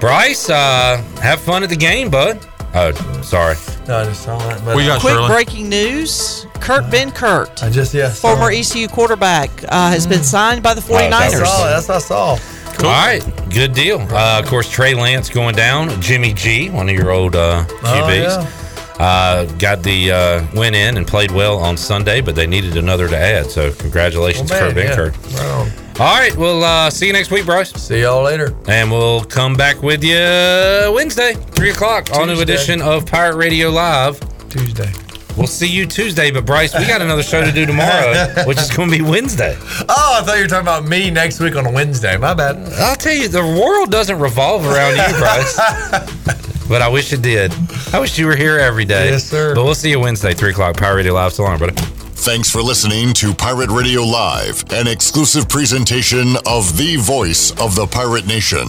[0.00, 2.38] Bryce, uh, have fun at the game, bud.
[2.74, 2.92] Oh,
[3.22, 3.56] sorry.
[3.86, 4.64] No, I just saw that.
[4.64, 5.28] But What you got, Quick Shirley?
[5.28, 8.10] breaking news Kurt Benkert, I just, yeah.
[8.10, 8.50] former.
[8.50, 9.92] ECU quarterback, uh, Mm.
[9.92, 11.42] has been signed by the Oh, that's 49ers.
[11.42, 11.70] I saw it.
[11.70, 12.38] That's what I saw.
[12.78, 14.00] All right, good deal.
[14.10, 16.00] Uh, of course, Trey Lance going down.
[16.00, 21.06] Jimmy G, one of your old uh, QBs, uh, got the uh, win in and
[21.06, 23.46] played well on Sunday, but they needed another to add.
[23.50, 25.38] So congratulations, Well, Kurt man, yeah.
[25.40, 25.70] Right on.
[26.00, 27.72] All right, we'll uh, see you next week, Bryce.
[27.72, 28.54] See y'all later.
[28.68, 30.14] And we'll come back with you
[30.94, 32.42] Wednesday, 3 o'clock, all new Tuesday.
[32.54, 34.20] edition of Pirate Radio Live.
[34.48, 34.92] Tuesday.
[35.38, 38.68] We'll see you Tuesday, but Bryce, we got another show to do tomorrow, which is
[38.70, 39.56] going to be Wednesday.
[39.88, 42.16] Oh, I thought you were talking about me next week on a Wednesday.
[42.16, 42.56] My bad.
[42.74, 45.56] I'll tell you, the world doesn't revolve around you, Bryce.
[46.68, 47.52] but I wish it did.
[47.92, 49.10] I wish you were here every day.
[49.10, 49.54] Yes, sir.
[49.54, 51.32] But we'll see you Wednesday, 3 o'clock, Pirate Radio Live.
[51.32, 51.74] So long, brother.
[51.74, 57.86] Thanks for listening to Pirate Radio Live, an exclusive presentation of the voice of the
[57.86, 58.66] pirate nation.